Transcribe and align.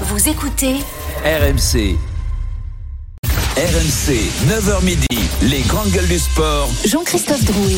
Vous 0.00 0.28
écoutez 0.28 0.80
RMC. 1.24 2.13
RMC, 3.56 4.18
9h 4.48 4.82
midi, 4.82 5.06
les 5.42 5.60
grandes 5.60 5.90
gueules 5.92 6.08
du 6.08 6.18
sport. 6.18 6.68
Jean-Christophe 6.86 7.44
Drouet. 7.44 7.76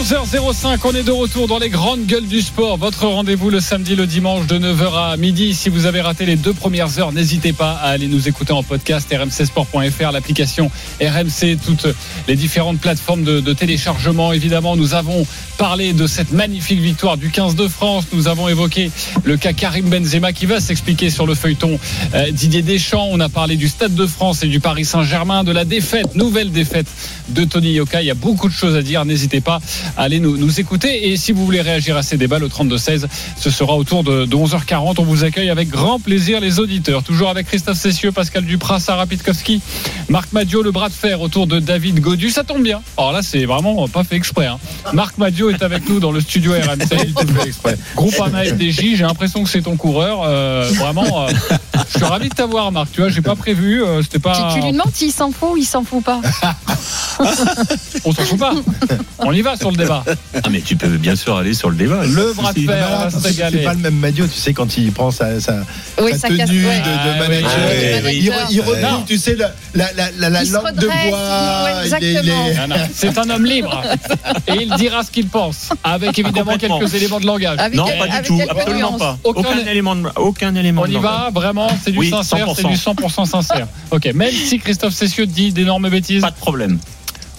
11h05, 0.00 0.78
on 0.82 0.94
est 0.94 1.02
de 1.02 1.10
retour 1.10 1.46
dans 1.46 1.58
les 1.58 1.68
grandes 1.68 2.06
gueules 2.06 2.26
du 2.26 2.40
sport. 2.40 2.78
Votre 2.78 3.06
rendez-vous 3.08 3.50
le 3.50 3.60
samedi, 3.60 3.96
le 3.96 4.06
dimanche 4.06 4.46
de 4.46 4.58
9h 4.58 5.12
à 5.12 5.16
midi. 5.18 5.52
Si 5.52 5.68
vous 5.68 5.84
avez 5.84 6.00
raté 6.00 6.24
les 6.24 6.36
deux 6.36 6.54
premières 6.54 6.98
heures, 6.98 7.12
n'hésitez 7.12 7.52
pas 7.52 7.72
à 7.72 7.88
aller 7.88 8.06
nous 8.06 8.28
écouter 8.28 8.54
en 8.54 8.62
podcast 8.62 9.06
rmcsport.fr, 9.12 10.10
l'application 10.10 10.70
RMC, 11.02 11.58
toutes 11.62 11.88
les 12.26 12.36
différentes 12.36 12.80
plateformes 12.80 13.24
de, 13.24 13.40
de 13.40 13.52
téléchargement. 13.52 14.32
Évidemment, 14.32 14.74
nous 14.74 14.94
avons 14.94 15.26
parlé 15.58 15.92
de 15.92 16.06
cette 16.06 16.32
magnifique 16.32 16.80
victoire 16.80 17.18
du 17.18 17.28
15 17.28 17.56
de 17.56 17.68
France. 17.68 18.06
Nous 18.14 18.26
avons 18.26 18.48
évoqué 18.48 18.90
le 19.24 19.36
cas 19.36 19.52
Karim 19.52 19.90
Benzema 19.90 20.32
qui 20.32 20.46
va 20.46 20.60
s'expliquer 20.60 21.10
sur 21.10 21.26
le 21.26 21.34
feuilleton 21.34 21.78
euh, 22.14 22.30
Didier 22.30 22.62
Deschamps. 22.62 23.08
On 23.10 23.20
a 23.20 23.28
parlé 23.28 23.56
du 23.56 23.68
Stade 23.68 23.94
de 23.94 24.06
France 24.06 24.42
et 24.42 24.46
du 24.46 24.60
Paris 24.60 24.86
Saint-Germain, 24.98 25.42
de 25.42 25.50
la 25.50 25.64
défaite, 25.64 26.14
nouvelle 26.14 26.52
défaite 26.52 26.86
de 27.30 27.42
Tony 27.42 27.72
Yoka. 27.72 28.00
Il 28.00 28.06
y 28.06 28.12
a 28.12 28.14
beaucoup 28.14 28.48
de 28.48 28.54
choses 28.54 28.76
à 28.76 28.82
dire. 28.82 29.04
N'hésitez 29.04 29.40
pas 29.40 29.58
à 29.96 30.02
aller 30.02 30.20
nous, 30.20 30.36
nous 30.36 30.60
écouter. 30.60 31.08
Et 31.10 31.16
si 31.16 31.32
vous 31.32 31.44
voulez 31.44 31.62
réagir 31.62 31.96
à 31.96 32.04
ces 32.04 32.16
débats, 32.16 32.38
le 32.38 32.46
32-16, 32.46 33.06
ce 33.36 33.50
sera 33.50 33.74
autour 33.74 34.04
de, 34.04 34.24
de 34.24 34.36
11h40. 34.36 34.94
On 34.98 35.02
vous 35.02 35.24
accueille 35.24 35.50
avec 35.50 35.68
grand 35.68 35.98
plaisir 35.98 36.38
les 36.38 36.60
auditeurs. 36.60 37.02
Toujours 37.02 37.28
avec 37.28 37.48
Christophe 37.48 37.76
Cessieux, 37.76 38.12
Pascal 38.12 38.44
Duprat, 38.44 38.78
Sarah 38.78 39.06
Pitkowski, 39.08 39.60
Marc 40.08 40.32
Madio, 40.32 40.62
le 40.62 40.70
bras 40.70 40.88
de 40.90 40.94
fer 40.94 41.20
autour 41.20 41.48
de 41.48 41.58
David 41.58 41.98
Godu. 41.98 42.30
Ça 42.30 42.44
tombe 42.44 42.62
bien. 42.62 42.80
Alors 42.96 43.10
là, 43.10 43.22
c'est 43.22 43.46
vraiment 43.46 43.88
pas 43.88 44.04
fait 44.04 44.14
exprès. 44.14 44.46
hein. 44.46 44.58
Marc 44.92 45.18
Madio 45.18 45.50
est 45.50 45.64
avec 45.64 45.88
nous 45.88 45.98
dans 45.98 46.12
le 46.12 46.20
studio 46.20 46.52
RMC. 46.52 47.14
Groupe 47.96 48.14
AMA 48.20 48.44
FDJ, 48.44 48.94
j'ai 48.94 49.02
l'impression 49.02 49.42
que 49.42 49.50
c'est 49.50 49.62
ton 49.62 49.74
coureur. 49.76 50.20
Euh, 50.24 50.70
vraiment, 50.76 51.26
euh, 51.26 51.30
je 51.92 51.96
suis 51.98 52.04
ravi 52.04 52.28
de 52.28 52.34
t'avoir, 52.34 52.70
Marc. 52.72 52.92
Tu 52.92 53.00
vois, 53.00 53.10
j'ai 53.10 53.20
pas 53.22 53.34
prévu. 53.36 53.82
euh, 53.82 54.02
C'était 54.02 54.18
pas. 54.18 54.50
Tu, 54.52 54.58
tu 54.60 54.64
lui 54.66 54.72
demandes 54.72 54.92
s'il 54.94 55.12
s'en 55.12 55.30
fout 55.30 55.50
ou 55.52 55.56
il 55.56 55.64
s'en 55.64 55.84
fout 55.84 56.02
pas. 56.04 56.20
On 58.04 58.12
s'en 58.12 58.22
fout 58.22 58.38
pas. 58.38 58.52
On 59.18 59.32
y 59.32 59.42
va 59.42 59.56
sur 59.56 59.70
le 59.70 59.76
débat. 59.76 60.04
Ah, 60.34 60.48
mais 60.50 60.60
tu 60.60 60.76
peux 60.76 60.88
bien 60.88 61.16
sûr 61.16 61.36
aller 61.36 61.54
sur 61.54 61.70
le 61.70 61.76
débat. 61.76 62.04
Le 62.04 62.32
bras 62.34 62.52
de 62.52 62.60
fer, 62.60 62.88
on 62.92 63.04
va 63.04 63.10
se 63.10 63.18
C'est 63.20 63.62
pas 63.64 63.72
le 63.74 63.78
même 63.80 63.94
Madio, 63.98 64.26
tu 64.26 64.38
sais, 64.38 64.52
quand 64.52 64.76
il 64.76 64.92
prend 64.92 65.10
sa, 65.10 65.40
sa, 65.40 65.54
Oui, 66.00 66.12
sa 66.12 66.18
ça 66.18 66.28
tenue 66.28 66.38
casse. 66.38 66.50
de, 66.50 66.54
ouais. 66.56 66.78
de 66.80 66.84
Ah, 66.86 67.18
manager. 67.18 67.50
ouais, 67.68 68.02
ouais, 68.04 68.16
il, 68.50 68.60
retrouve, 68.60 68.80
Non. 68.80 69.02
tu 69.06 69.16
sais, 69.18 69.36
la, 69.36 69.52
la, 69.74 69.92
la, 69.92 70.10
la, 70.18 70.30
la 70.30 70.42
Il 70.42 70.48
se 70.48 70.52
lampe 70.52 70.64
de 70.72 70.86
redresse, 70.86 71.08
bois. 71.08 71.18
ouais, 71.64 71.72
il 71.86 71.94
est- 71.94 71.98
il 71.98 72.04
est- 72.04 72.10
exactement. 72.18 72.66
Non, 72.68 72.74
non, 72.76 72.82
C'est 72.94 73.18
un 73.18 73.30
homme 73.30 73.44
libre 73.46 73.82
et 74.48 74.54
il 74.62 74.74
dira 74.76 75.02
ce 75.02 75.10
qu'il 75.10 75.28
pense 75.28 75.70
avec 75.82 76.18
évidemment 76.18 76.52
Complètement. 76.52 76.78
quelques 76.80 76.94
éléments 76.94 77.20
de 77.20 77.26
langage. 77.26 77.58
Avec 77.58 77.74
Non, 77.74 77.86
pas 77.86 78.06
du 78.08 78.12
avec 78.14 78.26
tout, 78.26 78.40
absolument 78.48 78.98
pas. 78.98 79.18
Aucun- 79.24 79.40
Aucun, 79.40 79.58
élément, 79.66 79.96
de- 79.96 80.08
aucun 80.16 80.54
élément. 80.54 80.82
On 80.82 80.86
de 80.86 80.90
y 80.90 80.94
langage. 80.94 81.10
va 81.10 81.30
vraiment, 81.32 81.63
c'est 81.82 81.92
du 81.92 81.98
Oui, 81.98 82.10
sincère, 82.10 82.46
c'est 82.56 82.62
100%. 82.62 82.68
du 82.68 83.02
100% 83.02 83.26
sincère. 83.26 83.66
Ok, 83.90 84.06
même 84.14 84.32
si 84.32 84.58
Christophe 84.58 84.94
Cessieux 84.94 85.26
dit 85.26 85.52
d'énormes 85.52 85.88
bêtises, 85.88 86.22
Pas 86.22 86.30
de 86.30 86.36
problème. 86.36 86.78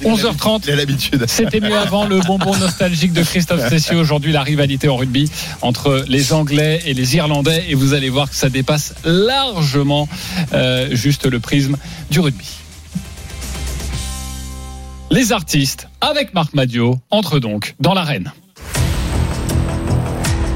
11h30. 0.03 0.63
Il 0.65 0.71
a 0.71 0.75
l'habitude. 0.75 1.25
C'était 1.29 1.59
mieux 1.59 1.77
avant 1.77 2.05
le 2.05 2.19
bonbon 2.19 2.55
nostalgique 2.57 3.13
de 3.13 3.23
Christophe 3.23 3.69
Cessieux. 3.69 3.97
Aujourd'hui, 3.97 4.31
la 4.31 4.43
rivalité 4.43 4.89
en 4.89 4.97
rugby 4.97 5.29
entre 5.61 6.03
les 6.07 6.33
Anglais 6.33 6.81
et 6.85 6.93
les 6.93 7.15
Irlandais. 7.15 7.63
Et 7.69 7.75
vous 7.75 7.93
allez 7.93 8.09
voir 8.09 8.29
que 8.29 8.35
ça 8.35 8.49
dépasse 8.49 8.93
largement 9.05 10.09
euh, 10.53 10.89
juste 10.91 11.25
le 11.25 11.39
prisme 11.39 11.77
du 12.11 12.19
rugby. 12.19 12.45
Les 15.11 15.31
artistes, 15.31 15.87
avec 16.01 16.33
Marc 16.33 16.53
Madio, 16.53 16.99
entrent 17.09 17.39
donc 17.39 17.75
dans 17.79 17.93
l'arène. 17.93 18.33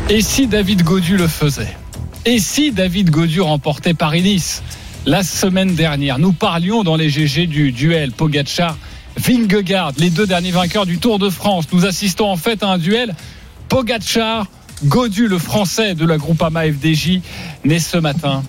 Et 0.09 0.22
si 0.22 0.48
David 0.48 0.83
Godu 0.83 1.17
le 1.17 1.28
faisait? 1.28 1.78
Et 2.25 2.39
si 2.39 2.72
David 2.72 3.12
Godu 3.12 3.39
remportait 3.39 3.94
Paris-Nice 3.94 4.62
La 5.06 5.23
semaine 5.23 5.73
dernière, 5.73 6.20
nous 6.20 6.34
parlions 6.34 6.84
dans 6.84 6.98
les 6.98 7.09
GG 7.09 7.48
du 7.48 7.72
duel 7.72 8.11
Pogachar 8.11 8.78
Vingegaard, 9.16 9.94
les 9.98 10.09
deux 10.09 10.28
derniers 10.28 10.52
vainqueurs 10.52 10.86
du 10.86 10.98
Tour 10.98 11.17
de 11.17 11.30
France. 11.30 11.66
Nous 11.71 11.86
assistons 11.86 12.30
en 12.30 12.36
fait 12.36 12.61
à 12.61 12.67
un 12.67 12.77
duel 12.77 13.16
Pogachar 13.70 14.48
Godu, 14.83 15.27
le 15.27 15.38
français 15.38 15.95
de 15.95 16.05
la 16.05 16.17
Groupama 16.17 16.64
FDJ, 16.64 17.21
né 17.64 17.80
ce 17.80 17.98
matin 17.98 18.44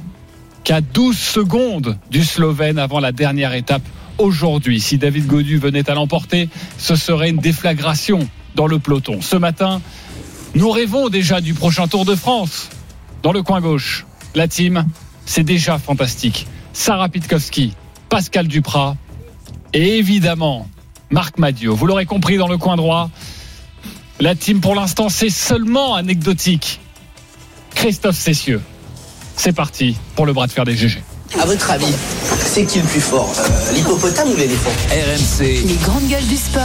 qu'à 0.65 0.81
12 0.81 1.17
secondes 1.17 1.97
du 2.11 2.25
Slovène 2.25 2.79
avant 2.79 2.99
la 2.99 3.13
dernière 3.13 3.55
étape 3.55 3.83
aujourd'hui. 4.19 4.81
Si 4.81 4.99
David 4.99 5.27
Godu 5.27 5.59
venait 5.59 5.89
à 5.89 5.95
l'emporter, 5.95 6.49
ce 6.77 6.97
serait 6.97 7.31
une 7.31 7.39
déflagration 7.39 8.29
dans 8.57 8.67
le 8.67 8.81
peloton. 8.81 9.21
Ce 9.23 9.37
matin, 9.37 9.81
nous 10.55 10.71
rêvons 10.71 11.09
déjà 11.09 11.41
du 11.41 11.55
prochain 11.55 11.87
Tour 11.87 12.05
de 12.05 12.17
France. 12.17 12.69
Dans 13.23 13.33
le 13.33 13.43
coin 13.43 13.61
gauche, 13.61 14.07
la 14.35 14.49
team, 14.49 14.87
c'est 15.27 15.43
déjà 15.43 15.79
fantastique. 15.79 16.47
Sarah 16.73 17.09
Pitkowski, 17.09 17.75
Pascal 18.09 18.47
Duprat 18.49 18.97
et 19.73 19.99
évidemment 19.99 20.69
Marc 21.11 21.39
Madio. 21.39 21.75
Vous 21.75 21.87
l'aurez 21.87 22.07
compris 22.07 22.37
dans 22.39 22.49
le 22.49 22.57
coin 22.59 22.77
droit, 22.77 23.11
la 24.21 24.35
team 24.35 24.61
pour 24.61 24.75
l'instant 24.75 25.09
c'est 25.09 25.31
seulement 25.31 25.95
anecdotique. 25.95 26.81
Christophe 27.75 28.17
Cessieux. 28.17 28.61
C'est 29.37 29.53
parti 29.53 29.97
pour 30.17 30.27
le 30.27 30.33
bras 30.33 30.47
de 30.47 30.53
fer 30.53 30.65
des 30.65 30.77
GG. 30.77 31.03
À 31.41 31.47
votre 31.47 31.71
avis, 31.71 31.95
c'est 32.45 32.65
qui 32.67 32.81
le 32.81 32.85
plus 32.87 33.01
fort 33.01 33.33
euh, 33.39 33.73
L'hippopotame 33.73 34.31
ou 34.31 34.37
l'éléphant 34.37 34.71
RMC, 34.91 35.63
Les 35.67 35.77
grandes 35.77 36.09
gueules 36.09 36.27
du 36.27 36.37
sport. 36.37 36.63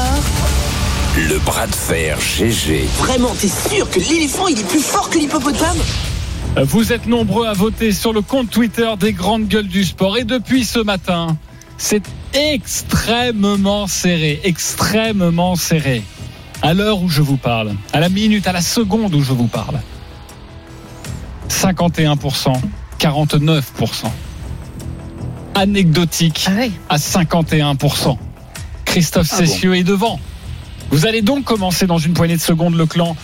le 1.30 1.38
bras 1.40 1.68
de 1.68 1.76
fer 1.76 2.18
GG. 2.20 2.86
Vraiment, 2.98 3.34
t'es 3.40 3.48
sûr 3.48 3.90
que 3.90 4.00
l'éléphant 4.00 4.48
il 4.48 4.60
est 4.60 4.68
plus 4.68 4.80
fort 4.82 5.10
que 5.10 5.20
l'hippopotame? 5.20 5.78
Vous 6.64 6.94
êtes 6.94 7.06
nombreux 7.08 7.48
à 7.48 7.54
voter 7.54 7.92
sur 7.92 8.14
le 8.14 8.22
compte 8.22 8.50
Twitter 8.50 8.90
des 9.00 9.12
grandes 9.12 9.48
gueules 9.48 9.68
du 9.68 9.84
sport. 9.84 10.18
Et 10.18 10.24
depuis 10.24 10.64
ce 10.64 10.80
matin, 10.80 11.38
c'est 11.78 12.04
extrêmement 12.34 13.88
serré, 13.88 14.40
extrêmement 14.44 15.56
serré. 15.56 16.02
À 16.62 16.74
l'heure 16.74 17.02
où 17.02 17.10
je 17.10 17.22
vous 17.22 17.36
parle, 17.38 17.76
à 17.92 18.00
la 18.00 18.08
minute, 18.08 18.48
à 18.48 18.54
la 18.54 18.62
seconde 18.62 19.14
où 19.14 19.22
je 19.22 19.34
vous 19.34 19.48
parle. 19.48 19.80
51%, 21.50 22.54
49%. 23.00 23.62
Anecdotique 25.56 26.46
Ah 26.48 26.54
oui. 26.58 26.72
à 26.90 26.98
51%. 26.98 28.18
Christophe 28.86 29.28
Ah 29.32 29.36
bon 29.36 29.46
Cessieux 29.46 29.76
est 29.76 29.84
devant. 29.84 30.20
Vous 30.90 31.06
allez 31.06 31.22
donc 31.22 31.44
commencer 31.44 31.86
dans 31.86 31.98
une 31.98 32.14
poignée 32.14 32.36
de 32.38 32.42
secondes 32.42 32.76
le 32.76 32.86
clan. 32.86 33.16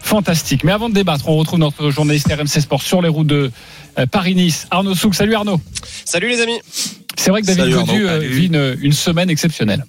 Fantastique. 0.00 0.64
Mais 0.64 0.72
avant 0.72 0.88
de 0.88 0.94
débattre, 0.94 1.28
on 1.28 1.36
retrouve 1.36 1.58
notre 1.58 1.90
journaliste 1.90 2.32
RMC 2.32 2.60
Sport 2.60 2.82
sur 2.82 3.02
les 3.02 3.08
routes 3.08 3.26
de 3.26 3.50
euh, 3.98 4.06
Paris-Nice. 4.06 4.66
Arnaud 4.70 4.94
Souk. 4.94 5.14
Salut 5.14 5.34
Arnaud. 5.34 5.60
Salut 6.04 6.28
les 6.28 6.40
amis. 6.40 6.60
C'est 7.16 7.30
vrai 7.30 7.42
que 7.42 7.46
David 7.46 7.64
Salut. 7.64 7.74
Godu 7.74 8.08
euh, 8.08 8.18
vit 8.18 8.46
une, 8.46 8.76
une 8.80 8.92
semaine 8.92 9.30
exceptionnelle. 9.30 9.84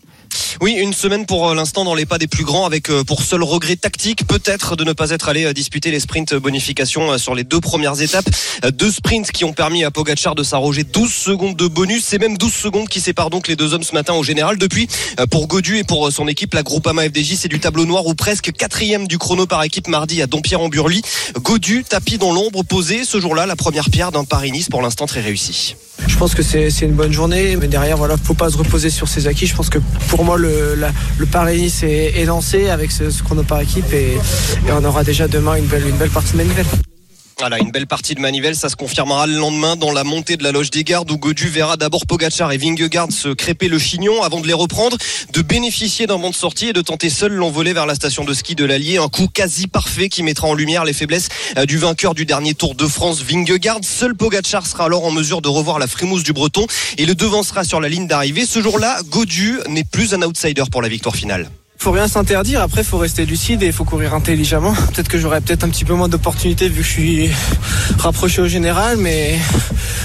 Oui, 0.62 0.74
une 0.74 0.94
semaine 0.94 1.26
pour 1.26 1.50
euh, 1.50 1.56
l'instant 1.56 1.84
dans 1.84 1.96
les 1.96 2.06
pas 2.06 2.18
des 2.18 2.28
plus 2.28 2.44
grands 2.44 2.66
avec 2.66 2.90
euh, 2.90 3.04
pour 3.04 3.24
seul 3.24 3.42
regret 3.42 3.78
tactique 3.78 4.28
peut-être 4.28 4.76
de 4.76 4.84
ne 4.84 4.94
pas 4.94 5.10
être 5.10 5.28
allé 5.28 5.46
euh, 5.46 5.54
disputer 5.54 5.90
les 5.90 6.00
sprints 6.00 6.36
bonification 6.36 7.18
sur 7.18 7.34
les 7.34 7.44
deux 7.44 7.60
premières 7.60 8.00
étapes. 8.02 8.30
Deux 8.74 8.92
sprints 8.92 9.32
qui 9.32 9.44
ont 9.44 9.54
permis 9.54 9.84
à 9.84 9.92
Pogacar 9.92 10.36
de 10.36 10.44
s'arroger 10.44 10.84
12 10.84 11.12
secondes 11.12 11.56
de 11.56 11.68
bonus. 11.68 12.04
C'est 12.06 12.20
même 12.20 12.38
12 12.38 12.54
secondes 12.54 12.90
qui 12.90 13.00
séparent 13.00 13.30
donc 13.30 13.48
les 13.48 13.56
deux 13.56 13.74
hommes 13.74 13.84
ce 13.84 13.94
matin 13.94 14.14
au 14.14 14.24
général. 14.24 14.58
Depuis, 14.58 14.88
pour 15.30 15.48
Godu 15.48 15.78
et 15.78 15.84
pour 15.84 16.12
son 16.12 16.28
équipe, 16.28 16.54
la 16.54 16.64
Groupama 16.64 17.06
FDJ, 17.06 17.36
c'est 17.36 17.48
du 17.48 17.60
tableau 17.60 17.86
noir 17.86 18.06
ou 18.06 18.14
presque 18.14 18.52
quatrième 18.52 19.08
du 19.08 19.18
chrono 19.18 19.48
par 19.48 19.64
équipe 19.64 19.88
mardi 19.88 20.22
à 20.22 20.28
Dompierre-en-Burly. 20.28 21.02
Godu, 21.38 21.84
tapis 21.84 22.18
dans 22.18 22.34
l'ombre, 22.34 22.64
posé 22.64 23.04
ce 23.04 23.20
jour-là, 23.20 23.46
la 23.46 23.56
première 23.56 23.90
pierre 23.90 24.12
d'un 24.12 24.26
Paris-Nice 24.26 24.70
pour 24.70 24.82
l'instant 24.82 25.08
très 25.08 25.22
réussi. 25.22 25.76
Je 26.08 26.18
pense 26.18 26.36
que 26.36 26.44
c'est 26.44 26.70
une 26.82 26.92
bonne 26.94 27.12
journée, 27.14 27.56
mais 27.56 27.68
derrière, 27.68 27.98
voilà, 27.98 28.16
faut 28.18 28.34
pas 28.34 28.50
se 28.50 28.58
reposer 28.58 28.90
sur 28.90 29.08
ses 29.08 29.28
acquis. 29.28 29.48
Je 29.48 29.56
pense 29.56 29.70
que 29.70 29.80
pour 30.10 30.24
moi, 30.24 30.38
le, 30.38 30.76
la- 30.76 30.92
le 31.18 31.26
Paris-Nice 31.26 31.84
est, 31.84 32.26
lancé 32.26 32.70
avec 32.70 32.92
ce, 32.92 33.10
ce 33.10 33.24
chrono 33.24 33.44
par 33.44 33.60
équipe 33.62 33.92
et, 33.94 34.14
et 34.68 34.72
on 34.72 34.84
aura 34.84 35.04
déjà 35.04 35.28
demain 35.28 35.56
une 35.56 35.66
belle, 35.66 35.88
une 35.88 35.96
belle 35.98 36.10
partie 36.10 36.34
de 36.34 36.38
manivelle. 36.38 36.66
Voilà, 37.42 37.58
une 37.58 37.72
belle 37.72 37.88
partie 37.88 38.14
de 38.14 38.20
Manivelle, 38.20 38.56
ça 38.56 38.70
se 38.70 38.76
confirmera 38.76 39.26
le 39.26 39.34
lendemain 39.34 39.76
dans 39.76 39.92
la 39.92 40.04
montée 40.04 40.38
de 40.38 40.44
la 40.44 40.52
loge 40.52 40.70
des 40.70 40.84
gardes 40.84 41.10
où 41.10 41.18
Godu 41.18 41.50
verra 41.50 41.76
d'abord 41.76 42.06
Pogacar 42.06 42.52
et 42.52 42.58
Vingegaard 42.58 43.12
se 43.12 43.30
crêper 43.30 43.68
le 43.68 43.80
chignon 43.80 44.22
avant 44.22 44.42
de 44.42 44.46
les 44.46 44.54
reprendre, 44.54 44.96
de 45.34 45.42
bénéficier 45.42 46.06
d'un 46.06 46.18
vent 46.18 46.30
de 46.30 46.36
sortie 46.36 46.68
et 46.68 46.74
de 46.74 46.82
tenter 46.82 47.10
seul 47.10 47.32
l'envolée 47.32 47.74
vers 47.74 47.88
la 47.88 47.96
station 47.96 48.26
de 48.26 48.34
ski 48.36 48.54
de 48.54 48.64
l'Allier, 48.64 49.00
un 49.00 49.10
coup 49.10 49.28
quasi 49.28 49.66
parfait 49.66 50.08
qui 50.08 50.22
mettra 50.22 50.50
en 50.50 50.54
lumière 50.54 50.86
les 50.86 50.94
faiblesses 50.94 51.30
euh, 51.58 51.66
du 51.66 51.80
vainqueur 51.80 52.14
du 52.14 52.28
dernier 52.28 52.54
Tour 52.54 52.76
de 52.76 52.86
France, 52.86 53.24
Vingegaard. 53.24 53.80
Seul 53.82 54.14
Pogacar 54.14 54.68
sera 54.68 54.86
alors 54.86 55.04
en 55.04 55.10
mesure 55.10 55.42
de 55.42 55.50
revoir 55.50 55.80
la 55.80 55.88
frimousse 55.88 56.22
du 56.22 56.34
Breton 56.34 56.68
et 57.00 57.08
le 57.08 57.16
devancera 57.16 57.64
sur 57.64 57.82
la 57.82 57.90
ligne 57.90 58.06
d'arrivée. 58.06 58.46
Ce 58.46 58.62
jour-là, 58.62 59.00
Godu 59.10 59.58
n'est 59.68 59.84
plus 59.84 60.14
un 60.14 60.22
outsider 60.22 60.66
pour 60.72 60.84
la 60.84 60.90
victoire 60.90 61.16
finale. 61.16 61.50
Faut 61.82 61.90
rien 61.90 62.08
s'interdire, 62.08 62.62
après 62.62 62.84
faut 62.84 63.00
rester 63.00 63.26
lucide 63.26 63.64
et 63.64 63.72
faut 63.72 63.86
courir 63.86 64.14
intelligemment. 64.14 64.72
Peut-être 64.94 65.08
que 65.08 65.18
j'aurai 65.18 65.42
peut-être 65.42 65.64
un 65.64 65.70
petit 65.70 65.84
peu 65.84 65.96
moins 65.96 66.08
d'opportunités 66.08 66.70
vu 66.70 66.82
que 66.82 66.88
je 66.88 66.92
suis 66.92 67.32
rapproché 67.98 68.40
au 68.44 68.48
général, 68.48 68.98
mais 68.98 69.40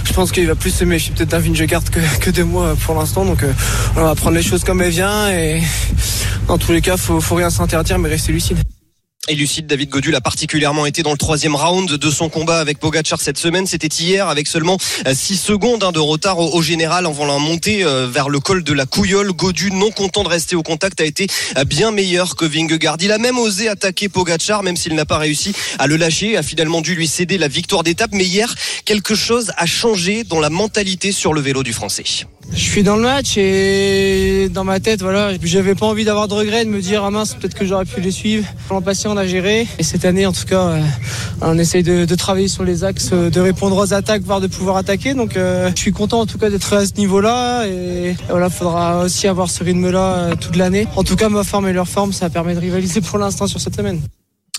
je 0.04 0.12
pense 0.14 0.32
qu'il 0.32 0.46
va 0.46 0.54
plus 0.54 0.70
se 0.70 0.84
méfier 0.84 1.12
peut-être 1.14 1.28
d'un 1.28 1.38
Vingegaard 1.38 1.84
que, 1.84 2.00
que 2.18 2.30
de 2.30 2.44
moi 2.44 2.74
pour 2.86 2.94
l'instant. 2.94 3.26
Donc 3.26 3.42
euh, 3.42 3.52
on 3.94 4.04
va 4.04 4.14
prendre 4.14 4.36
les 4.36 4.42
choses 4.42 4.64
comme 4.64 4.80
elles 4.80 4.88
viennent 4.88 5.28
et 5.28 5.62
dans 6.48 6.56
tous 6.56 6.72
les 6.72 6.80
cas 6.80 6.96
faut, 6.96 7.20
faut 7.20 7.34
rien 7.34 7.50
s'interdire 7.50 7.98
mais 7.98 8.08
rester 8.08 8.32
lucide. 8.32 8.56
Et 9.28 9.34
lucide, 9.34 9.66
David 9.66 9.88
Godul 9.88 10.14
a 10.14 10.20
particulièrement 10.20 10.86
été 10.86 11.02
dans 11.02 11.10
le 11.10 11.18
troisième 11.18 11.56
round 11.56 11.90
de 11.90 12.10
son 12.10 12.28
combat 12.28 12.60
avec 12.60 12.78
Pogacar 12.78 13.20
cette 13.20 13.38
semaine. 13.38 13.66
C'était 13.66 13.88
hier 13.88 14.28
avec 14.28 14.46
seulement 14.46 14.78
6 15.04 15.36
secondes 15.36 15.82
hein, 15.82 15.90
de 15.90 15.98
retard 15.98 16.38
au, 16.38 16.62
général 16.62 17.06
en 17.06 17.10
voulant 17.10 17.40
monter 17.40 17.82
euh, 17.82 18.06
vers 18.06 18.28
le 18.28 18.38
col 18.38 18.62
de 18.62 18.72
la 18.72 18.86
Couillole. 18.86 19.32
Godul, 19.32 19.72
non 19.72 19.90
content 19.90 20.22
de 20.22 20.28
rester 20.28 20.54
au 20.54 20.62
contact, 20.62 21.00
a 21.00 21.04
été 21.04 21.26
euh, 21.56 21.64
bien 21.64 21.90
meilleur 21.90 22.36
que 22.36 22.44
Vingegaard. 22.44 22.98
Il 23.00 23.10
a 23.10 23.18
même 23.18 23.36
osé 23.36 23.68
attaquer 23.68 24.08
Pogacar, 24.08 24.62
même 24.62 24.76
s'il 24.76 24.94
n'a 24.94 25.06
pas 25.06 25.18
réussi 25.18 25.52
à 25.80 25.88
le 25.88 25.96
lâcher, 25.96 26.36
a 26.36 26.44
finalement 26.44 26.80
dû 26.80 26.94
lui 26.94 27.08
céder 27.08 27.36
la 27.36 27.48
victoire 27.48 27.82
d'étape. 27.82 28.10
Mais 28.12 28.24
hier, 28.24 28.54
quelque 28.84 29.16
chose 29.16 29.50
a 29.56 29.66
changé 29.66 30.22
dans 30.22 30.38
la 30.38 30.50
mentalité 30.50 31.10
sur 31.10 31.34
le 31.34 31.40
vélo 31.40 31.64
du 31.64 31.72
Français. 31.72 32.04
Je 32.52 32.60
suis 32.60 32.82
dans 32.82 32.96
le 32.96 33.02
match 33.02 33.36
et 33.36 34.48
dans 34.48 34.64
ma 34.64 34.80
tête, 34.80 35.02
voilà, 35.02 35.32
j'avais 35.42 35.74
pas 35.74 35.86
envie 35.86 36.04
d'avoir 36.04 36.28
de 36.28 36.34
regrets, 36.34 36.64
de 36.64 36.70
me 36.70 36.80
dire 36.80 37.04
ah 37.04 37.10
mince, 37.10 37.34
peut-être 37.34 37.54
que 37.54 37.66
j'aurais 37.66 37.84
pu 37.84 38.00
les 38.00 38.10
suivre. 38.10 38.46
L'an 38.70 38.80
passé, 38.80 39.08
on 39.08 39.16
a 39.16 39.26
géré 39.26 39.66
et 39.78 39.82
cette 39.82 40.04
année, 40.04 40.26
en 40.26 40.32
tout 40.32 40.44
cas, 40.46 40.68
euh, 40.68 40.82
on 41.42 41.58
essaye 41.58 41.82
de, 41.82 42.14
travailler 42.14 42.48
sur 42.48 42.64
les 42.64 42.84
axes, 42.84 43.10
euh, 43.12 43.30
de 43.30 43.40
répondre 43.40 43.76
aux 43.76 43.92
attaques, 43.92 44.22
voire 44.22 44.40
de 44.40 44.46
pouvoir 44.46 44.76
attaquer. 44.76 45.14
Donc, 45.14 45.36
euh, 45.36 45.70
je 45.74 45.80
suis 45.80 45.92
content 45.92 46.20
en 46.20 46.26
tout 46.26 46.38
cas 46.38 46.48
d'être 46.48 46.72
à 46.72 46.86
ce 46.86 46.94
niveau-là 46.94 47.66
et, 47.66 48.16
voilà, 48.28 48.48
faudra 48.48 49.04
aussi 49.04 49.26
avoir 49.26 49.50
ce 49.50 49.62
rythme-là 49.62 50.36
toute 50.40 50.56
l'année. 50.56 50.86
En 50.96 51.04
tout 51.04 51.16
cas, 51.16 51.28
ma 51.28 51.44
forme 51.44 51.68
et 51.68 51.72
leur 51.72 51.88
forme, 51.88 52.12
ça 52.12 52.30
permet 52.30 52.54
de 52.54 52.60
rivaliser 52.60 53.00
pour 53.00 53.18
l'instant 53.18 53.46
sur 53.46 53.60
cette 53.60 53.76
semaine. 53.76 54.00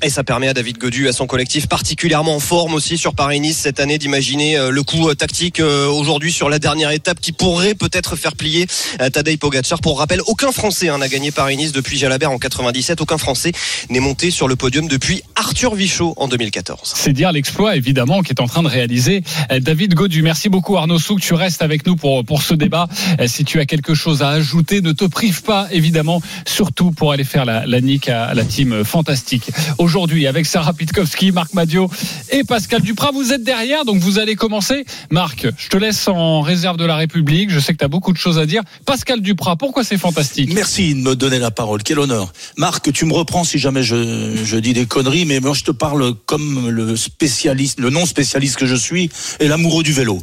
Et 0.04 0.12
ça 0.12 0.24
permet 0.24 0.48
à 0.48 0.54
David 0.54 0.78
Godu, 0.78 1.08
à 1.08 1.12
son 1.12 1.26
collectif 1.26 1.68
particulièrement 1.68 2.36
en 2.36 2.40
forme 2.40 2.76
aussi 2.76 3.00
sur 3.00 3.16
Paris-Nice 3.16 3.58
cette 3.58 3.80
année, 3.80 3.98
d'imaginer 3.98 4.56
euh, 4.56 4.70
le 4.70 4.84
coup 4.84 5.10
euh, 5.10 5.16
tactique 5.16 5.60
euh, 5.60 5.88
aujourd'hui 5.88 6.32
sur 6.32 6.50
la 6.50 6.60
dernière 6.60 6.92
étape 6.92 7.20
qui 7.20 7.32
pourrait 7.32 7.74
peut-être 7.74 8.16
faire 8.16 8.36
plier 8.36 8.68
Tadej 9.12 9.40
Pogacar. 9.40 9.80
Pour 9.82 9.98
rappel, 9.98 10.22
aucun 10.28 10.52
Français 10.52 10.90
hein, 10.90 11.00
n'a 11.00 11.08
gagné 11.08 11.32
Paris-Nice 11.32 11.72
depuis 11.72 11.98
Jalabert 11.98 12.32
en 12.32 12.38
97. 12.38 13.02
Aucun 13.02 13.18
Français 13.18 13.54
n'est 13.90 14.00
monté 14.00 14.30
sur 14.30 14.48
le 14.48 14.56
podium 14.56 14.88
depuis 14.88 15.24
Arthur 15.36 15.74
Vichot 15.74 16.14
en 16.18 16.28
2014. 16.28 16.94
C'est 16.96 17.14
dire 17.14 17.32
l'exploit 17.32 17.76
évidemment 17.76 18.22
qu'est 18.22 18.40
en 18.40 18.48
train 18.48 18.62
de 18.62 18.68
réaliser 18.68 19.24
David 19.50 19.96
Godu. 19.96 20.22
Merci 20.22 20.50
beaucoup 20.50 20.78
Arnaud 20.78 21.00
Souk. 21.00 21.22
Tu 21.22 21.34
restes 21.34 21.64
avec 21.64 21.88
nous 21.88 21.96
pour 21.96 22.24
pour 22.24 22.44
ce 22.44 22.54
débat. 22.54 22.88
Si 23.26 23.46
tu 23.46 23.60
as 23.60 23.66
quelque 23.66 23.96
chose 23.96 24.22
à 24.22 24.30
ajouter, 24.30 24.82
ne 24.82 24.92
te 24.92 25.06
prive 25.06 25.42
pas 25.42 25.68
évidemment, 25.72 26.22
surtout 26.46 26.92
pour 26.92 27.12
aller 27.12 27.24
faire 27.24 27.46
la, 27.46 27.66
la 27.66 27.82
nique 27.82 28.10
à 28.10 28.34
la 28.36 28.44
team 28.44 28.84
fantastique 28.84 29.52
aujourd'hui 29.88 30.28
avec 30.28 30.46
Sarah 30.46 30.74
Pitkowski, 30.74 31.32
Marc 31.32 31.54
Madio 31.54 31.90
et 32.30 32.44
Pascal 32.44 32.82
Duprat. 32.82 33.12
Vous 33.14 33.32
êtes 33.32 33.46
derrière, 33.46 33.86
donc 33.86 34.00
vous 34.00 34.20
allez 34.20 34.36
commencer. 34.36 34.84
Marc, 35.12 35.48
je 35.58 35.70
te 35.70 35.78
laisse 35.78 36.10
en 36.10 36.42
réserve 36.42 36.76
de 36.76 36.84
la 36.84 36.98
République. 36.98 37.50
Je 37.50 37.60
sais 37.62 37.72
que 37.72 37.78
tu 37.78 37.86
as 37.86 37.88
beaucoup 37.88 38.12
de 38.12 38.18
choses 38.18 38.38
à 38.38 38.46
dire. 38.46 38.64
Pascal 38.86 39.22
Duprat, 39.22 39.56
pourquoi 39.56 39.86
c'est 39.86 39.98
fantastique? 39.98 40.54
Merci 40.54 40.94
de 40.94 41.00
me 41.00 41.16
donner 41.16 41.40
la 41.40 41.52
parole. 41.52 41.84
Quel 41.84 42.00
honneur. 42.00 42.34
Marc, 42.58 42.92
tu 42.92 43.06
me 43.06 43.14
reprends 43.14 43.46
si 43.46 43.60
jamais 43.60 43.82
je, 43.82 44.58
dis 44.58 44.74
des 44.74 44.88
conneries, 44.88 45.24
mais 45.24 45.40
moi 45.40 45.54
je 45.54 45.64
te 45.64 45.72
parle 45.72 46.16
comme 46.26 46.70
le 46.70 46.98
spécialiste, 46.98 47.80
le 47.80 47.90
non 47.90 48.06
spécialiste 48.06 48.58
que 48.58 48.66
je 48.66 48.76
suis 48.76 49.10
et 49.40 49.48
l'amoureux 49.48 49.84
du 49.84 49.94
vélo. 49.94 50.20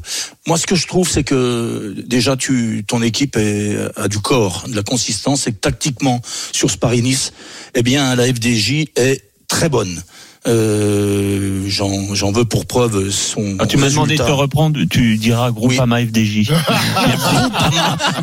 Moi, 0.47 0.59
ce 0.59 0.67
que 0.67 0.75
je 0.75 0.87
trouve, 0.87 1.09
c'est 1.09 1.25
que 1.25 1.95
déjà, 2.07 2.37
tu, 2.37 2.85
ton 2.87 3.01
équipe 3.01 3.39
a 3.97 4.09
du 4.09 4.19
corps, 4.19 4.65
de 4.69 4.77
la 4.77 4.83
consistance, 4.83 5.47
et 5.47 5.53
que 5.53 5.57
tactiquement, 5.57 6.21
sur 6.53 6.71
ce 6.71 6.77
eh 7.75 7.83
bien, 7.83 8.15
la 8.15 8.27
FDJ 8.27 8.89
est 8.97 9.23
très 9.49 9.69
bonne. 9.69 10.03
Euh, 10.47 11.65
j'en 11.69 12.31
veux 12.33 12.45
pour 12.45 12.67
preuve 12.67 13.09
son. 13.11 13.57
Ah, 13.59 13.67
tu 13.67 13.79
m'as 13.79 13.89
demandé 13.89 14.17
de 14.17 14.23
te 14.23 14.31
reprendre, 14.31 14.79
tu 14.91 15.17
diras 15.17 15.51
Groupama 15.51 15.97
oui. 15.97 16.07
FDJ. 16.07 16.51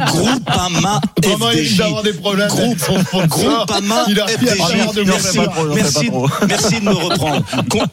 Groupama, 0.06 1.02
Groupama 1.20 1.52
FDJ. 1.52 1.78
d'avoir 1.78 2.04
des 2.04 2.14
problèmes. 2.14 2.48
Groupe, 2.50 3.28
Groupama 3.28 4.06
FDJ. 4.06 5.06
Merci, 5.08 5.40
merci, 5.76 6.10
merci 6.48 6.80
de 6.80 6.86
me 6.86 6.94
reprendre. 6.94 7.44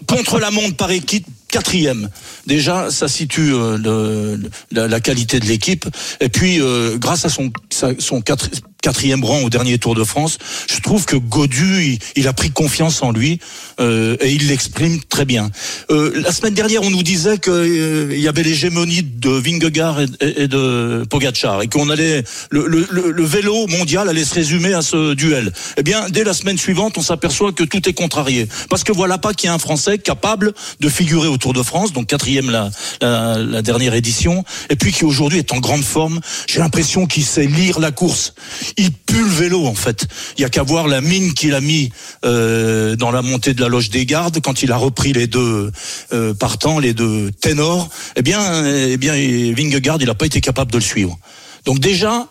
Contre 0.07 0.39
la 0.39 0.51
montre 0.51 0.77
par 0.77 0.91
équipe, 0.91 1.27
quatrième. 1.49 2.11
Déjà, 2.47 2.91
ça 2.91 3.09
situe 3.09 3.55
euh, 3.55 3.79
le, 3.79 4.51
la, 4.73 4.89
la, 4.89 5.01
qualité 5.01 5.41
de 5.41 5.47
l'équipe. 5.47 5.87
Et 6.21 6.29
puis, 6.29 6.61
euh, 6.61 6.99
grâce 6.99 7.25
à 7.25 7.31
son, 7.31 7.51
sa, 7.71 7.91
son 7.99 8.21
quatre, 8.21 8.51
quatrième 8.83 9.25
rang 9.25 9.41
au 9.43 9.51
dernier 9.51 9.79
Tour 9.79 9.95
de 9.95 10.05
France, 10.05 10.39
je 10.71 10.81
trouve 10.81 11.05
que 11.05 11.17
Godu, 11.17 11.83
il, 11.83 11.99
il 12.17 12.29
a 12.29 12.33
pris 12.33 12.51
confiance 12.51 13.03
en 13.03 13.11
lui 13.11 13.41
euh, 13.81 14.17
et 14.21 14.33
il 14.33 14.49
l'exprime 14.49 15.01
très 15.09 15.25
bien. 15.25 15.51
Euh, 15.91 16.13
la 16.23 16.33
semaine 16.33 16.55
dernière, 16.55 16.83
on 16.83 16.91
nous 16.91 17.03
disait 17.03 17.39
qu'il 17.39 17.53
euh, 17.53 18.17
y 18.17 18.29
avait 18.29 18.43
l'hégémonie 18.43 19.03
de 19.03 19.31
Vingegaard 19.31 20.01
et, 20.21 20.49
de 20.49 21.05
Pogacar 21.11 21.63
et 21.63 21.69
qu'on 21.69 21.91
allait 21.91 22.23
le, 22.51 22.67
le, 22.67 22.87
le, 22.91 23.25
vélo 23.25 23.67
mondial 23.67 24.09
allait 24.09 24.25
se 24.25 24.35
résumer 24.35 24.75
à 24.75 24.83
ce 24.83 25.15
duel. 25.15 25.53
Eh 25.77 25.83
bien, 25.83 26.09
dès 26.09 26.25
la 26.25 26.33
semaine 26.33 26.59
suivante, 26.59 26.99
on 26.99 27.03
s'aperçoit 27.03 27.53
que 27.53 27.65
tout 27.65 27.89
est 27.89 27.93
contrarié 27.93 28.49
parce 28.71 28.85
que 28.85 28.93
voilà 28.93 29.19
pas 29.19 29.35
qu'il 29.35 29.49
y 29.49 29.51
a 29.51 29.55
un 29.55 29.59
Français 29.59 29.99
capable 29.99 30.53
de 30.81 30.89
figurer 30.89 31.29
au 31.29 31.37
Tour 31.37 31.53
de 31.53 31.63
France, 31.63 31.93
donc 31.93 32.07
quatrième 32.07 32.51
la, 32.51 32.71
la, 33.01 33.39
la 33.39 33.63
dernière 33.63 33.95
édition, 33.95 34.45
et 34.71 34.77
puis 34.77 34.93
qui 34.93 35.05
aujourd'hui 35.05 35.39
est 35.39 35.53
en 35.53 35.59
grande 35.59 35.85
forme. 35.85 36.21
J'ai 36.47 36.61
l'impression 36.61 37.07
qu'il 37.07 37.25
sait 37.25 37.47
lire 37.47 37.81
la 37.81 37.91
course 37.91 38.35
il 38.76 38.93
pue 38.93 39.23
le 39.23 39.29
vélo 39.29 39.67
en 39.67 39.75
fait. 39.75 40.06
Il 40.37 40.43
y 40.43 40.44
a 40.44 40.49
qu'à 40.49 40.62
voir 40.62 40.88
la 40.88 41.00
mine 41.00 41.35
qu'il 41.35 41.55
a 41.55 41.61
mis 41.61 41.91
euh, 42.25 42.97
dans 42.97 43.11
la 43.11 43.23
montée 43.23 43.55
de 43.55 43.61
la 43.61 43.69
loge 43.69 43.91
des 43.91 44.06
gardes 44.06 44.41
quand 44.41 44.62
il 44.62 44.73
a 44.73 44.76
repris 44.76 45.12
les 45.12 45.26
deux 45.26 45.70
euh, 46.12 46.35
partants, 46.35 46.79
les 46.79 46.94
deux 46.94 47.31
ténors. 47.31 47.88
Eh 48.17 48.23
bien, 48.23 48.65
eh 48.65 48.97
bien, 48.97 49.12
Vingegaard, 49.12 49.99
il 50.00 50.06
n'a 50.06 50.15
pas 50.15 50.26
été 50.26 50.41
capable 50.41 50.73
de 50.73 50.79
le 50.79 50.82
suivre. 50.82 51.19
Donc 51.65 51.79
déjà, 51.79 52.29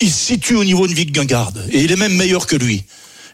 il 0.00 0.10
se 0.10 0.26
situe 0.26 0.56
au 0.56 0.64
niveau 0.64 0.86
de 0.86 0.94
Vingegaard 0.94 1.52
et 1.70 1.80
il 1.80 1.92
est 1.92 1.96
même 1.96 2.16
meilleur 2.16 2.46
que 2.46 2.56
lui. 2.56 2.84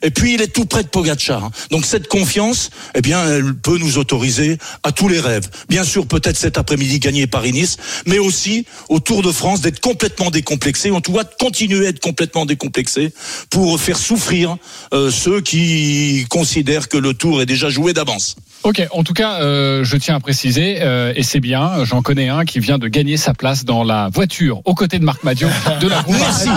Et 0.02 0.10
puis 0.10 0.34
il 0.34 0.42
est 0.42 0.48
tout 0.48 0.66
près 0.66 0.82
de 0.82 0.88
Pogacar. 0.88 1.50
Donc 1.70 1.86
cette 1.86 2.08
confiance, 2.08 2.70
eh 2.94 3.00
bien, 3.00 3.26
elle 3.26 3.54
peut 3.54 3.78
nous 3.78 3.98
autoriser 3.98 4.58
à 4.82 4.92
tous 4.92 5.08
les 5.08 5.20
rêves. 5.20 5.48
Bien 5.68 5.84
sûr, 5.84 6.06
peut-être 6.06 6.36
cet 6.36 6.58
après-midi 6.58 6.98
gagner 6.98 7.26
Paris-Nice, 7.26 7.76
mais 8.06 8.18
aussi 8.18 8.66
au 8.88 9.00
Tour 9.00 9.22
de 9.22 9.32
France 9.32 9.60
d'être 9.60 9.80
complètement 9.80 10.30
décomplexé. 10.30 10.90
On 10.90 11.00
doit 11.00 11.24
continuer 11.24 11.86
à 11.86 11.90
être 11.90 12.00
complètement 12.00 12.46
décomplexé 12.46 13.12
pour 13.50 13.80
faire 13.80 13.98
souffrir 13.98 14.56
euh, 14.92 15.10
ceux 15.10 15.40
qui 15.40 16.26
considèrent 16.28 16.88
que 16.88 16.96
le 16.96 17.14
Tour 17.14 17.42
est 17.42 17.46
déjà 17.46 17.70
joué 17.70 17.92
d'avance. 17.92 18.36
Ok, 18.66 18.82
en 18.90 19.04
tout 19.04 19.12
cas, 19.12 19.42
euh, 19.42 19.84
je 19.84 19.96
tiens 19.96 20.16
à 20.16 20.20
préciser, 20.20 20.78
euh, 20.80 21.12
et 21.14 21.22
c'est 21.22 21.38
bien, 21.38 21.84
j'en 21.84 22.02
connais 22.02 22.28
un 22.30 22.44
qui 22.44 22.58
vient 22.58 22.78
de 22.78 22.88
gagner 22.88 23.16
sa 23.16 23.32
place 23.32 23.64
dans 23.64 23.84
la 23.84 24.08
voiture 24.12 24.60
aux 24.64 24.74
côtés 24.74 24.98
de 24.98 25.04
Marc 25.04 25.22
Madiot 25.22 25.46
de 25.80 25.86
la 25.86 26.02
groupe 26.02 26.16
Merci. 26.18 26.48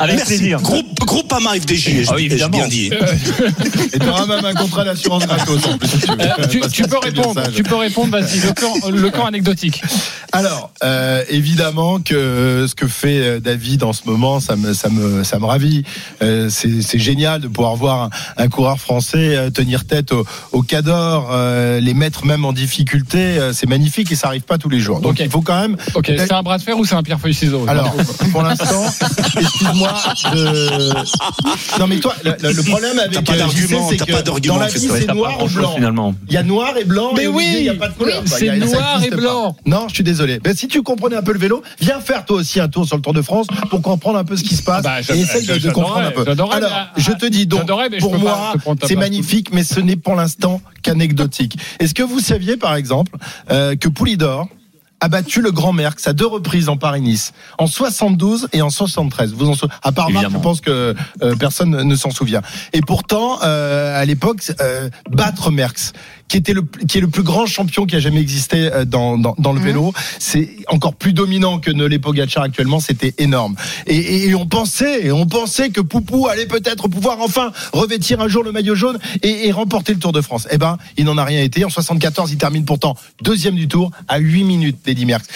Avec 0.00 0.16
Merci. 0.16 0.26
plaisir. 0.38 0.62
Groupe, 0.62 0.98
groupe 1.00 1.30
AMA 1.30 1.56
FDJ, 1.60 2.06
Ah 2.08 2.12
oui, 2.16 2.24
évidemment. 2.24 2.56
bien 2.56 2.68
dit. 2.68 2.86
Et 3.92 3.98
tu 3.98 4.08
auras 4.08 4.24
même 4.24 4.42
un 4.42 4.54
contrat 4.54 4.84
d'assurance 4.84 5.26
gratos 5.26 5.66
en 5.66 5.76
plus. 5.76 5.88
si 5.88 5.98
tu, 5.98 6.06
veux. 6.06 6.20
Euh, 6.22 6.46
tu, 6.50 6.60
tu 6.72 6.82
peux 6.84 6.98
répondre, 6.98 7.42
tu 7.54 7.62
peux 7.64 7.76
répondre, 7.76 8.10
vas-y, 8.18 8.40
le 8.40 8.52
camp, 8.54 8.88
le 8.88 9.10
camp 9.10 9.26
anecdotique. 9.26 9.82
Alors, 10.32 10.70
euh, 10.82 11.22
évidemment 11.28 12.00
que 12.00 12.14
euh, 12.14 12.66
ce 12.66 12.74
que 12.74 12.86
fait 12.86 13.18
euh, 13.20 13.40
David 13.40 13.82
en 13.82 13.92
ce 13.92 14.02
moment, 14.06 14.40
ça 14.40 14.56
me, 14.56 14.72
ça 14.72 14.88
me, 14.88 15.22
ça 15.22 15.38
me 15.38 15.44
ravit. 15.44 15.84
Euh, 16.22 16.48
c'est 16.48 16.80
c'est 16.80 16.98
génial 16.98 17.42
de 17.42 17.48
pouvoir 17.48 17.76
voir 17.76 18.02
un, 18.04 18.10
un 18.38 18.48
coureur 18.48 18.80
français 18.80 19.36
euh, 19.36 19.50
tenir 19.50 19.84
tête 19.84 20.12
au, 20.12 20.24
au 20.52 20.62
Cador, 20.78 21.30
euh, 21.32 21.80
les 21.80 21.92
mettre 21.92 22.24
même 22.24 22.44
en 22.44 22.52
difficulté. 22.52 23.18
euh, 23.18 23.52
c'est 23.52 23.68
magnifique 23.68 24.12
et 24.12 24.14
ça 24.14 24.28
arrive 24.28 24.42
pas 24.42 24.58
tous 24.58 24.68
les 24.68 24.78
jours. 24.78 25.00
Donc 25.00 25.12
Ok. 25.14 25.20
il 25.20 25.28
faut 25.30 25.40
quand 25.40 25.60
même. 25.60 25.76
Ok, 25.94 26.06
c'est 26.16 26.32
un 26.32 26.42
bras 26.44 26.56
de 26.56 26.62
fer 26.62 26.78
ou 26.78 26.84
c'est 26.84 26.94
un 26.94 27.02
pierre 27.02 27.18
feuille 27.18 27.34
ciseaux 27.34 27.64
Alors, 27.66 27.92
pour 28.30 28.42
l'instant, 28.42 28.84
excuse-moi 29.40 29.92
de. 30.32 31.80
Non 31.80 31.88
mais 31.88 31.98
toi, 31.98 32.14
le, 32.22 32.62
problème 32.62 32.96
avec 33.00 33.24
pas 33.24 33.32
euh, 33.32 33.38
d'argument, 33.38 33.88
c'est 33.90 33.96
que 33.96 34.12
pas 34.12 34.22
d'argument, 34.22 34.54
Dans 34.54 34.60
la 34.60 34.68
vie, 34.68 34.88
c'est 34.88 35.12
noir 35.12 35.42
ou 35.42 35.48
blanc. 35.48 35.72
finalement. 35.74 36.14
Il 36.28 36.34
y 36.34 36.36
a 36.36 36.44
noir 36.44 36.76
et 36.76 36.84
blanc. 36.84 37.10
Mais 37.16 37.24
et 37.24 37.26
oui, 37.28 37.54
il 37.56 37.62
n'y 37.62 37.68
a 37.70 37.74
pas 37.74 37.88
de 37.88 37.94
couleur. 37.94 38.22
oui, 38.22 38.28
Bah, 38.30 38.36
c'est 38.38 38.56
noir 38.56 39.02
et 39.02 39.10
pas. 39.10 39.16
blanc. 39.16 39.56
Non, 39.66 39.86
je 39.88 39.94
suis 39.94 40.04
désolé. 40.04 40.38
Mais 40.44 40.54
si 40.54 40.68
tu 40.68 40.82
comprenais 40.84 41.16
un 41.16 41.22
peu 41.22 41.32
le 41.32 41.40
vélo, 41.40 41.62
viens 41.80 41.98
faire 42.00 42.24
toi 42.24 42.36
aussi 42.36 42.60
un 42.60 42.68
tour 42.68 42.86
sur 42.86 42.94
le 42.94 43.02
Tour 43.02 43.14
de 43.14 43.22
France 43.22 43.48
pour 43.70 43.82
comprendre 43.82 44.18
un 44.18 44.24
peu 44.24 44.36
ce 44.36 44.44
qui 44.44 44.54
se 44.54 44.62
passe 44.62 44.84
Ah 44.86 45.00
bah, 45.08 45.14
et 45.16 45.20
essaye 45.20 45.44
de, 45.44 45.70
comprendre 45.70 46.06
un 46.06 46.10
peu. 46.12 46.24
Alors, 46.30 46.88
je 46.96 47.10
te 47.10 47.26
dis 47.26 47.46
donc, 47.46 47.66
pour 47.98 48.16
moi, 48.16 48.52
c'est 48.84 48.94
magnifique, 48.94 49.52
mais 49.52 49.64
ce 49.64 49.80
n'est 49.80 49.96
pour 49.96 50.14
l'instant 50.14 50.60
qu'anecdotique. 50.82 51.58
Est-ce 51.80 51.94
que 51.94 52.02
vous 52.02 52.20
saviez, 52.20 52.56
par 52.56 52.74
exemple, 52.74 53.16
euh, 53.50 53.76
que 53.76 53.88
Poulidor 53.88 54.48
a 55.00 55.08
battu 55.08 55.40
le 55.40 55.50
Grand 55.52 55.72
Merckx 55.72 56.06
à 56.06 56.12
deux 56.12 56.26
reprises 56.26 56.68
en 56.68 56.76
Paris-Nice, 56.76 57.32
en 57.58 57.66
72 57.66 58.48
et 58.52 58.62
en 58.62 58.70
73. 58.70 59.32
Vous 59.32 59.48
en 59.48 59.54
À 59.82 59.92
part 59.92 60.10
Marc, 60.10 60.30
je 60.30 60.38
pense 60.38 60.60
que 60.60 60.94
euh, 61.22 61.36
personne 61.36 61.82
ne 61.82 61.96
s'en 61.96 62.10
souvient. 62.10 62.42
Et 62.72 62.80
pourtant, 62.80 63.38
euh, 63.42 64.00
à 64.00 64.04
l'époque, 64.04 64.52
euh, 64.60 64.90
battre 65.10 65.50
Merckx, 65.50 65.92
qui 66.28 66.36
était 66.36 66.52
le 66.52 66.62
qui 66.86 66.98
est 66.98 67.00
le 67.00 67.08
plus 67.08 67.22
grand 67.22 67.46
champion 67.46 67.86
qui 67.86 67.96
a 67.96 68.00
jamais 68.00 68.20
existé 68.20 68.70
euh, 68.72 68.84
dans 68.84 69.18
dans, 69.18 69.34
dans 69.38 69.52
le 69.52 69.60
vélo. 69.60 69.92
C'est 70.18 70.48
encore 70.68 70.94
plus 70.94 71.12
dominant 71.12 71.58
que 71.58 71.70
ne 71.70 71.84
l'est 71.84 71.98
Pogacar 71.98 72.42
actuellement. 72.42 72.80
C'était 72.80 73.14
énorme. 73.18 73.56
Et, 73.86 73.96
et, 73.96 74.28
et 74.28 74.34
on 74.34 74.46
pensait, 74.46 75.06
et 75.06 75.12
on 75.12 75.26
pensait 75.26 75.70
que 75.70 75.80
Poupou 75.80 76.28
allait 76.28 76.46
peut-être 76.46 76.88
pouvoir 76.88 77.20
enfin 77.20 77.52
revêtir 77.72 78.20
un 78.20 78.28
jour 78.28 78.42
le 78.42 78.52
maillot 78.52 78.74
jaune 78.74 78.98
et, 79.22 79.48
et 79.48 79.52
remporter 79.52 79.94
le 79.94 79.98
Tour 79.98 80.12
de 80.12 80.20
France. 80.20 80.46
Eh 80.50 80.58
ben, 80.58 80.78
il 80.96 81.04
n'en 81.04 81.16
a 81.18 81.24
rien 81.24 81.42
été. 81.42 81.64
En 81.64 81.70
74, 81.70 82.30
il 82.30 82.38
termine 82.38 82.64
pourtant 82.64 82.96
deuxième 83.22 83.54
du 83.54 83.68
Tour 83.68 83.90
à 84.06 84.18
8 84.18 84.44
minutes 84.44 84.78
d'Eddy 84.84 85.06
Merckx. 85.06 85.26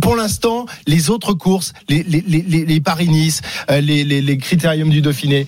Pour 0.00 0.16
l'instant, 0.16 0.66
les 0.86 1.10
autres 1.10 1.34
courses, 1.34 1.72
les 1.88 2.02
les 2.02 2.24
les, 2.26 2.64
les, 2.64 2.80
Paris-Nice, 2.80 3.42
euh, 3.70 3.80
les, 3.80 4.04
les 4.04 4.22
les 4.22 4.38
critériums 4.38 4.90
du 4.90 5.00
Dauphiné, 5.00 5.46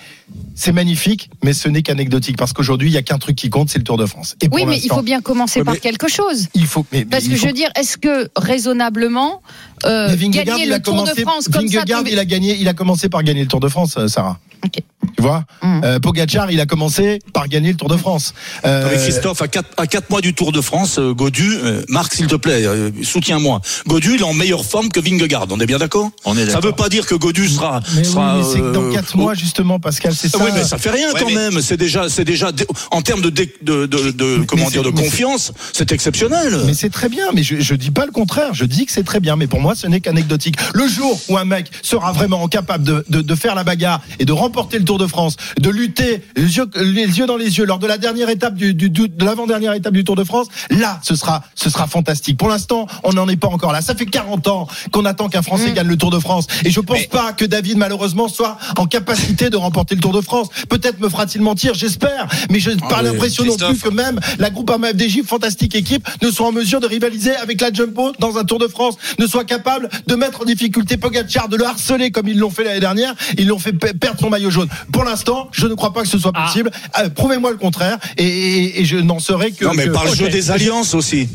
c'est 0.54 0.72
magnifique, 0.72 1.30
mais 1.42 1.52
ce 1.52 1.68
n'est 1.68 1.82
qu'anecdotique 1.82 2.36
parce 2.36 2.52
qu'aujourd'hui, 2.52 2.88
il 2.88 2.92
y 2.92 2.96
a 2.96 3.02
qu'un 3.02 3.18
truc 3.18 3.36
qui 3.36 3.48
compte, 3.48 3.70
c'est 3.70 3.78
le 3.78 3.84
Tour 3.84 3.96
de 3.96 4.06
France. 4.06 4.36
Et 4.40 4.48
Oui, 4.58 4.62
pour 4.64 4.70
mais 4.70 4.80
il 4.82 4.88
faut 4.88 5.02
bien 5.02 5.20
commencer 5.20 5.60
Ouais, 5.60 5.64
par 5.64 5.78
quelque 5.80 6.08
chose. 6.08 6.46
il 6.54 6.66
faut. 6.66 6.84
Mais, 6.92 7.00
mais 7.00 7.04
Parce 7.06 7.24
que 7.24 7.30
faut- 7.30 7.36
je 7.42 7.46
veux 7.46 7.52
dire, 7.52 7.70
est-ce 7.76 7.96
que 7.96 8.28
raisonnablement 8.36 9.42
euh, 9.86 10.08
mais 10.10 10.16
Vingegaard, 10.16 10.44
gagner 10.44 10.64
il 10.66 10.72
a 10.72 10.76
le 10.76 10.82
Tour 10.82 10.94
commencé. 10.94 11.14
de 11.14 11.20
France 11.20 11.44
comme 11.52 11.68
ça 11.68 11.78
Vingegaard, 11.78 12.02
il 12.10 12.18
a 12.18 12.24
gagné. 12.24 12.56
Il 12.60 12.68
a 12.68 12.74
commencé 12.74 13.08
par 13.08 13.22
gagner 13.22 13.42
le 13.42 13.48
Tour 13.48 13.60
de 13.60 13.68
France, 13.68 13.94
euh, 13.98 14.08
Sarah. 14.08 14.38
Ok. 14.64 14.82
Tu 15.16 15.22
vois, 15.22 15.44
Mm. 15.62 15.80
euh, 15.84 15.98
Pogacar, 16.00 16.50
il 16.50 16.60
a 16.60 16.66
commencé 16.66 17.20
par 17.32 17.48
gagner 17.48 17.70
le 17.70 17.76
Tour 17.76 17.88
de 17.88 17.96
France. 17.96 18.34
Euh, 18.64 18.88
mais 18.90 18.96
Christophe, 18.98 19.40
à 19.42 19.48
4, 19.48 19.68
à 19.76 19.86
quatre 19.86 20.10
mois 20.10 20.20
du 20.20 20.34
Tour 20.34 20.50
de 20.52 20.60
France, 20.60 20.98
euh, 20.98 21.12
Godu, 21.14 21.54
euh, 21.62 21.82
Marc, 21.88 22.12
s'il 22.14 22.26
te 22.26 22.34
plaît, 22.34 22.64
euh, 22.64 22.90
soutiens-moi. 23.02 23.60
Godu, 23.86 24.14
il 24.14 24.20
est 24.20 24.24
en 24.24 24.34
meilleure 24.34 24.64
forme 24.64 24.88
que 24.90 25.00
Vingegaard, 25.00 25.46
on 25.50 25.58
est 25.60 25.66
bien 25.66 25.78
d'accord 25.78 26.10
On 26.24 26.36
est 26.36 26.50
Ça 26.50 26.60
veut 26.60 26.72
pas 26.72 26.88
dire 26.88 27.06
que 27.06 27.14
Godu 27.14 27.48
sera. 27.48 27.80
mais 27.94 28.00
oui, 28.00 28.04
sera 28.04 28.36
mais 28.36 28.42
c'est 28.44 28.60
que 28.60 28.72
dans 28.72 28.82
euh, 28.84 28.92
4 28.92 29.16
mois, 29.16 29.34
justement, 29.34 29.78
Pascal, 29.80 30.12
c'est 30.14 30.28
ça. 30.28 30.38
Oui, 30.40 30.50
mais 30.54 30.64
ça 30.64 30.78
fait 30.78 30.90
rien 30.90 31.12
Ouais, 31.12 31.20
quand 31.20 31.28
mais- 31.28 31.34
même. 31.34 31.60
C'est 31.62 31.76
déjà, 31.76 32.08
c'est 32.08 32.24
déjà, 32.24 32.50
dé- 32.52 32.66
en 32.90 33.00
termes 33.02 33.22
de, 33.22 33.30
dé- 33.30 33.54
de, 33.62 33.86
de, 33.86 34.10
de- 34.10 34.44
comment 34.46 34.68
dire, 34.70 34.82
de 34.82 34.90
confiance, 34.90 35.52
c'est 35.72 35.90
exceptionnel. 35.92 36.58
Mais 36.66 36.74
c'est 36.74 36.90
très 36.90 37.08
bien, 37.08 37.26
mais 37.34 37.42
je, 37.44 37.60
je 37.60 37.74
dis 37.74 37.90
pas 37.92 38.06
le 38.06 38.12
contraire. 38.12 38.54
Je 38.54 38.64
dis 38.64 38.86
que 38.86 38.92
c'est 38.92 39.04
très 39.04 39.20
bien, 39.20 39.36
mais 39.36 39.46
pour 39.46 39.60
moi, 39.60 39.67
ce 39.74 39.86
n'est 39.86 40.00
qu'anecdotique. 40.00 40.56
Le 40.74 40.86
jour 40.88 41.18
où 41.28 41.36
un 41.38 41.44
mec 41.44 41.70
sera 41.82 42.12
vraiment 42.12 42.46
capable 42.48 42.84
de, 42.84 43.04
de, 43.08 43.20
de 43.20 43.34
faire 43.34 43.54
la 43.54 43.64
bagarre 43.64 44.00
et 44.18 44.24
de 44.24 44.32
remporter 44.32 44.78
le 44.78 44.84
Tour 44.84 44.98
de 44.98 45.06
France, 45.06 45.36
de 45.60 45.70
lutter 45.70 46.22
les 46.36 46.56
yeux, 46.56 46.66
les 46.76 47.18
yeux 47.18 47.26
dans 47.26 47.36
les 47.36 47.58
yeux 47.58 47.64
lors 47.64 47.78
de 47.78 47.86
la 47.86 47.98
dernière 47.98 48.28
étape 48.28 48.54
du, 48.54 48.74
de 48.74 49.24
l'avant-dernière 49.24 49.72
étape 49.74 49.92
du 49.94 50.04
Tour 50.04 50.16
de 50.16 50.24
France, 50.24 50.48
là, 50.70 51.00
ce 51.02 51.14
sera, 51.14 51.44
ce 51.54 51.70
sera 51.70 51.86
fantastique. 51.86 52.38
Pour 52.38 52.48
l'instant, 52.48 52.86
on 53.04 53.12
n'en 53.12 53.28
est 53.28 53.36
pas 53.36 53.48
encore 53.48 53.72
là. 53.72 53.80
Ça 53.82 53.94
fait 53.94 54.06
40 54.06 54.48
ans 54.48 54.68
qu'on 54.92 55.04
attend 55.04 55.28
qu'un 55.28 55.42
Français 55.42 55.72
gagne 55.72 55.88
le 55.88 55.96
Tour 55.96 56.10
de 56.10 56.18
France, 56.18 56.46
et 56.64 56.70
je 56.70 56.80
pense 56.80 56.98
Mais- 56.98 57.06
pas 57.08 57.32
que 57.32 57.44
David 57.44 57.76
malheureusement 57.78 58.28
soit 58.28 58.58
en 58.76 58.86
capacité 58.86 59.50
de 59.50 59.56
remporter 59.56 59.94
le 59.94 60.00
Tour 60.00 60.12
de 60.12 60.20
France. 60.20 60.48
Peut-être 60.68 61.00
me 61.00 61.08
fera-t-il 61.08 61.42
mentir, 61.42 61.74
j'espère, 61.74 62.26
mais 62.50 62.60
je 62.60 62.70
n'ai 62.70 62.76
pas 62.76 62.98
oui, 62.98 63.04
l'impression 63.04 63.44
non 63.44 63.56
plus 63.56 63.78
que 63.78 63.88
même 63.88 64.18
la 64.38 64.50
groupe 64.50 64.70
FDJ, 64.70 65.22
fantastique 65.24 65.74
équipe, 65.74 66.06
ne 66.22 66.30
soit 66.30 66.46
en 66.46 66.52
mesure 66.52 66.80
de 66.80 66.86
rivaliser 66.86 67.34
avec 67.36 67.60
la 67.60 67.72
Jumbo 67.72 68.12
dans 68.18 68.36
un 68.38 68.44
Tour 68.44 68.58
de 68.58 68.68
France, 68.68 68.96
ne 69.18 69.26
soit 69.26 69.44
capable 69.44 69.57
de 70.06 70.14
mettre 70.14 70.42
en 70.42 70.44
difficulté 70.44 70.96
Pogacar, 70.96 71.48
de 71.48 71.56
le 71.56 71.64
harceler 71.66 72.10
comme 72.10 72.28
ils 72.28 72.38
l'ont 72.38 72.50
fait 72.50 72.64
l'année 72.64 72.80
dernière, 72.80 73.14
ils 73.36 73.46
l'ont 73.46 73.58
fait 73.58 73.72
pe- 73.72 73.92
perdre 73.98 74.20
son 74.20 74.30
maillot 74.30 74.50
jaune. 74.50 74.68
Pour 74.92 75.04
l'instant, 75.04 75.48
je 75.52 75.66
ne 75.66 75.74
crois 75.74 75.92
pas 75.92 76.02
que 76.02 76.08
ce 76.08 76.18
soit 76.18 76.32
Ah. 76.34 76.44
possible. 76.46 76.70
Euh, 76.98 77.08
Prouvez-moi 77.10 77.50
le 77.50 77.56
contraire, 77.56 77.98
et, 78.16 78.24
et- 78.26 78.80
et 78.80 78.84
je 78.84 78.96
n'en 78.96 79.18
serai 79.18 79.52
que. 79.52 79.64
non, 79.64 79.72
mais 79.74 79.86
que- 79.86 79.90
par 79.90 80.04
le 80.04 80.14
jeu 80.14 80.28
des 80.28 80.50
alliances 80.50 80.94
aussi. 80.94 81.28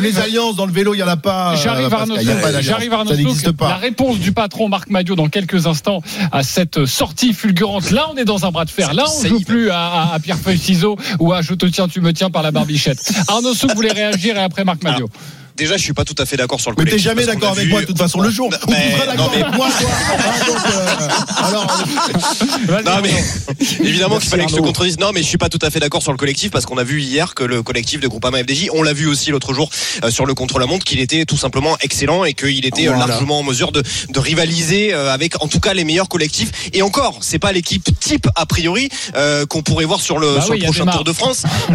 Les 0.00 0.18
alliances 0.18 0.56
dans 0.56 0.64
le 0.64 0.72
vélo, 0.72 0.94
il 0.94 0.98
y 0.98 1.02
en 1.02 1.08
a 1.08 1.16
pas. 1.18 1.52
euh, 1.52 1.56
J'arrive 1.62 1.88
d'alliance. 1.90 2.62
J'arrive 2.62 2.92
Souk. 3.34 3.56
La 3.60 3.76
réponse 3.76 4.18
du 4.18 4.32
patron 4.32 4.68
Marc 4.70 4.88
Madio 4.88 5.14
dans 5.16 5.28
quelques 5.28 5.66
instants 5.66 6.02
à 6.32 6.42
cette 6.42 6.86
sortie 6.86 7.34
fulgurante. 7.34 7.90
Là, 7.90 8.06
on 8.12 8.16
est 8.16 8.24
dans 8.24 8.46
un 8.46 8.50
bras 8.50 8.64
de 8.64 8.70
fer. 8.70 8.94
Là, 8.94 9.04
on 9.20 9.24
y 9.24 9.28
joue 9.28 9.40
plus 9.40 9.70
à, 9.70 9.78
à, 9.86 10.14
à 10.14 10.18
pierre 10.18 10.38
feuille 10.38 10.58
ciseaux 10.58 10.96
ou 11.18 11.32
à 11.34 11.42
je 11.42 11.52
te 11.52 11.66
tiens, 11.66 11.88
tu 11.88 12.00
me 12.00 12.12
tiens 12.14 12.30
par 12.30 12.42
la 12.42 12.50
barbichette. 12.52 13.12
Arnaud 13.28 13.52
Souk 13.52 13.74
voulait 13.74 13.92
réagir 13.92 14.36
et 14.36 14.40
après 14.42 14.64
Marc 14.64 14.82
Madio. 14.82 15.08
Déjà, 15.60 15.76
je 15.76 15.82
suis 15.82 15.92
pas 15.92 16.04
tout 16.06 16.14
à 16.18 16.24
fait 16.24 16.38
d'accord 16.38 16.58
sur 16.58 16.70
le 16.70 16.76
Mais 16.82 16.90
t'es 16.90 16.98
jamais 16.98 17.26
d'accord 17.26 17.50
avec 17.52 17.66
vu- 17.66 17.70
moi, 17.70 17.82
de 17.82 17.86
toute 17.86 17.98
façon, 17.98 18.20
le 18.22 18.30
jour 18.30 18.48
où 18.48 18.50
tu 18.50 18.56
Mais- 18.70 18.92
seras 18.92 19.06
d'accord 19.06 19.26
non, 19.26 19.30
mais- 19.36 19.42
avec 19.42 19.54
moi, 19.56 19.68
toi. 19.78 19.90
Ah, 20.18 20.46
donc, 20.46 20.56
euh, 20.66 21.08
alors, 21.48 21.66
Vas-y, 22.66 22.84
Non 22.84 23.00
mais 23.02 23.10
évidemment 23.86 24.18
qu'il 24.18 24.30
fallait 24.30 24.44
que 24.46 24.50
je 24.50 24.56
te 24.56 24.60
contredise. 24.60 24.98
Non 24.98 25.10
mais 25.12 25.22
je 25.22 25.26
suis 25.28 25.36
pas 25.38 25.48
tout 25.50 25.58
à 25.62 25.70
fait 25.70 25.80
d'accord 25.80 26.00
sur 26.02 26.12
le 26.12 26.18
collectif 26.18 26.50
parce 26.50 26.64
qu'on 26.66 26.78
a 26.78 26.82
vu 26.84 27.00
hier 27.02 27.34
que 27.34 27.44
le 27.44 27.62
collectif 27.62 28.00
de 28.00 28.08
Groupama 28.08 28.38
FDJ, 28.38 28.68
on 28.72 28.82
l'a 28.82 28.92
vu 28.94 29.06
aussi 29.06 29.30
l'autre 29.30 29.52
jour 29.52 29.68
euh, 30.04 30.10
sur 30.10 30.24
le 30.26 30.34
contre-la-montre 30.34 30.84
qu'il 30.84 31.00
était 31.00 31.24
tout 31.26 31.36
simplement 31.36 31.76
excellent 31.80 32.24
et 32.24 32.32
qu'il 32.34 32.64
était 32.64 32.86
euh, 32.88 32.92
Voilà. 32.92 33.06
largement 33.06 33.40
en 33.40 33.42
mesure 33.42 33.72
de, 33.72 33.82
de 34.08 34.18
rivaliser 34.18 34.94
euh, 34.94 35.12
avec 35.12 35.42
en 35.42 35.48
tout 35.48 35.60
cas 35.60 35.74
les 35.74 35.84
meilleurs 35.84 36.08
collectifs. 36.08 36.50
Et 36.72 36.80
encore, 36.82 37.18
c'est 37.20 37.38
pas 37.38 37.52
l'équipe 37.52 37.84
type 38.00 38.26
a 38.36 38.46
priori 38.46 38.88
euh, 39.16 39.44
qu'on 39.46 39.62
pourrait 39.62 39.84
voir 39.84 40.00
sur 40.00 40.18
le, 40.18 40.36
Bah 40.36 40.40
sur 40.40 40.52
oui, 40.52 40.58
le 40.60 40.64
prochain 40.64 40.86
Tour 40.86 41.04
de 41.04 41.12
France. 41.12 41.42
Euh, 41.70 41.74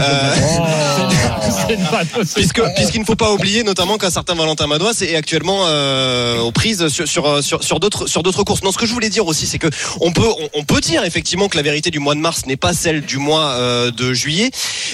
C'est 1.68 1.74
une 1.76 1.86
patte 1.86 2.08
aussi. 2.18 2.34
Puisque 2.36 2.62
puisqu'il 2.76 3.02
ne 3.02 3.06
faut 3.06 3.16
pas 3.16 3.32
oublier 3.32 3.64
notamment 3.76 3.98
qu'un 3.98 4.10
certain 4.10 4.36
Valentin 4.36 4.68
Madois 4.68 4.94
est 5.02 5.18
actuellement 5.18 5.66
euh, 5.66 6.40
aux 6.40 6.54
prises 6.54 6.88
sur 6.88 7.06
sur 7.06 7.44
sur, 7.44 7.62
sur 7.62 7.82
d'autres 7.82 8.08
sur 8.08 8.24
d'autres 8.24 8.44
courses. 8.44 8.64
Non, 8.64 8.72
ce 8.72 8.78
que 8.78 8.86
je 8.86 8.94
voulais 8.94 9.10
dire 9.10 9.28
aussi, 9.28 9.48
c'est 9.48 9.60
que 9.60 9.68
on 10.00 10.14
peut 10.14 10.30
on, 10.54 10.64
peut 10.64 10.80
dire 10.80 11.04
effectivement 11.04 11.50
que 11.50 11.58
la 11.58 11.62
vérité 11.62 11.92
du 11.92 12.00
mois 12.00 12.16
de 12.16 12.22
mars 12.22 12.46
n'est 12.46 12.56
pas 12.56 12.74
celle 12.74 13.02
du 13.02 13.18
mois 13.18 13.50
euh, 13.50 13.92
de 13.92 14.14
juillet, 14.14 14.50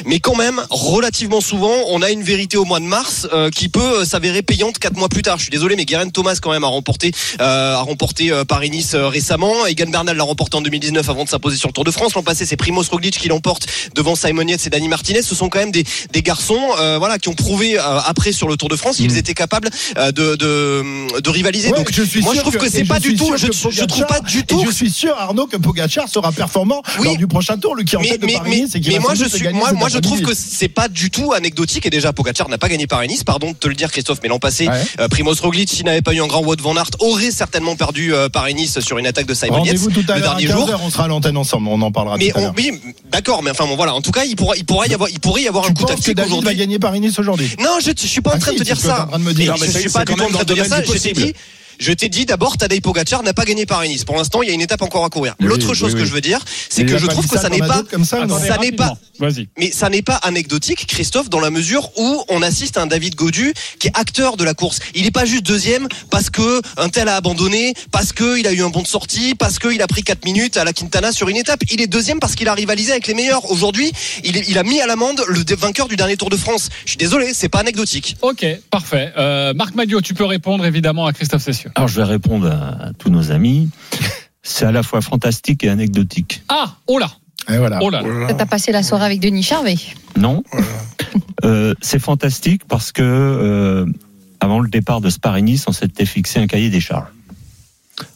mais 0.07 0.19
quand 0.19 0.33
même 0.35 0.63
relativement 0.71 1.41
souvent, 1.41 1.75
on 1.89 2.01
a 2.01 2.09
une 2.09 2.23
vérité 2.23 2.57
au 2.57 2.65
mois 2.65 2.79
de 2.79 2.85
mars 2.85 3.27
euh, 3.31 3.51
qui 3.51 3.69
peut 3.69 3.99
euh, 3.99 4.03
s'avérer 4.03 4.41
payante 4.41 4.79
quatre 4.79 4.97
mois 4.97 5.09
plus 5.09 5.21
tard. 5.21 5.37
Je 5.37 5.43
suis 5.43 5.51
désolé, 5.51 5.75
mais 5.75 5.85
Guerin 5.85 6.09
Thomas 6.09 6.39
quand 6.41 6.51
même 6.51 6.63
a 6.63 6.67
remporté 6.67 7.11
euh, 7.39 7.75
a 7.75 7.81
remporté 7.81 8.31
euh, 8.31 8.45
Paris-Nice 8.45 8.95
euh, 8.95 9.09
récemment. 9.09 9.67
Egan 9.67 9.91
Bernal 9.91 10.17
l'a 10.17 10.23
remporté 10.23 10.57
en 10.57 10.61
2019 10.61 11.07
avant 11.07 11.23
de 11.23 11.29
s'imposer 11.29 11.57
sur 11.57 11.69
le 11.69 11.73
Tour 11.73 11.83
de 11.83 11.91
France. 11.91 12.15
L'an 12.15 12.23
passé, 12.23 12.47
c'est 12.47 12.57
Primoz 12.57 12.89
Roglic 12.89 13.19
qui 13.19 13.27
l'emporte 13.27 13.67
devant 13.93 14.15
Simon 14.15 14.47
Yates 14.47 14.65
et 14.65 14.71
Dani 14.71 14.87
Martinez. 14.87 15.21
Ce 15.21 15.35
sont 15.35 15.49
quand 15.49 15.59
même 15.59 15.71
des 15.71 15.83
des 16.11 16.23
garçons 16.23 16.59
euh, 16.79 16.97
voilà 16.97 17.19
qui 17.19 17.29
ont 17.29 17.33
prouvé 17.33 17.77
euh, 17.77 17.99
après 18.05 18.31
sur 18.31 18.47
le 18.47 18.57
Tour 18.57 18.69
de 18.69 18.70
France 18.75 18.97
qu'ils 18.97 19.17
étaient 19.17 19.33
capables 19.33 19.69
euh, 19.97 20.11
de, 20.11 20.35
de 20.35 21.21
de 21.21 21.29
rivaliser. 21.29 21.69
Ouais, 21.71 21.77
Donc 21.77 21.91
je 21.91 22.03
suis 22.03 22.21
moi 22.21 22.33
je 22.35 22.41
trouve 22.41 22.57
que, 22.57 22.69
c'est 22.69 22.85
pas 22.85 22.99
du 22.99 23.15
tout 23.15 23.33
je, 23.37 23.47
je 23.71 23.83
trouve 23.85 24.05
pas 24.05 24.19
du 24.21 24.43
tout 24.45 24.63
je 24.65 24.71
suis 24.71 24.89
sûr 24.91 25.15
Arnaud 25.17 25.47
que 25.47 25.57
Pogacar 25.57 26.07
sera 26.09 26.31
performant 26.31 26.81
Oui. 26.99 27.05
lors 27.07 27.17
du 27.17 27.27
prochain 27.27 27.57
tour. 27.57 27.75
Lui 27.75 27.85
qui 27.85 27.95
est 27.95 27.97
en 27.97 28.01
mais, 28.01 28.09
tête 28.09 28.21
de 28.21 28.25
mais, 28.25 28.33
Paris 28.33 28.65
moi 29.01 29.13
je 29.15 29.25
suis 29.25 29.47
moi 29.49 29.89
je 29.89 29.97
trouve 29.99 30.21
que 30.21 30.33
c'est 30.33 30.67
pas 30.69 30.87
du 30.87 31.09
tout 31.09 31.33
anecdotique. 31.33 31.85
Et 31.85 31.89
déjà 31.89 32.13
Pogacar 32.13 32.49
n'a 32.49 32.57
pas 32.57 32.69
gagné 32.69 32.87
Paris-Nice 32.87 33.23
pardon 33.23 33.51
de 33.51 33.55
te 33.57 33.67
le 33.67 33.73
dire 33.75 33.91
Christophe 33.91 34.19
mais 34.23 34.29
l'an 34.29 34.39
passé 34.39 34.67
Ouais. 34.67 34.81
euh, 34.99 35.07
Primoz 35.07 35.39
Roglic 35.41 35.69
s'il 35.69 35.85
n'avait 35.85 36.01
pas 36.01 36.13
eu 36.13 36.21
un 36.21 36.27
grand 36.27 36.41
Wout 36.43 36.55
van 36.61 36.75
Aert 36.77 36.89
aurait 36.99 37.31
certainement 37.31 37.75
perdu 37.75 38.13
euh, 38.13 38.29
Paris-Nice 38.29 38.79
sur 38.79 38.97
une 38.97 39.07
attaque 39.07 39.25
de 39.25 39.33
Simon 39.33 39.63
Yates 39.63 39.77
le 39.83 40.21
dernier 40.21 40.45
15 40.45 40.55
jour 40.55 40.81
on 40.83 40.89
sera 40.89 41.05
à 41.05 41.07
l'antenne 41.07 41.37
ensemble 41.37 41.67
on 41.67 41.81
en 41.81 41.91
parlera 41.91 42.17
mais 42.17 42.31
oui 42.57 42.71
d'accord 43.11 43.41
mais 43.43 43.51
enfin 43.51 43.65
bon 43.65 43.75
voilà 43.75 43.93
en 43.95 44.01
tout 44.01 44.11
cas 44.11 44.23
il 44.23 44.35
pourra 44.35 44.55
il 44.55 44.65
pourra 44.65 44.87
y 44.87 44.93
avoir 44.93 45.09
il 45.09 45.19
pourrait 45.19 45.41
y 45.43 45.47
avoir 45.47 45.65
un 45.65 45.73
coup 45.73 45.85
tactique 45.85 46.15
David 46.15 46.31
va 46.31 46.37
aujourd'hui. 46.37 46.57
gagner 46.57 46.79
Paris 46.79 46.99
Nice 46.99 47.17
aujourd'hui? 47.19 47.49
Non, 47.59 47.79
je, 47.83 47.91
je 47.99 48.07
suis 48.07 48.21
pas 48.21 48.31
en 48.31 48.33
Ah 48.35 48.50
train 48.51 48.59
de 48.59 48.59
te 48.59 48.63
dire 48.63 48.79
ça. 48.79 49.07
je 49.63 49.79
suis 49.79 49.89
pas 49.89 50.05
du 50.05 50.15
tout 50.15 50.23
en 50.23 50.29
train 50.29 50.43
de 50.43 50.53
dire 50.53 50.65
ça. 50.65 50.83
Je 50.83 50.91
t'ai 50.97 51.13
dit, 51.13 51.33
je 51.81 51.91
t'ai 51.93 52.09
dit 52.09 52.25
d'abord, 52.25 52.57
Tadej 52.57 52.79
Pogacar 52.81 53.23
n'a 53.23 53.33
pas 53.33 53.43
gagné 53.43 53.65
Paris-Nice. 53.65 54.03
Pour 54.05 54.15
l'instant, 54.15 54.41
il 54.43 54.47
y 54.49 54.51
a 54.51 54.53
une 54.53 54.61
étape 54.61 54.81
encore 54.83 55.03
à 55.03 55.09
courir. 55.09 55.35
Oui, 55.39 55.47
L'autre 55.47 55.67
oui, 55.69 55.75
chose 55.75 55.89
oui, 55.93 55.95
que 55.95 56.03
oui. 56.03 56.07
je 56.07 56.13
veux 56.13 56.21
dire, 56.21 56.39
c'est 56.69 56.85
que 56.85 56.97
je 56.97 57.07
trouve 57.07 57.27
que 57.27 57.39
ça 57.39 57.49
n'est 57.49 57.61
as 57.61 57.67
pas, 57.67 57.83
comme 57.89 58.05
ça, 58.05 58.17
non 58.25 58.35
Attendez, 58.35 58.47
ça 58.47 58.57
n'est 58.59 58.71
pas, 58.71 58.93
mais 59.57 59.71
ça 59.71 59.89
n'est 59.89 60.01
pas 60.03 60.15
anecdotique, 60.15 60.85
Christophe, 60.87 61.29
dans 61.29 61.39
la 61.39 61.49
mesure 61.49 61.89
où 61.97 62.23
on 62.29 62.41
assiste 62.43 62.77
à 62.77 62.83
un 62.83 62.87
David 62.87 63.15
Godu 63.15 63.53
qui 63.79 63.87
est 63.87 63.97
acteur 63.97 64.37
de 64.37 64.43
la 64.43 64.53
course. 64.53 64.79
Il 64.95 65.03
n'est 65.03 65.11
pas 65.11 65.25
juste 65.25 65.43
deuxième 65.45 65.87
parce 66.11 66.29
que 66.29 66.61
un 66.77 66.89
tel 66.89 67.07
a 67.09 67.15
abandonné, 67.15 67.73
parce 67.91 68.13
que 68.13 68.37
il 68.39 68.45
a 68.47 68.53
eu 68.53 68.61
un 68.61 68.69
bon 68.69 68.83
de 68.83 68.87
sortie, 68.87 69.33
parce 69.35 69.57
qu'il 69.59 69.81
a 69.81 69.87
pris 69.87 70.03
4 70.03 70.23
minutes 70.25 70.57
à 70.57 70.63
la 70.63 70.73
Quintana 70.73 71.11
sur 71.11 71.29
une 71.29 71.37
étape. 71.37 71.61
Il 71.71 71.81
est 71.81 71.87
deuxième 71.87 72.19
parce 72.19 72.35
qu'il 72.35 72.47
a 72.47 72.53
rivalisé 72.53 72.91
avec 72.91 73.07
les 73.07 73.13
meilleurs. 73.15 73.49
Aujourd'hui, 73.51 73.91
il, 74.23 74.37
est- 74.37 74.45
il 74.47 74.57
a 74.57 74.63
mis 74.63 74.79
à 74.81 74.85
l'amende 74.87 75.23
le 75.27 75.43
vainqueur 75.55 75.87
du 75.87 75.95
dernier 75.95 76.15
Tour 76.17 76.29
de 76.29 76.37
France. 76.37 76.69
Je 76.85 76.91
suis 76.91 76.97
désolé, 76.97 77.33
c'est 77.33 77.49
pas 77.49 77.59
anecdotique. 77.59 78.17
Ok, 78.21 78.45
parfait. 78.69 79.11
Euh, 79.17 79.53
Marc 79.53 79.73
Madio, 79.75 80.01
tu 80.01 80.13
peux 80.13 80.25
répondre 80.25 80.65
évidemment 80.65 81.05
à 81.05 81.13
Christophe 81.13 81.43
Cessieux. 81.43 81.70
Alors 81.75 81.87
je 81.87 81.95
vais 81.97 82.03
répondre 82.03 82.47
à, 82.47 82.87
à 82.87 82.93
tous 82.93 83.09
nos 83.09 83.31
amis. 83.31 83.69
C'est 84.43 84.65
à 84.65 84.71
la 84.71 84.83
fois 84.83 85.01
fantastique 85.01 85.63
et 85.63 85.69
anecdotique. 85.69 86.43
Ah, 86.49 86.75
oh 86.87 86.97
là, 86.97 87.11
et 87.49 87.57
voilà 87.57 87.79
oh 87.81 87.89
là. 87.89 88.01
là. 88.01 88.33
T'as 88.33 88.45
passé 88.45 88.71
la 88.71 88.81
soirée 88.83 89.05
avec 89.05 89.19
Denis 89.19 89.43
Charvet. 89.43 89.77
Non 90.17 90.43
Euh, 91.43 91.73
C'est 91.81 91.99
fantastique 91.99 92.65
parce 92.67 92.91
que 92.91 93.01
euh, 93.03 93.85
avant 94.39 94.59
le 94.59 94.69
départ 94.69 95.01
de 95.01 95.09
Sparis-Nice, 95.09 95.65
on 95.67 95.71
s'était 95.71 96.05
fixé 96.05 96.39
un 96.39 96.47
cahier 96.47 96.69
des 96.69 96.79
charges 96.79 97.07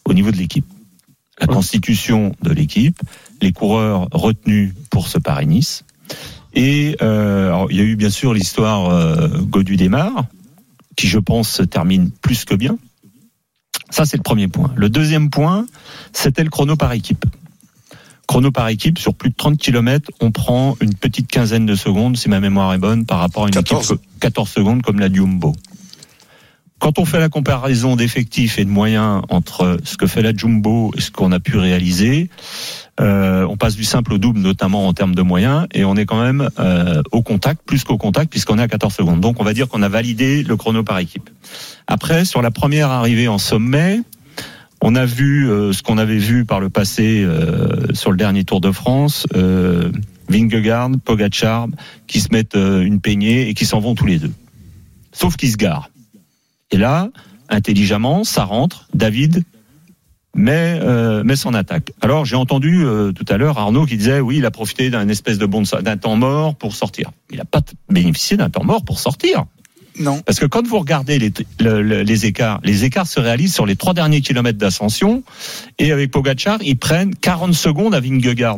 au 0.05 0.13
niveau 0.13 0.31
de 0.31 0.38
l'équipe. 0.38 0.65
La 1.39 1.47
constitution 1.47 2.33
de 2.41 2.51
l'équipe, 2.51 2.97
les 3.41 3.51
coureurs 3.51 4.07
retenus 4.12 4.74
pour 4.89 5.07
ce 5.07 5.17
Paris-Nice. 5.17 5.83
Et 6.53 6.95
euh, 7.01 7.47
alors, 7.47 7.71
il 7.71 7.77
y 7.77 7.81
a 7.81 7.83
eu 7.83 7.95
bien 7.97 8.09
sûr 8.09 8.33
l'histoire 8.33 8.89
euh, 8.89 9.27
Godu 9.41 9.75
démarre, 9.75 10.25
qui 10.95 11.07
je 11.07 11.19
pense 11.19 11.50
se 11.50 11.63
termine 11.63 12.09
plus 12.21 12.45
que 12.45 12.55
bien. 12.55 12.77
Ça, 13.89 14.06
c'est 14.06 14.18
le 14.18 14.24
premier 14.24 14.48
point. 14.48 14.72
Le 14.75 14.89
deuxième 14.89 15.30
point, 15.30 15.65
c'était 16.13 16.44
le 16.44 16.50
chrono 16.50 16.75
par 16.75 16.92
équipe. 16.94 17.25
Chrono 18.27 18.51
par 18.51 18.68
équipe, 18.70 18.98
sur 18.98 19.13
plus 19.13 19.30
de 19.30 19.36
30 19.36 19.58
km, 19.58 20.10
on 20.20 20.32
prend 20.32 20.75
une 20.82 20.96
petite 20.96 21.30
quinzaine 21.30 21.65
de 21.68 21.75
secondes, 21.75 22.18
si 22.18 22.27
ma 22.27 22.39
mémoire 22.39 22.74
est 22.74 22.80
bonne, 22.80 23.06
par 23.06 23.20
rapport 23.20 23.44
à 23.46 23.48
une 23.48 23.54
14. 23.54 23.92
équipe 23.92 24.01
que- 24.01 24.20
14 24.20 24.50
secondes 24.50 24.82
comme 24.82 25.00
la 25.00 25.12
Jumbo. 25.13 25.54
Quand 26.79 27.00
on 27.00 27.05
fait 27.05 27.20
la 27.20 27.29
comparaison 27.29 27.96
d'effectifs 27.96 28.60
et 28.60 28.65
de 28.65 28.70
moyens 28.70 29.22
entre 29.29 29.77
ce 29.84 29.98
que 29.98 30.08
fait 30.08 30.22
la 30.22 30.34
Jumbo 30.36 30.91
et 30.98 31.01
ce 31.01 31.10
qu'on 31.10 31.32
a 31.32 31.39
pu 31.39 31.58
réaliser, 31.58 32.29
euh, 33.00 33.46
on 33.50 33.58
passe 33.58 33.75
du 33.75 33.84
simple 33.84 34.13
au 34.13 34.17
double, 34.17 34.39
notamment 34.39 34.88
en 34.88 34.94
termes 34.94 35.15
de 35.15 35.22
moyens, 35.22 35.67
et 35.74 35.86
on 35.86 35.96
est 35.96 36.05
quand 36.05 36.22
même 36.22 36.50
euh, 36.60 37.01
au 37.12 37.22
contact, 37.22 37.62
plus 37.65 37.84
qu'au 37.84 37.98
contact, 37.98 38.29
puisqu'on 38.29 38.60
est 38.60 38.62
à 38.62 38.67
14 38.67 38.94
secondes. 38.94 39.22
Donc 39.22 39.39
on 39.39 39.44
va 39.44 39.53
dire 39.53 39.67
qu'on 39.67 39.82
a 39.82 39.89
validé 39.89 40.44
le 40.44 40.58
chrono 40.58 40.84
par 40.84 41.00
équipe. 41.00 41.29
Après, 41.88 42.25
sur 42.25 42.41
la 42.41 42.51
première 42.51 42.89
arrivée 42.89 43.27
en 43.27 43.38
sommet, 43.38 44.01
on 44.82 44.96
a 44.96 45.05
vu 45.05 45.50
euh, 45.50 45.72
ce 45.72 45.82
qu'on 45.82 45.98
avait 45.98 46.17
vu 46.17 46.46
par 46.46 46.60
le 46.60 46.70
passé 46.70 47.25
sur 47.94 48.12
le 48.12 48.17
dernier 48.17 48.44
Tour 48.44 48.60
de 48.60 48.72
France, 48.72 49.27
Vingegaard, 50.29 50.91
Pogacar, 51.03 51.67
qui 52.08 52.20
se 52.20 52.29
mettent 52.32 52.55
une 52.55 53.00
peignée 53.00 53.50
et 53.50 53.53
qui 53.53 53.65
s'en 53.65 53.79
vont 53.79 53.96
tous 53.96 54.05
les 54.05 54.20
deux. 54.20 54.34
Sauf 55.13 55.38
qu'ils 55.38 55.51
se 55.51 55.58
garent. 55.58 55.89
Et 56.72 56.77
là, 56.77 57.10
intelligemment, 57.50 58.24
ça 58.24 58.43
rentre. 58.43 58.88
David 58.93 59.43
met, 60.36 60.79
euh, 60.81 61.24
met 61.24 61.36
son 61.36 61.53
attaque. 61.53 61.91
Alors 62.01 62.25
j'ai 62.25 62.36
entendu 62.36 62.84
euh, 62.84 63.12
tout 63.13 63.25
à 63.29 63.38
l'heure 63.38 63.57
Arnaud 63.57 63.86
qui 63.86 63.98
disait 63.98 64.19
oui, 64.19 64.38
il 64.38 64.45
a 64.45 64.51
profité 64.51 64.89
d'un 64.89 65.07
espèce 65.07 65.38
de 65.38 65.45
bon 65.45 65.63
d'un 65.81 65.98
temps 65.98 66.15
mort 66.17 66.55
pour 66.55 66.75
sortir. 66.75 67.12
Il 67.31 67.38
n'a 67.38 67.45
pas 67.45 67.62
bénéficié 67.89 68.36
d'un 68.36 68.50
temps 68.50 68.63
mort 68.63 68.84
pour 68.84 69.00
sortir. 69.00 69.45
Non. 69.98 70.22
Parce 70.24 70.39
que 70.41 70.45
quand 70.45 70.67
vous 70.67 70.77
regardez 70.79 71.19
les, 71.19 71.31
le- 71.62 71.81
le- 71.81 72.01
les 72.01 72.25
écarts, 72.25 72.60
les 72.65 72.84
écarts 72.84 73.07
se 73.07 73.22
réalisent 73.22 73.53
sur 73.53 73.65
les 73.65 73.77
trois 73.77 73.93
derniers 73.93 74.19
kilomètres 74.19 74.57
d'ascension. 74.57 75.24
Et 75.79 75.93
avec 75.93 76.12
Pogachar, 76.12 76.57
ils 76.63 76.77
prennent 76.77 77.15
40 77.15 77.53
secondes 77.53 77.95
à 77.95 78.01
Vingegaard. 78.01 78.57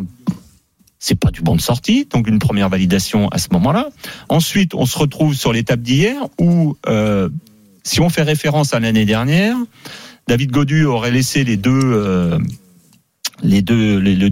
C'est 0.97 1.13
pas 1.19 1.29
du 1.29 1.41
bon 1.43 1.55
de 1.55 1.61
sortie, 1.61 2.07
donc 2.09 2.27
une 2.27 2.39
première 2.39 2.69
validation 2.69 3.27
à 3.29 3.37
ce 3.37 3.49
moment-là. 3.51 3.89
Ensuite, 4.29 4.73
on 4.73 4.87
se 4.87 4.97
retrouve 4.97 5.35
sur 5.35 5.53
l'étape 5.53 5.81
d'hier 5.81 6.15
où, 6.39 6.75
euh, 6.87 7.29
si 7.87 8.01
on 8.01 8.09
fait 8.09 8.23
référence 8.23 8.73
à 8.73 8.79
l'année 8.79 9.05
dernière, 9.05 9.55
David 10.27 10.51
Godu 10.51 10.83
aurait 10.85 11.11
laissé 11.11 11.45
les 11.45 11.55
deux 11.55 11.79
euh, 11.83 12.37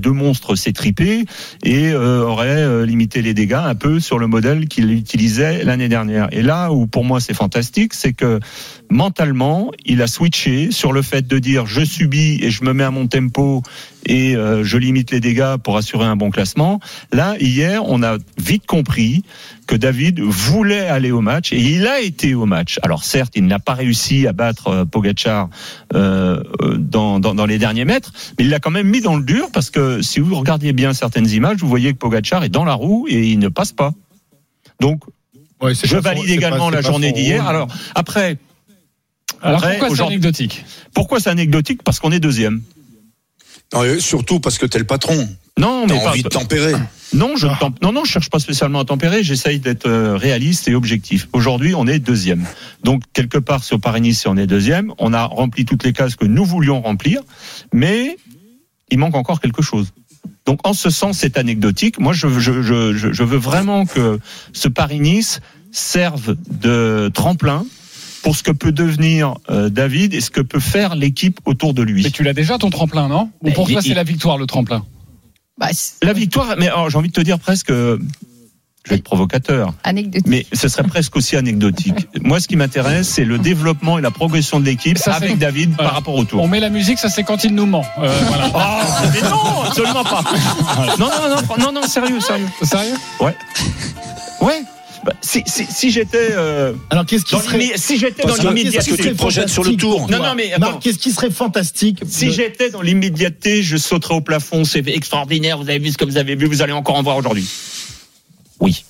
monstres 0.07 0.55
s'étriper 0.55 1.23
et 1.63 1.91
euh, 1.91 2.25
aurait 2.25 2.49
euh, 2.49 2.85
limité 2.85 3.21
les 3.21 3.33
dégâts 3.33 3.53
un 3.53 3.75
peu 3.75 4.01
sur 4.01 4.19
le 4.19 4.27
modèle 4.27 4.67
qu'il 4.67 4.91
utilisait 4.91 5.63
l'année 5.63 5.87
dernière. 5.87 6.27
Et 6.33 6.41
là 6.41 6.73
où 6.73 6.85
pour 6.85 7.05
moi 7.05 7.21
c'est 7.21 7.33
fantastique, 7.33 7.93
c'est 7.93 8.13
que 8.13 8.41
mentalement 8.89 9.71
il 9.85 10.01
a 10.01 10.07
switché 10.07 10.71
sur 10.71 10.91
le 10.91 11.01
fait 11.01 11.25
de 11.25 11.39
dire 11.39 11.65
je 11.65 11.85
subis 11.85 12.39
et 12.41 12.51
je 12.51 12.65
me 12.65 12.73
mets 12.73 12.83
à 12.83 12.91
mon 12.91 13.07
tempo 13.07 13.63
et 14.05 14.35
euh, 14.35 14.63
je 14.63 14.77
limite 14.77 15.11
les 15.11 15.19
dégâts 15.19 15.57
pour 15.63 15.77
assurer 15.77 16.05
un 16.05 16.15
bon 16.15 16.29
classement. 16.29 16.79
Là 17.11 17.35
hier 17.39 17.83
on 17.85 18.03
a 18.03 18.17
vite 18.37 18.65
compris 18.65 19.23
que 19.67 19.75
David 19.75 20.19
voulait 20.19 20.87
aller 20.87 21.11
au 21.11 21.21
match 21.21 21.51
et 21.51 21.59
il 21.59 21.87
a 21.87 21.99
été 21.99 22.35
au 22.35 22.45
match. 22.45 22.79
Alors 22.83 23.03
certes, 23.03 23.33
il 23.35 23.45
n'a 23.47 23.57
pas 23.59 23.73
réussi 23.73 24.27
à 24.27 24.33
battre 24.33 24.67
euh, 24.67 24.85
Pogacar 24.85 25.49
euh, 25.95 26.43
euh, 26.61 26.77
dans, 26.77 27.19
dans, 27.19 27.33
dans 27.33 27.45
les 27.47 27.57
derniers 27.57 27.85
mètres, 27.85 28.11
mais 28.37 28.45
il 28.45 28.49
l'a 28.51 28.59
quand 28.59 28.69
même 28.71 28.87
mis 28.87 29.01
dans 29.01 29.15
le 29.17 29.23
dur 29.23 29.47
parce 29.51 29.69
que 29.71 30.01
si 30.03 30.19
vous 30.19 30.35
regardiez 30.35 30.71
bien 30.73 30.93
certaines 30.93 31.29
images, 31.29 31.57
vous 31.57 31.67
voyez 31.67 31.93
que 31.93 31.97
Pogacar 31.97 32.43
est 32.43 32.49
dans 32.49 32.65
la 32.65 32.73
roue 32.75 33.07
et 33.09 33.27
il 33.29 33.39
ne 33.39 33.47
passe 33.47 33.71
pas. 33.71 33.91
Donc 34.79 35.01
Ouais, 35.61 35.73
je 35.73 35.87
son- 35.87 35.99
valide 35.99 36.29
également 36.29 36.69
pas- 36.69 36.75
la 36.75 36.81
journée 36.81 37.11
d'hier. 37.11 37.47
Alors 37.47 37.67
après, 37.95 38.37
Alors 39.41 39.57
après, 39.63 39.77
pourquoi 39.79 39.95
c'est 39.97 40.03
anecdotique? 40.03 40.65
Pourquoi 40.93 41.19
c'est 41.19 41.29
anecdotique? 41.29 41.81
Parce 41.83 41.99
qu'on 41.99 42.11
est 42.11 42.19
deuxième. 42.19 42.61
Non, 43.73 43.99
surtout 43.99 44.39
parce 44.39 44.57
que 44.57 44.65
t'es 44.65 44.79
le 44.79 44.85
patron. 44.85 45.27
Non, 45.57 45.85
mais 45.87 45.99
pas- 45.99 46.09
envie 46.09 46.23
de 46.23 46.29
tempérer. 46.29 46.73
Non, 47.13 47.35
je 47.37 47.47
ne 47.47 47.53
temp- 47.55 47.81
non, 47.81 47.91
non, 47.93 48.03
je 48.03 48.11
cherche 48.11 48.29
pas 48.29 48.39
spécialement 48.39 48.79
à 48.79 48.85
tempérer. 48.85 49.23
J'essaye 49.23 49.59
d'être 49.59 49.87
euh, 49.87 50.17
réaliste 50.17 50.67
et 50.67 50.75
objectif. 50.75 51.27
Aujourd'hui, 51.33 51.73
on 51.75 51.87
est 51.87 51.99
deuxième. 51.99 52.45
Donc 52.83 53.03
quelque 53.13 53.37
part 53.37 53.63
sur 53.63 53.79
Paris-Nice, 53.79 54.21
si 54.21 54.27
on 54.27 54.35
est 54.37 54.47
deuxième, 54.47 54.93
on 54.97 55.13
a 55.13 55.23
rempli 55.23 55.63
toutes 55.65 55.83
les 55.83 55.93
cases 55.93 56.15
que 56.15 56.25
nous 56.25 56.43
voulions 56.45 56.81
remplir, 56.81 57.21
mais 57.73 58.17
il 58.91 58.97
manque 58.99 59.15
encore 59.15 59.39
quelque 59.39 59.61
chose. 59.61 59.91
Donc 60.45 60.59
en 60.67 60.73
ce 60.73 60.89
sens, 60.89 61.19
c'est 61.19 61.37
anecdotique. 61.37 61.99
Moi, 61.99 62.11
je, 62.13 62.27
je, 62.27 62.61
je, 62.61 62.93
je- 62.93 63.11
je 63.13 63.23
veux 63.23 63.37
vraiment 63.37 63.85
que 63.85 64.19
ce 64.53 64.67
Paris-Nice 64.67 65.39
serve 65.71 66.35
de 66.49 67.09
tremplin 67.13 67.65
pour 68.25 68.35
ce 68.35 68.41
que 68.41 68.49
peut 68.51 68.71
devenir 68.71 69.35
euh, 69.51 69.69
David 69.69 70.15
et 70.15 70.19
ce 70.19 70.31
que 70.31 70.41
peut 70.41 70.59
faire 70.59 70.95
l'équipe 70.95 71.39
autour 71.45 71.75
de 71.75 71.83
lui. 71.83 72.01
Mais 72.03 72.09
tu 72.09 72.23
l'as 72.23 72.33
déjà 72.33 72.57
ton 72.57 72.71
tremplin, 72.71 73.07
non? 73.07 73.29
Ou 73.43 73.51
pour 73.51 73.69
toi 73.69 73.81
c'est 73.83 73.93
la 73.93 74.03
victoire 74.03 74.39
le 74.39 74.47
tremplin? 74.47 74.83
Bah, 75.59 75.67
La 76.01 76.11
victoire, 76.13 76.55
mais 76.57 76.67
alors, 76.67 76.89
j'ai 76.89 76.97
envie 76.97 77.09
de 77.09 77.13
te 77.13 77.21
dire 77.21 77.37
presque, 77.37 77.69
je 77.69 78.89
vais 78.89 78.95
être 78.95 79.03
provocateur. 79.03 79.75
anecdotique. 79.83 80.27
Mais 80.27 80.45
ce 80.53 80.67
serait 80.67 80.83
presque 80.83 81.15
aussi 81.15 81.35
anecdotique. 81.35 82.07
Moi, 82.21 82.39
ce 82.39 82.47
qui 82.47 82.55
m'intéresse, 82.55 83.07
c'est 83.07 83.25
le 83.25 83.37
développement 83.37 83.99
et 83.99 84.01
la 84.01 84.11
progression 84.11 84.59
de 84.59 84.65
l'équipe 84.65 84.97
avec 85.05 85.37
David 85.37 85.73
Voilà. 85.75 85.89
par 85.89 85.93
rapport 85.93 86.15
au 86.15 86.25
tour. 86.25 86.41
On 86.41 86.47
met 86.47 86.59
la 86.59 86.69
musique, 86.71 86.97
ça 86.97 87.09
c'est 87.09 87.23
quand 87.23 87.43
il 87.43 87.53
nous 87.53 87.67
ment. 87.67 87.85
Euh, 87.99 88.19
voilà. 88.27 88.49
Oh, 88.55 89.07
mais 89.13 89.21
non, 89.29 89.61
absolument 89.67 90.03
pas. 90.03 90.23
Non, 90.99 91.09
non, 91.09 91.35
non, 91.35 91.65
non, 91.65 91.71
non, 91.81 91.87
sérieux, 91.87 92.19
sérieux. 92.19 92.47
Sérieux? 92.63 92.95
Ouais. 93.21 93.35
Ouais. 94.41 94.63
Bah, 95.05 95.13
si 95.21 95.43
si, 95.45 95.65
si 95.69 95.91
j'étais 95.91 96.29
euh, 96.31 96.73
Alors 96.89 97.05
qu'est-ce 97.05 97.25
qui 97.25 97.35
dans 97.35 97.39
serait 97.39 97.73
si 97.77 97.99
j'étais 97.99 98.23
dans 98.23 98.33
que 98.33 98.79
tu 98.79 98.97
te 98.97 99.13
projettes 99.13 99.49
sur 99.49 99.63
le 99.63 99.75
tour. 99.75 100.09
Non, 100.09 100.17
non, 100.17 100.33
mais 100.35 100.51
qu'est-ce 100.81 100.97
qui 100.97 101.11
serait 101.11 101.29
fantastique 101.29 101.99
Si 102.07 102.25
de- 102.25 102.31
j'étais 102.31 102.71
dans 102.71 102.81
l'immédiateté, 102.81 103.61
je 103.61 103.77
sauterais 103.77 104.15
au 104.15 104.21
plafond. 104.21 104.63
C'est 104.65 104.87
extraordinaire. 104.87 105.59
Vous 105.59 105.69
avez 105.69 105.77
vu 105.77 105.91
ce 105.91 105.97
que 105.99 106.05
vous 106.05 106.17
avez 106.17 106.35
vu. 106.35 106.47
Vous 106.47 106.63
allez 106.63 106.73
encore 106.73 106.95
en 106.95 107.03
voir 107.03 107.17
aujourd'hui. 107.17 107.47
Oui, 108.59 108.83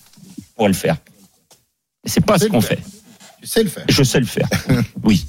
on 0.57 0.63
va 0.63 0.67
le 0.69 0.73
faire. 0.73 0.95
C'est 2.05 2.25
pas 2.25 2.39
ce 2.39 2.45
qu'on 2.45 2.61
fait. 2.61 2.79
Tu 3.41 3.47
sais 3.49 3.63
le 3.63 3.69
faire. 3.69 3.85
Je 3.89 4.03
sais 4.03 4.19
le 4.21 4.25
faire. 4.25 4.47
Oui. 5.03 5.25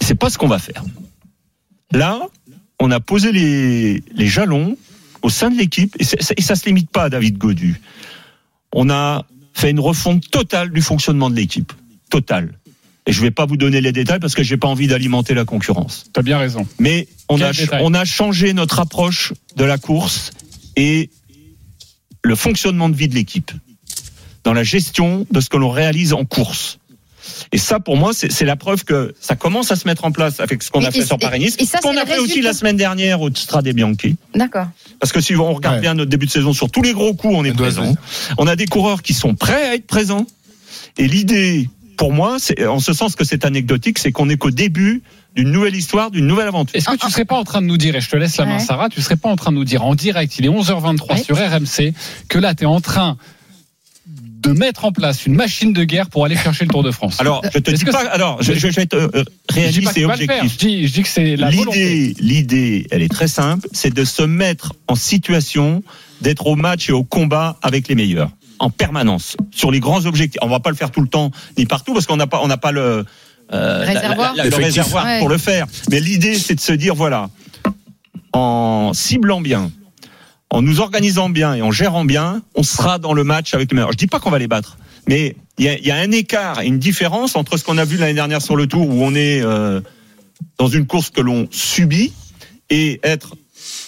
C'est 0.00 0.16
pas 0.16 0.28
ce 0.28 0.38
qu'on 0.38 0.48
va 0.48 0.58
faire. 0.58 0.82
Là, 1.92 2.20
on 2.80 2.90
a 2.90 2.98
posé 3.00 3.30
les, 3.30 4.02
les 4.12 4.26
jalons 4.26 4.76
au 5.22 5.30
sein 5.30 5.50
de 5.50 5.56
l'équipe, 5.56 5.94
et, 6.00 6.04
et 6.36 6.42
ça 6.42 6.56
se 6.56 6.66
limite 6.66 6.90
pas 6.90 7.04
à 7.04 7.08
David 7.10 7.38
Godu. 7.38 7.80
On 8.74 8.90
a 8.90 9.24
fait 9.54 9.70
une 9.70 9.80
refonte 9.80 10.28
totale 10.30 10.70
du 10.70 10.82
fonctionnement 10.82 11.30
de 11.30 11.36
l'équipe. 11.36 11.72
Totale. 12.10 12.58
Et 13.06 13.12
je 13.12 13.20
vais 13.20 13.30
pas 13.30 13.46
vous 13.46 13.56
donner 13.56 13.80
les 13.80 13.92
détails 13.92 14.18
parce 14.18 14.34
que 14.34 14.42
j'ai 14.42 14.56
pas 14.56 14.68
envie 14.68 14.86
d'alimenter 14.86 15.34
la 15.34 15.44
concurrence. 15.44 16.06
T'as 16.12 16.22
bien 16.22 16.38
raison. 16.38 16.66
Mais 16.78 17.06
on 17.28 17.36
Quel 17.36 17.46
a, 17.46 17.52
détail 17.52 17.82
on 17.84 17.94
a 17.94 18.04
changé 18.04 18.52
notre 18.52 18.80
approche 18.80 19.32
de 19.56 19.64
la 19.64 19.78
course 19.78 20.32
et 20.76 21.10
le 22.22 22.34
fonctionnement 22.34 22.88
de 22.88 22.96
vie 22.96 23.08
de 23.08 23.14
l'équipe 23.14 23.52
dans 24.42 24.52
la 24.52 24.62
gestion 24.62 25.26
de 25.30 25.40
ce 25.40 25.48
que 25.48 25.56
l'on 25.56 25.70
réalise 25.70 26.12
en 26.12 26.24
course. 26.24 26.78
Et 27.52 27.58
ça, 27.58 27.80
pour 27.80 27.96
moi, 27.96 28.12
c'est 28.14 28.44
la 28.44 28.56
preuve 28.56 28.84
que 28.84 29.14
ça 29.20 29.36
commence 29.36 29.70
à 29.72 29.76
se 29.76 29.86
mettre 29.86 30.04
en 30.04 30.12
place 30.12 30.40
avec 30.40 30.62
ce 30.62 30.70
qu'on 30.70 30.80
Et- 30.80 30.86
a 30.86 30.90
fait 30.90 31.00
et- 31.00 31.06
sur 31.06 31.18
Paris-Nice, 31.18 31.56
qu'on 31.82 31.96
a 31.96 32.04
fait 32.06 32.18
aussi 32.18 32.40
la 32.42 32.52
semaine 32.52 32.76
dernière 32.76 33.20
au 33.20 33.30
Strade 33.34 33.68
Bianchi. 33.68 34.16
D'accord. 34.34 34.66
Parce 35.00 35.12
que 35.12 35.20
si 35.20 35.34
on 35.36 35.52
regarde 35.54 35.76
Ouais. 35.76 35.80
bien 35.80 35.94
notre 35.94 36.10
début 36.10 36.26
de 36.26 36.30
saison 36.30 36.52
sur 36.52 36.70
tous 36.70 36.82
les 36.82 36.92
gros 36.92 37.14
coups, 37.14 37.34
on 37.36 37.44
est 37.44 37.52
présent. 37.52 37.94
On 38.38 38.46
a 38.46 38.56
des 38.56 38.66
coureurs 38.66 39.02
qui 39.02 39.14
sont 39.14 39.34
prêts 39.34 39.68
à 39.70 39.74
être 39.74 39.86
présents. 39.86 40.26
Et 40.98 41.06
l'idée, 41.08 41.68
pour 41.96 42.12
moi, 42.12 42.36
c'est 42.38 42.66
en 42.66 42.80
ce 42.80 42.92
sens 42.92 43.14
que 43.16 43.24
c'est 43.24 43.44
anecdotique, 43.44 43.98
c'est 43.98 44.12
qu'on 44.12 44.28
est 44.28 44.36
qu'au 44.36 44.50
début 44.50 45.02
d'une 45.36 45.50
nouvelle 45.50 45.74
histoire, 45.74 46.10
d'une 46.12 46.26
nouvelle 46.26 46.46
aventure. 46.48 46.76
Est-ce 46.76 46.88
que 46.88 46.96
tu 46.96 47.10
serais 47.10 47.24
pas 47.24 47.36
en 47.36 47.42
train 47.44 47.60
de 47.60 47.66
nous 47.66 47.76
dire, 47.76 47.96
et 47.96 48.00
je 48.00 48.08
te 48.08 48.16
laisse 48.16 48.36
la 48.36 48.44
main 48.46 48.58
Ouais. 48.58 48.62
Sarah, 48.64 48.88
tu 48.88 49.00
serais 49.02 49.16
pas 49.16 49.28
en 49.28 49.34
train 49.36 49.50
de 49.50 49.56
nous 49.56 49.64
dire 49.64 49.84
en 49.84 49.94
direct, 49.96 50.38
il 50.38 50.44
est 50.44 50.48
11h23 50.48 51.16
Ouais. 51.16 51.22
sur 51.22 51.36
RMC, 51.36 51.92
que 52.28 52.38
là 52.38 52.54
tu 52.54 52.62
es 52.62 52.66
en 52.66 52.80
train 52.80 53.16
de 54.44 54.52
mettre 54.52 54.84
en 54.84 54.92
place 54.92 55.26
une 55.26 55.34
machine 55.34 55.72
de 55.72 55.84
guerre 55.84 56.08
pour 56.10 56.24
aller 56.24 56.36
chercher 56.36 56.64
le 56.64 56.70
Tour 56.70 56.82
de 56.82 56.90
France 56.90 57.20
Alors, 57.20 57.42
je 57.52 57.58
te 57.58 57.70
dis 57.70 57.84
pas. 57.84 58.06
Alors, 58.10 58.42
je, 58.42 58.52
je 58.52 58.66
vais 58.68 58.82
être 58.82 58.94
euh, 58.94 59.24
je 59.50 59.54
réaliste 59.54 59.96
et 59.96 60.00
faire, 60.02 60.16
je 60.16 60.22
objectif. 60.24 60.56
dis, 60.58 60.86
je 60.88 60.92
dis 60.92 61.02
que 61.02 61.08
c'est 61.08 61.36
la. 61.36 61.50
L'idée, 61.50 62.14
l'idée, 62.20 62.86
elle 62.90 63.02
est 63.02 63.08
très 63.10 63.28
simple, 63.28 63.68
c'est 63.72 63.92
de 63.92 64.04
se 64.04 64.22
mettre 64.22 64.72
en 64.88 64.94
situation 64.94 65.82
d'être 66.20 66.46
au 66.46 66.56
match 66.56 66.88
et 66.88 66.92
au 66.92 67.04
combat 67.04 67.58
avec 67.62 67.88
les 67.88 67.94
meilleurs 67.94 68.30
en 68.60 68.70
permanence 68.70 69.36
sur 69.50 69.70
les 69.70 69.80
grands 69.80 70.06
objectifs. 70.06 70.38
On 70.42 70.48
va 70.48 70.60
pas 70.60 70.70
le 70.70 70.76
faire 70.76 70.90
tout 70.90 71.00
le 71.02 71.08
temps 71.08 71.30
ni 71.58 71.66
partout 71.66 71.92
parce 71.92 72.06
qu'on 72.06 72.16
n'a 72.16 72.26
pas, 72.26 72.40
on 72.42 72.46
n'a 72.48 72.56
pas 72.56 72.72
le 72.72 73.04
euh, 73.52 73.84
Réservoir. 73.84 74.34
la- 74.36 74.44
la- 74.44 74.50
le 74.50 74.56
réservoir 74.56 75.04
Ouais. 75.04 75.18
pour 75.18 75.28
le 75.28 75.38
faire. 75.38 75.66
Mais 75.90 76.00
l'idée, 76.00 76.34
c'est 76.36 76.54
de 76.54 76.60
se 76.60 76.72
dire 76.72 76.94
voilà, 76.94 77.28
en 78.32 78.92
ciblant 78.94 79.40
bien, 79.40 79.70
en 80.54 80.62
nous 80.62 80.78
organisant 80.78 81.30
bien 81.30 81.54
et 81.54 81.62
en 81.62 81.72
gérant 81.72 82.04
bien, 82.04 82.40
on 82.54 82.62
sera 82.62 83.00
dans 83.00 83.12
le 83.12 83.24
match 83.24 83.54
avec 83.54 83.72
les 83.72 83.74
meilleurs. 83.74 83.90
Je 83.90 83.96
dis 83.96 84.06
pas 84.06 84.20
qu'on 84.20 84.30
va 84.30 84.38
les 84.38 84.46
battre, 84.46 84.78
mais 85.08 85.34
il 85.58 85.64
y 85.64 85.90
a, 85.90 85.96
un 85.96 86.12
écart 86.12 86.60
une 86.60 86.78
différence 86.78 87.34
entre 87.34 87.56
ce 87.56 87.64
qu'on 87.64 87.76
a 87.76 87.84
vu 87.84 87.96
l'année 87.96 88.14
dernière 88.14 88.40
sur 88.40 88.54
le 88.54 88.68
Tour 88.68 88.88
où 88.88 89.02
on 89.04 89.16
est 89.16 89.42
euh, 89.42 89.80
dans 90.58 90.68
une 90.68 90.86
course 90.86 91.10
que 91.10 91.20
l'on 91.20 91.48
subit 91.50 92.12
et 92.70 93.00
être, 93.02 93.34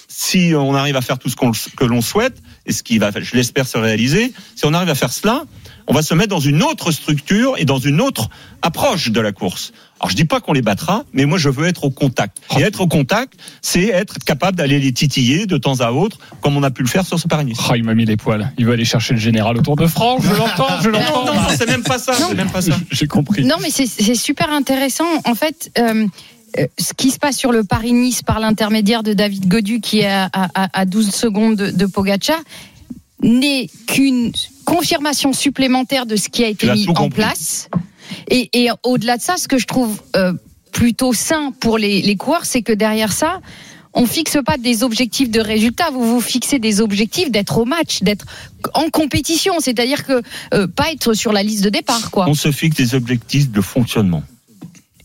si 0.08 0.54
on 0.56 0.74
arrive 0.74 0.96
à 0.96 1.02
faire 1.02 1.20
tout 1.20 1.28
ce 1.28 1.36
que 1.36 1.84
l'on 1.84 2.00
souhaite, 2.00 2.42
et 2.66 2.72
ce 2.72 2.82
qui 2.82 2.98
va, 2.98 3.12
je 3.14 3.36
l'espère, 3.36 3.68
se 3.68 3.78
réaliser, 3.78 4.32
si 4.56 4.66
on 4.66 4.74
arrive 4.74 4.90
à 4.90 4.96
faire 4.96 5.12
cela, 5.12 5.44
on 5.86 5.94
va 5.94 6.02
se 6.02 6.14
mettre 6.14 6.30
dans 6.30 6.40
une 6.40 6.64
autre 6.64 6.90
structure 6.90 7.54
et 7.58 7.64
dans 7.64 7.78
une 7.78 8.00
autre 8.00 8.28
approche 8.62 9.10
de 9.10 9.20
la 9.20 9.30
course. 9.30 9.72
Alors 9.98 10.10
je 10.10 10.16
dis 10.16 10.24
pas 10.26 10.40
qu'on 10.40 10.52
les 10.52 10.60
battra, 10.62 11.04
mais 11.14 11.24
moi 11.24 11.38
je 11.38 11.48
veux 11.48 11.66
être 11.66 11.84
au 11.84 11.90
contact. 11.90 12.36
Et 12.58 12.62
être 12.62 12.82
au 12.82 12.86
contact, 12.86 13.32
c'est 13.62 13.84
être 13.86 14.18
capable 14.18 14.56
d'aller 14.58 14.78
les 14.78 14.92
titiller 14.92 15.46
de 15.46 15.56
temps 15.56 15.80
à 15.80 15.90
autre, 15.92 16.18
comme 16.42 16.56
on 16.56 16.62
a 16.62 16.70
pu 16.70 16.82
le 16.82 16.88
faire 16.88 17.06
sur 17.06 17.18
ce 17.18 17.26
Paris-Nice. 17.26 17.58
Oh, 17.70 17.74
il 17.74 17.82
m'a 17.84 17.94
mis 17.94 18.04
les 18.04 18.16
poils. 18.18 18.52
Il 18.58 18.66
veut 18.66 18.72
aller 18.74 18.84
chercher 18.84 19.14
le 19.14 19.20
général 19.20 19.56
au 19.56 19.62
Tour 19.62 19.76
de 19.76 19.86
France. 19.86 20.22
Je 20.22 20.34
l'entends, 20.34 20.80
je 20.82 20.90
l'entends. 20.90 21.24
Non, 21.24 21.32
non, 21.34 21.40
non, 21.40 21.48
c'est 21.56 21.66
même 21.68 21.82
pas 21.82 21.98
ça. 21.98 22.12
C'est 22.12 22.34
même 22.34 22.50
pas 22.50 22.60
ça. 22.60 22.76
J'ai 22.90 23.06
compris. 23.06 23.44
Non, 23.44 23.56
mais 23.62 23.70
c'est- 23.70 24.14
super 24.14 24.52
intéressant. 24.52 25.06
En 25.24 25.34
fait, 25.34 25.70
euh, 25.78 26.06
euh, 26.58 26.66
ce 26.78 26.92
qui 26.94 27.10
se 27.10 27.18
passe 27.18 27.36
sur 27.38 27.52
le 27.52 27.64
Paris-Nice 27.64 28.22
par 28.22 28.38
l'intermédiaire 28.38 29.02
de 29.02 29.14
David 29.14 29.48
Godu, 29.48 29.80
qui 29.80 30.00
est 30.00 30.06
à, 30.06 30.28
à- 30.32 30.80
à 30.80 30.84
12 30.84 31.10
secondes 31.10 31.56
de, 31.56 31.70
de 31.70 31.86
Pogacar, 31.86 32.38
n'est 33.22 33.68
qu'une 33.86 34.30
confirmation 34.66 35.32
supplémentaire 35.32 36.06
de 36.06 36.16
ce 36.16 36.28
qui 36.28 36.44
a 36.44 36.48
été 36.48 36.70
mis 36.70 36.86
en 36.88 36.92
compris. 36.92 37.22
place. 37.22 37.68
Et, 38.28 38.68
au-delà 38.82 39.16
de 39.16 39.22
ça, 39.22 39.36
ce 39.36 39.48
que 39.48 39.58
je 39.58 39.66
trouve 39.66 40.00
euh, 40.16 40.32
plutôt 40.72 41.12
sain 41.12 41.52
pour 41.60 41.78
les, 41.78 42.02
les 42.02 42.16
coureurs, 42.16 42.44
c'est 42.44 42.62
que 42.62 42.72
derrière 42.72 43.12
ça, 43.12 43.40
on 43.96 44.06
fixe 44.06 44.36
pas 44.44 44.58
des 44.58 44.84
objectifs 44.84 45.30
de 45.30 45.40
résultats, 45.40 45.90
vous 45.90 46.04
vous 46.04 46.20
fixez 46.20 46.58
des 46.58 46.80
objectifs 46.80 47.30
d'être 47.30 47.58
au 47.58 47.64
match, 47.64 48.02
d'être 48.02 48.26
en 48.74 48.90
compétition, 48.90 49.54
c'est-à-dire 49.58 50.04
que 50.04 50.22
euh, 50.54 50.66
pas 50.66 50.92
être 50.92 51.14
sur 51.14 51.32
la 51.32 51.42
liste 51.42 51.64
de 51.64 51.70
départ, 51.70 52.10
quoi. 52.10 52.26
On 52.28 52.34
se 52.34 52.52
fixe 52.52 52.76
des 52.76 52.94
objectifs 52.94 53.50
de 53.50 53.60
fonctionnement, 53.62 54.22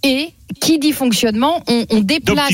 Et 0.03 0.29
qui 0.59 0.79
dit 0.79 0.91
fonctionnement, 0.91 1.63
on, 1.67 1.85
on 1.91 1.99
déplace, 2.01 2.51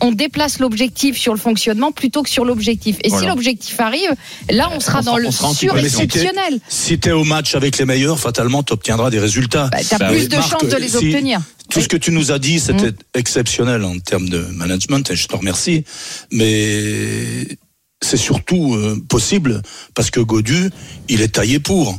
on 0.00 0.12
déplace 0.12 0.58
l'objectif 0.60 1.16
sur 1.18 1.32
le 1.34 1.38
fonctionnement 1.38 1.92
plutôt 1.92 2.22
que 2.22 2.30
sur 2.30 2.44
l'objectif. 2.44 2.96
Et 3.04 3.10
si 3.10 3.24
l'objectif 3.26 3.78
arrive, 3.78 4.10
là 4.50 4.70
on 4.74 4.80
sera 4.80 5.00
On 5.00 5.02
dans 5.02 5.10
sera- 5.12 5.18
le 5.20 5.30
sera 5.30 5.54
surexceptionnel. 5.54 6.58
Si 6.68 6.98
tu 6.98 7.08
es 7.08 7.12
au 7.12 7.24
match 7.24 7.54
avec 7.54 7.76
les 7.78 7.84
meilleurs, 7.84 8.18
fatalement, 8.18 8.62
tu 8.62 8.72
obtiendras 8.72 9.10
des 9.10 9.18
résultats. 9.20 9.68
Bah, 9.70 9.78
T'as 9.88 9.98
Bah 9.98 10.08
plus 10.08 10.22
oui. 10.22 10.28
de 10.28 10.40
chances 10.40 10.68
de 10.68 10.76
les 10.76 10.88
si- 10.88 10.96
obtenir. 10.96 11.40
Tout 11.70 11.80
ce 11.82 11.88
que 11.88 11.96
tu 11.98 12.12
nous 12.12 12.32
as 12.32 12.38
dit, 12.38 12.58
c'était 12.60 12.92
exceptionnel 13.14 13.84
en 13.84 13.98
termes 13.98 14.28
de 14.28 14.38
management, 14.38 15.10
et 15.10 15.16
je 15.16 15.26
te 15.28 15.36
remercie. 15.36 15.84
Mais 16.32 17.46
c'est 18.02 18.16
surtout 18.16 18.74
euh, 18.74 18.96
possible 19.08 19.62
parce 19.94 20.10
que 20.10 20.20
Godu, 20.20 20.70
il 21.08 21.20
est 21.22 21.28
taillé 21.34 21.58
pour. 21.60 21.98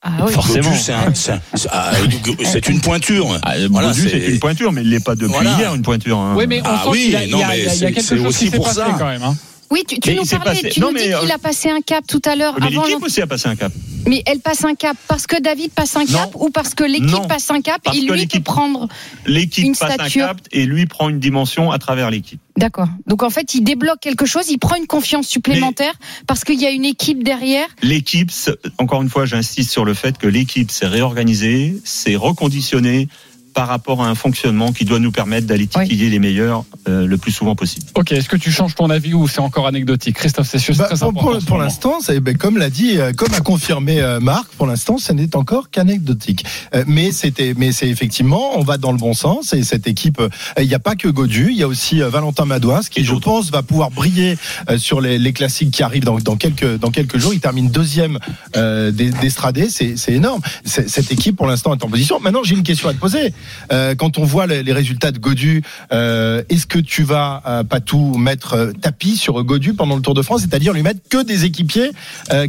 Ah 0.00 0.10
oui. 0.24 0.32
Forcément. 0.32 0.72
C'est 0.74 0.92
un- 0.92 1.12
c'est 1.12 1.32
un- 1.32 1.40
c'est 1.54 1.68
c'est 2.44 2.68
une 2.68 2.80
pointure. 2.80 3.36
Ah, 3.42 3.54
Voilà, 3.68 3.92
c'est 3.92 4.28
une 4.28 4.38
pointure, 4.38 4.70
mais 4.72 4.82
il 4.82 4.90
l'est 4.90 5.00
pas 5.04 5.16
depuis 5.16 5.32
Voilà. 5.32 5.56
hier, 5.58 5.74
une 5.74 5.82
pointure. 5.82 6.18
hein. 6.18 6.34
Oui, 6.36 6.46
mais 6.48 6.60
on 6.60 6.64
Ah 6.66 6.80
sent 6.84 6.88
oui, 6.90 7.02
il 7.06 7.12
y 7.12 7.16
a, 7.16 7.20
non, 7.20 7.26
il 7.26 7.30
y 7.40 7.42
a- 7.42 7.48
mais 7.48 7.58
il 7.58 7.64
y 7.64 7.66
a 7.66 7.70
c'est- 7.72 7.92
quelque 7.92 8.04
chose 8.16 8.26
aussi 8.26 8.44
qui 8.46 8.50
s'est 8.52 8.56
pour 8.56 8.66
passé 8.66 8.76
ça. 8.80 8.96
quand 8.98 9.06
même. 9.06 9.22
hein. 9.22 9.36
Oui, 9.70 9.84
tu, 9.86 9.96
nous 10.14 10.24
parlais, 10.24 10.62
passé- 10.62 10.68
tu 10.70 10.80
non, 10.80 10.92
nous 10.92 10.98
dis 10.98 11.04
qu'il 11.04 11.12
euh, 11.12 11.34
a 11.34 11.38
passé 11.38 11.68
un 11.68 11.80
cap 11.80 12.04
tout 12.06 12.22
à 12.24 12.36
l'heure 12.36 12.56
Mais 12.60 12.70
l'équipe 12.70 13.02
aussi 13.02 13.20
a 13.20 13.26
passé 13.26 13.48
un 13.48 13.56
cap. 13.56 13.72
Mais 14.06 14.22
elle 14.24 14.40
passe 14.40 14.64
un 14.64 14.74
cap 14.74 14.96
parce 15.06 15.26
que 15.26 15.38
David 15.40 15.70
passe 15.72 15.94
un 15.96 16.06
cap 16.06 16.30
ou 16.34 16.48
parce 16.48 16.74
que 16.74 16.84
l'équipe 16.84 17.28
passe 17.28 17.50
un 17.50 17.60
cap 17.60 17.80
et 17.92 18.00
lui 18.00 18.26
peut 18.26 18.40
prendre. 18.40 18.88
L'équipe 19.26 19.64
Une 19.66 19.76
passe 19.76 19.92
stature. 19.94 20.24
un 20.24 20.28
cap 20.28 20.40
et 20.52 20.64
lui 20.64 20.86
prend 20.86 21.10
une 21.10 21.18
dimension 21.18 21.70
à 21.70 21.78
travers 21.78 22.10
l'équipe. 22.10 22.40
D'accord. 22.56 22.88
Donc 23.06 23.22
en 23.22 23.30
fait, 23.30 23.54
il 23.54 23.62
débloque 23.62 24.00
quelque 24.00 24.24
chose, 24.24 24.48
il 24.48 24.58
prend 24.58 24.76
une 24.76 24.86
confiance 24.86 25.26
supplémentaire 25.26 25.92
parce 26.26 26.44
qu'il 26.44 26.60
y 26.60 26.66
a 26.66 26.70
une 26.70 26.86
équipe 26.86 27.22
derrière. 27.22 27.66
L'équipe, 27.82 28.30
encore 28.78 29.02
une 29.02 29.10
fois, 29.10 29.26
j'insiste 29.26 29.70
sur 29.70 29.84
le 29.84 29.92
fait 29.94 30.16
que 30.16 30.26
l'équipe 30.26 30.70
s'est 30.70 30.86
réorganisée, 30.86 31.76
s'est 31.84 32.16
reconditionnée 32.16 33.08
par 33.54 33.66
rapport 33.68 34.02
à 34.02 34.08
un 34.08 34.14
fonctionnement 34.14 34.72
qui 34.72 34.84
doit 34.84 34.98
nous 35.00 35.10
permettre 35.10 35.46
d'aller 35.46 35.66
titiller 35.66 36.10
les 36.10 36.18
meilleurs 36.18 36.64
euh, 36.88 37.06
le 37.06 37.18
plus 37.18 37.32
souvent 37.32 37.54
possible. 37.56 37.86
Ok, 37.96 38.12
est-ce 38.12 38.28
que 38.28 38.36
tu 38.36 38.50
changes 38.52 38.74
ton 38.74 38.88
avis 38.90 39.14
ou 39.14 39.26
c'est 39.26 39.40
encore 39.40 39.66
anecdotique 39.66 40.16
Christophe 40.16 40.48
Cessieux, 40.48 40.74
c'est 40.74 40.78
Bah, 40.80 40.86
très 40.88 40.98
pour 40.98 41.08
important. 41.08 41.46
pour- 41.46 41.58
l'instant, 41.58 41.94
c'est- 42.00 42.20
ben, 42.20 42.36
comme 42.36 42.56
l'a 42.58 42.70
dit, 42.70 42.98
euh, 42.98 43.12
comme 43.12 43.34
a 43.34 43.40
confirmé 43.40 44.00
euh, 44.00 44.20
Marc, 44.20 44.46
pour 44.56 44.66
l'instant, 44.66 44.98
ce 44.98 45.12
n'est 45.12 45.34
encore 45.34 45.70
qu'anecdotique. 45.70 46.44
Euh, 46.74 46.84
mais 46.86 47.10
c'était, 47.10 47.54
mais 47.56 47.72
c'est 47.72 47.88
effectivement, 47.88 48.58
on 48.58 48.62
va 48.62 48.78
dans 48.78 48.92
le 48.92 48.98
bon 48.98 49.12
sens. 49.14 49.52
Et 49.52 49.62
cette 49.64 49.86
équipe, 49.88 50.20
euh, 50.20 50.28
il 50.60 50.68
n'y 50.68 50.74
a 50.74 50.78
pas 50.78 50.94
que 50.94 51.08
Godu, 51.08 51.48
il 51.50 51.56
y 51.58 51.62
a 51.62 51.68
aussi 51.68 52.00
euh, 52.02 52.08
Valentin 52.08 52.44
Madouas 52.44 52.86
qui, 52.90 53.04
je 53.04 53.14
pense, 53.14 53.50
va 53.50 53.62
pouvoir 53.62 53.90
briller 53.90 54.36
euh, 54.70 54.78
sur 54.78 55.00
les, 55.00 55.18
les 55.18 55.32
classiques 55.32 55.70
qui 55.72 55.82
arrivent 55.82 56.04
dans, 56.04 56.18
dans 56.18 56.36
quelques 56.36 56.78
dans 56.78 56.90
quelques 56.90 57.18
jours. 57.18 57.34
Il 57.34 57.40
termine 57.40 57.70
deuxième 57.70 58.18
euh, 58.56 58.90
des- 58.92 59.10
d'Estradé, 59.10 59.68
c'est 59.68 59.96
c'est 59.96 60.12
énorme. 60.12 60.40
Cette 60.64 61.10
équipe, 61.10 61.36
pour 61.36 61.46
l'instant, 61.46 61.74
est 61.74 61.82
en 61.84 61.88
position. 61.88 62.20
Maintenant, 62.20 62.42
j'ai 62.44 62.54
une 62.54 62.62
question 62.62 62.88
à 62.88 62.94
te 62.94 62.98
poser. 62.98 63.32
Euh, 63.72 63.94
quand 63.94 64.18
on 64.18 64.24
voit 64.24 64.46
les, 64.46 64.72
résultats 64.72 65.10
de 65.10 65.18
Godu, 65.18 65.62
euh, 65.92 66.42
est-ce 66.48 66.66
que 66.66 66.78
tu 66.78 67.02
vas 67.02 67.42
euh, 67.46 67.64
pas 67.64 67.80
tout 67.80 68.14
mettre 68.16 68.72
tapis 68.80 69.16
sur 69.16 69.42
Godu 69.44 69.74
pendant 69.74 69.96
le 69.96 70.02
Tour 70.02 70.14
de 70.14 70.22
France, 70.22 70.42
c'est-à-dire 70.42 70.72
lui 70.72 70.82
mettre 70.82 71.00
que 71.08 71.22
des 71.22 71.44
équipiers 71.44 71.90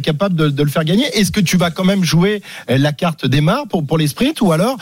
capables 0.02 0.34
de, 0.34 0.62
le 0.62 0.70
faire 0.70 0.84
gagner? 0.84 1.06
Est-ce 1.14 1.32
que 1.32 1.40
tu 1.40 1.56
vas 1.56 1.70
quand 1.70 1.84
même 1.84 2.04
jouer 2.04 2.42
la 2.68 2.92
carte 2.92 3.26
des 3.26 3.40
mares 3.40 3.66
pour 3.66 3.98
les 3.98 4.06
sprints 4.06 4.40
ou 4.40 4.52
alors 4.52 4.76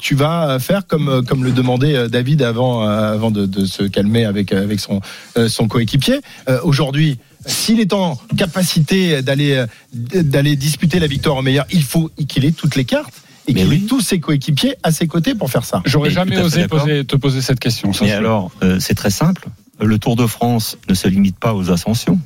tu 0.00 0.14
vas 0.14 0.58
faire 0.58 0.86
comme 0.86 1.24
comme 1.26 1.44
le 1.44 1.52
demandait 1.52 2.08
David 2.08 2.42
avant 2.42 2.82
avant 2.82 3.30
de, 3.30 3.64
se 3.64 3.84
calmer 3.84 4.24
avec 4.24 4.52
avec 4.52 4.80
son 4.80 5.00
son 5.48 5.68
coéquipier? 5.68 6.20
Aujourd'hui 6.62 7.18
s'il 7.46 7.80
est 7.80 7.92
en 7.92 8.16
capacité 8.36 9.22
d'aller 9.22 9.64
d'aller 9.92 10.56
disputer 10.56 11.00
la 11.00 11.06
victoire 11.06 11.36
au 11.36 11.42
meilleur, 11.42 11.66
il 11.72 11.82
faut 11.82 12.10
qu'il 12.28 12.44
ait 12.44 12.52
toutes 12.52 12.76
les 12.76 12.84
cartes 12.84 13.21
et 13.46 13.54
qu'il 13.54 13.72
ait 13.72 13.78
tous 13.80 14.00
ses 14.00 14.20
coéquipiers 14.20 14.74
à 14.82 14.92
ses 14.92 15.06
côtés 15.06 15.34
pour 15.34 15.50
faire 15.50 15.64
ça. 15.64 15.82
J'aurais 15.84 16.08
Mais 16.10 16.14
jamais 16.14 16.38
osé 16.40 16.66
poser- 16.68 17.04
te 17.04 17.16
poser 17.16 17.40
cette 17.42 17.60
question. 17.60 17.92
ça, 17.92 18.04
Et 18.04 18.08
c'est- 18.08 18.14
alors, 18.14 18.50
euh, 18.62 18.78
c'est 18.80 18.94
très 18.94 19.10
simple. 19.10 19.48
Le 19.80 19.98
Tour 19.98 20.16
de 20.16 20.26
France 20.26 20.76
ne 20.88 20.94
se 20.94 21.08
limite 21.08 21.36
pas 21.38 21.54
aux 21.54 21.70
ascensions. 21.70 22.20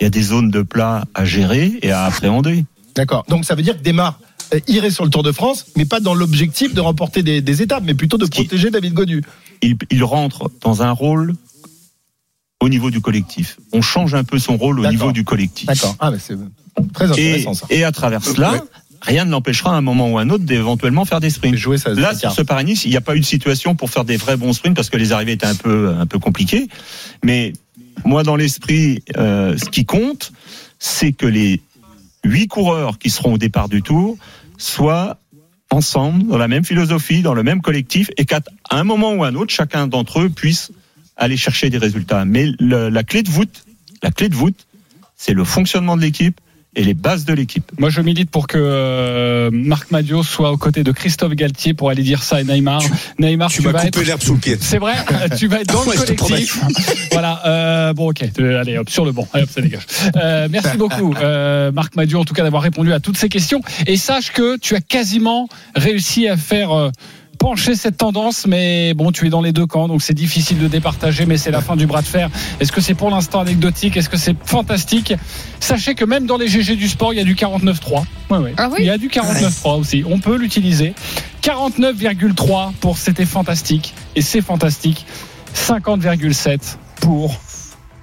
Il 0.00 0.04
y 0.04 0.06
a 0.06 0.10
des 0.10 0.22
zones 0.22 0.50
de 0.50 0.62
plat 0.62 1.04
à 1.14 1.24
gérer 1.24 1.78
et 1.82 1.90
à 1.90 2.04
appréhender. 2.04 2.64
D'accord. 2.94 3.24
Donc 3.28 3.44
ça 3.44 3.54
veut 3.54 3.62
dire 3.62 3.76
que 3.76 3.82
Desmar 3.82 4.18
euh, 4.54 4.60
irait 4.68 4.90
sur 4.90 5.04
le 5.04 5.10
Tour 5.10 5.22
de 5.22 5.32
France, 5.32 5.66
mais 5.76 5.84
pas 5.84 6.00
dans 6.00 6.14
l'objectif 6.14 6.74
de 6.74 6.80
remporter 6.80 7.22
des, 7.22 7.40
des 7.40 7.62
étapes, 7.62 7.82
mais 7.86 7.94
plutôt 7.94 8.18
de 8.18 8.26
protéger 8.26 8.70
David 8.70 8.94
Godu. 8.94 9.22
Il, 9.62 9.76
il 9.90 10.02
rentre 10.04 10.50
dans 10.62 10.82
un 10.82 10.90
rôle 10.92 11.34
au 12.60 12.68
niveau 12.68 12.90
du 12.90 13.00
collectif. 13.00 13.58
On 13.72 13.80
change 13.82 14.14
un 14.14 14.24
peu 14.24 14.38
son 14.38 14.56
rôle 14.56 14.80
au 14.80 14.82
D'accord. 14.82 14.90
niveau 14.92 15.12
du 15.12 15.24
collectif. 15.24 15.66
D'accord. 15.66 15.96
Ah, 15.98 16.10
mais 16.10 16.18
c'est 16.18 16.36
très 16.92 17.06
Et, 17.06 17.10
intéressant 17.10 17.54
ça. 17.54 17.66
et 17.70 17.84
à 17.84 17.92
travers 17.92 18.24
cela, 18.24 18.52
Ouais. 18.52 18.60
Rien 19.02 19.24
ne 19.24 19.30
l'empêchera 19.30 19.74
à 19.74 19.76
un 19.78 19.80
moment 19.80 20.10
ou 20.10 20.18
à 20.18 20.22
un 20.22 20.30
autre 20.30 20.44
d'éventuellement 20.44 21.04
faire 21.04 21.20
des 21.20 21.30
sprints. 21.30 21.56
Jouer 21.56 21.78
Là, 21.86 22.14
sur 22.14 22.32
ce 22.32 22.42
Paris-Nice, 22.42 22.84
il 22.84 22.90
n'y 22.90 22.96
a 22.96 23.00
pas 23.00 23.16
eu 23.16 23.20
de 23.20 23.24
situation 23.24 23.74
pour 23.74 23.90
faire 23.90 24.04
des 24.04 24.16
vrais 24.16 24.36
bons 24.36 24.52
sprints 24.52 24.74
parce 24.76 24.90
que 24.90 24.96
les 24.96 25.12
arrivées 25.12 25.32
étaient 25.32 25.46
un 25.46 25.54
peu, 25.54 25.94
un 25.98 26.06
peu 26.06 26.18
compliquées. 26.18 26.68
Mais 27.24 27.52
moi, 28.04 28.22
dans 28.22 28.36
l'esprit, 28.36 29.02
euh, 29.16 29.56
ce 29.56 29.66
qui 29.66 29.84
compte, 29.84 30.32
c'est 30.78 31.12
que 31.12 31.26
les 31.26 31.60
huit 32.24 32.48
coureurs 32.48 32.98
qui 32.98 33.10
seront 33.10 33.34
au 33.34 33.38
départ 33.38 33.68
du 33.68 33.82
tour 33.82 34.16
soient 34.58 35.18
ensemble, 35.70 36.26
dans 36.26 36.38
la 36.38 36.48
même 36.48 36.64
philosophie, 36.64 37.22
dans 37.22 37.34
le 37.34 37.42
même 37.42 37.60
collectif, 37.62 38.10
et 38.16 38.24
qu'à 38.24 38.40
un 38.70 38.84
moment 38.84 39.12
ou 39.14 39.24
à 39.24 39.28
un 39.28 39.34
autre, 39.34 39.52
chacun 39.52 39.86
d'entre 39.86 40.20
eux 40.20 40.28
puisse 40.28 40.72
aller 41.16 41.36
chercher 41.36 41.70
des 41.70 41.78
résultats. 41.78 42.24
Mais 42.24 42.48
le- 42.58 42.88
la 42.88 43.02
clé 43.04 43.22
de 43.22 43.30
voûte, 43.30 43.64
la 44.02 44.10
clé 44.10 44.28
de 44.28 44.34
voûte, 44.34 44.66
c'est 45.16 45.32
le 45.34 45.44
fonctionnement 45.44 45.96
de 45.96 46.02
l'équipe 46.02 46.40
et 46.76 46.84
les 46.84 46.94
bases 46.94 47.24
de 47.24 47.34
l'équipe. 47.34 47.64
Moi, 47.78 47.90
je 47.90 48.00
milite 48.00 48.30
pour 48.30 48.46
que 48.46 48.56
euh, 48.58 49.50
Marc 49.52 49.90
Madio 49.90 50.22
soit 50.22 50.52
aux 50.52 50.56
côtés 50.56 50.84
de 50.84 50.92
Christophe 50.92 51.32
Galtier 51.34 51.74
pour 51.74 51.90
aller 51.90 52.02
dire 52.02 52.22
ça 52.22 52.36
à 52.36 52.42
Neymar. 52.44 52.80
Neymar, 53.18 53.50
Tu 53.50 53.56
tu, 53.56 53.62
vas 53.64 53.72
coupé 53.72 53.88
être. 53.88 54.02
l'herbe 54.02 54.22
sous 54.22 54.34
le 54.34 54.38
pied. 54.40 54.56
C'est 54.60 54.78
vrai, 54.78 54.94
tu 55.38 55.48
vas 55.48 55.60
être 55.60 55.72
dans 55.72 55.82
le 55.84 56.16
collectif. 56.16 56.60
voilà. 57.12 57.42
euh, 57.46 57.92
bon, 57.92 58.10
ok. 58.10 58.24
Euh, 58.38 58.60
Allez, 58.60 58.78
hop, 58.78 58.88
sur 58.88 59.04
le 59.04 59.10
banc. 59.12 59.26
Allez, 59.32 59.44
hop, 59.44 59.50
ça 59.50 59.60
dégage. 59.60 59.86
Euh, 60.16 60.48
merci 60.50 60.76
beaucoup, 60.78 61.12
euh, 61.20 61.72
Marc 61.72 61.96
Madio, 61.96 62.20
en 62.20 62.24
tout 62.24 62.34
cas, 62.34 62.44
d'avoir 62.44 62.62
répondu 62.62 62.92
à 62.92 63.00
toutes 63.00 63.16
ces 63.18 63.28
questions. 63.28 63.62
Et 63.86 63.96
sache 63.96 64.30
que 64.32 64.56
tu 64.56 64.76
as 64.76 64.80
quasiment 64.80 65.48
réussi 65.74 66.28
à 66.28 66.36
faire. 66.36 66.90
Pencher 67.40 67.74
cette 67.74 67.96
tendance, 67.96 68.46
mais 68.46 68.94
bon, 68.94 69.10
tu 69.10 69.26
es 69.26 69.30
dans 69.30 69.40
les 69.40 69.52
deux 69.52 69.66
camps, 69.66 69.88
donc 69.88 70.02
c'est 70.02 70.14
difficile 70.14 70.58
de 70.58 70.68
départager, 70.68 71.24
mais 71.24 71.38
c'est 71.38 71.50
la 71.50 71.62
fin 71.62 71.74
du 71.74 71.86
bras 71.86 72.02
de 72.02 72.06
fer. 72.06 72.28
Est-ce 72.60 72.70
que 72.70 72.82
c'est 72.82 72.94
pour 72.94 73.10
l'instant 73.10 73.40
anecdotique? 73.40 73.96
Est-ce 73.96 74.10
que 74.10 74.18
c'est 74.18 74.36
fantastique? 74.44 75.14
Sachez 75.58 75.94
que 75.94 76.04
même 76.04 76.26
dans 76.26 76.36
les 76.36 76.46
GG 76.46 76.76
du 76.76 76.86
sport, 76.86 77.14
il 77.14 77.16
y 77.16 77.20
a 77.20 77.24
du 77.24 77.34
49.3. 77.34 78.04
Ouais, 78.30 78.38
ouais. 78.38 78.54
Ah 78.58 78.68
oui? 78.70 78.76
Il 78.80 78.84
y 78.84 78.90
a 78.90 78.98
du 78.98 79.08
49.3 79.08 79.80
aussi. 79.80 80.04
On 80.06 80.20
peut 80.20 80.36
l'utiliser. 80.36 80.94
49,3 81.42 82.72
pour 82.74 82.98
c'était 82.98 83.24
fantastique. 83.24 83.94
Et 84.16 84.22
c'est 84.22 84.42
fantastique. 84.42 85.06
50,7 85.54 86.76
pour 87.00 87.34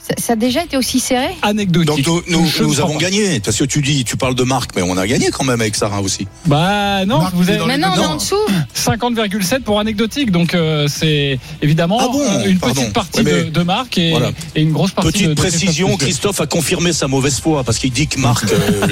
Ça, 0.07 0.13
ça 0.17 0.33
a 0.33 0.35
déjà 0.35 0.63
été 0.63 0.77
aussi 0.77 0.99
serré 0.99 1.27
anecdotique. 1.41 2.05
Donc 2.05 2.23
nous, 2.29 2.41
ne 2.41 2.79
avons 2.81 2.93
pas. 2.93 2.99
gagné. 2.99 3.39
Parce 3.41 3.57
que 3.57 3.65
tu 3.65 3.81
dis, 3.81 4.03
tu 4.05 4.15
parles 4.15 4.35
de 4.35 4.43
Marc, 4.43 4.71
mais 4.75 4.81
on 4.81 4.97
a 4.97 5.05
gagné 5.07 5.29
quand 5.31 5.43
même 5.43 5.59
avec 5.59 5.75
Sarah 5.75 6.01
aussi. 6.01 6.27
Bah 6.45 7.05
non, 7.05 7.19
Marc, 7.19 7.33
vous 7.35 7.43
les 7.43 7.57
Maintenant, 7.57 7.89
on 7.91 7.99
est 7.99 8.03
non. 8.03 8.09
en 8.11 8.15
dessous. 8.15 8.35
50,7 8.75 9.61
pour 9.61 9.79
anecdotique. 9.79 10.31
Donc 10.31 10.53
euh, 10.53 10.87
c'est 10.87 11.39
évidemment 11.61 11.99
Ah 12.01 12.07
bon 12.11 12.21
euh, 12.21 12.45
une 12.49 12.59
Pardon. 12.59 12.81
petite 12.81 12.93
partie 12.93 13.21
Ouais, 13.21 13.43
de, 13.45 13.49
de 13.49 13.63
Marc 13.63 13.97
et, 13.97 14.11
Voilà. 14.11 14.31
et 14.55 14.61
une 14.61 14.71
grosse 14.71 14.91
partie 14.91 15.07
de 15.11 15.11
Petite 15.17 15.29
de 15.29 15.33
précision, 15.35 15.97
Christophe 15.97 16.39
a 16.41 16.45
confirmé 16.47 16.93
sa 16.93 17.07
mauvaise 17.07 17.39
foi 17.39 17.63
parce 17.63 17.77
qu'il 17.79 17.91
dit 17.91 18.07
que 18.07 18.19
Marc 18.19 18.45
euh, 18.51 18.87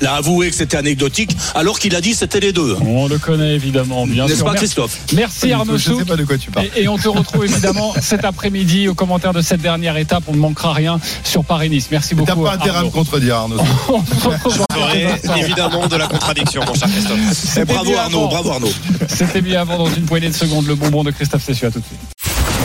l'a- 0.00 0.14
avoué 0.14 0.50
que 0.50 0.56
c'était 0.56 0.76
anecdotique, 0.76 1.36
alors 1.54 1.78
qu'il 1.78 1.94
a 1.94 2.00
dit 2.00 2.10
que 2.10 2.16
c'était 2.16 2.40
les 2.40 2.52
deux. 2.52 2.76
On 2.80 3.06
le 3.08 3.18
connaît 3.18 3.54
évidemment, 3.54 4.06
bien 4.06 4.24
N'est-ce 4.26 4.36
sûr. 4.38 4.44
pas, 4.46 4.52
Merci- 4.52 4.64
Christophe 4.66 4.98
Merci 5.14 5.52
Arnaud 5.52 5.76
Je 5.78 5.84
sais 5.84 5.90
Souk. 5.90 6.04
pas 6.06 6.16
de 6.16 6.24
quoi 6.24 6.38
tu 6.38 6.50
parles. 6.50 6.66
Et, 6.76 6.82
et 6.82 6.88
on 6.88 6.98
te 6.98 7.08
retrouve 7.08 7.44
évidemment 7.44 7.94
cet 8.02 8.24
après-midi 8.24 8.88
au 8.88 8.94
commentaire 8.94 9.32
de 9.32 9.42
cette 9.42 9.60
dernière 9.60 9.96
étape. 9.96 10.24
On 10.28 10.32
ne 10.32 10.38
manquera 10.40 10.72
rien 10.72 10.98
sur 11.24 11.44
Paris-Nice. 11.44 11.88
Merci 11.90 12.16
T'as 12.16 12.34
beaucoup. 12.34 12.42
pas 12.44 12.54
intérêt 12.54 12.78
à 12.78 12.82
me 12.82 12.90
contredire, 12.90 13.36
Arnaud. 13.40 13.58
Évidemment 15.36 15.86
de 15.86 15.96
la 15.96 16.06
contradiction, 16.06 16.62
mon 16.66 16.74
cher 16.74 16.88
Christophe. 16.90 17.64
Bravo 17.66 17.94
Arnaud, 17.96 18.28
bravo 18.28 18.50
Arnaud. 18.50 18.72
C'était 19.08 19.42
mieux 19.42 19.58
avant 19.58 19.78
dans 19.78 19.86
une 19.90 20.04
poignée 20.04 20.28
de 20.28 20.34
secondes. 20.34 20.66
Le 20.66 20.74
bonbon 20.74 21.04
de 21.04 21.10
Christophe 21.10 21.44
Cessieux. 21.44 21.68
À 21.68 21.70
tout 21.70 21.80
de 21.80 21.84
suite. 21.84 22.00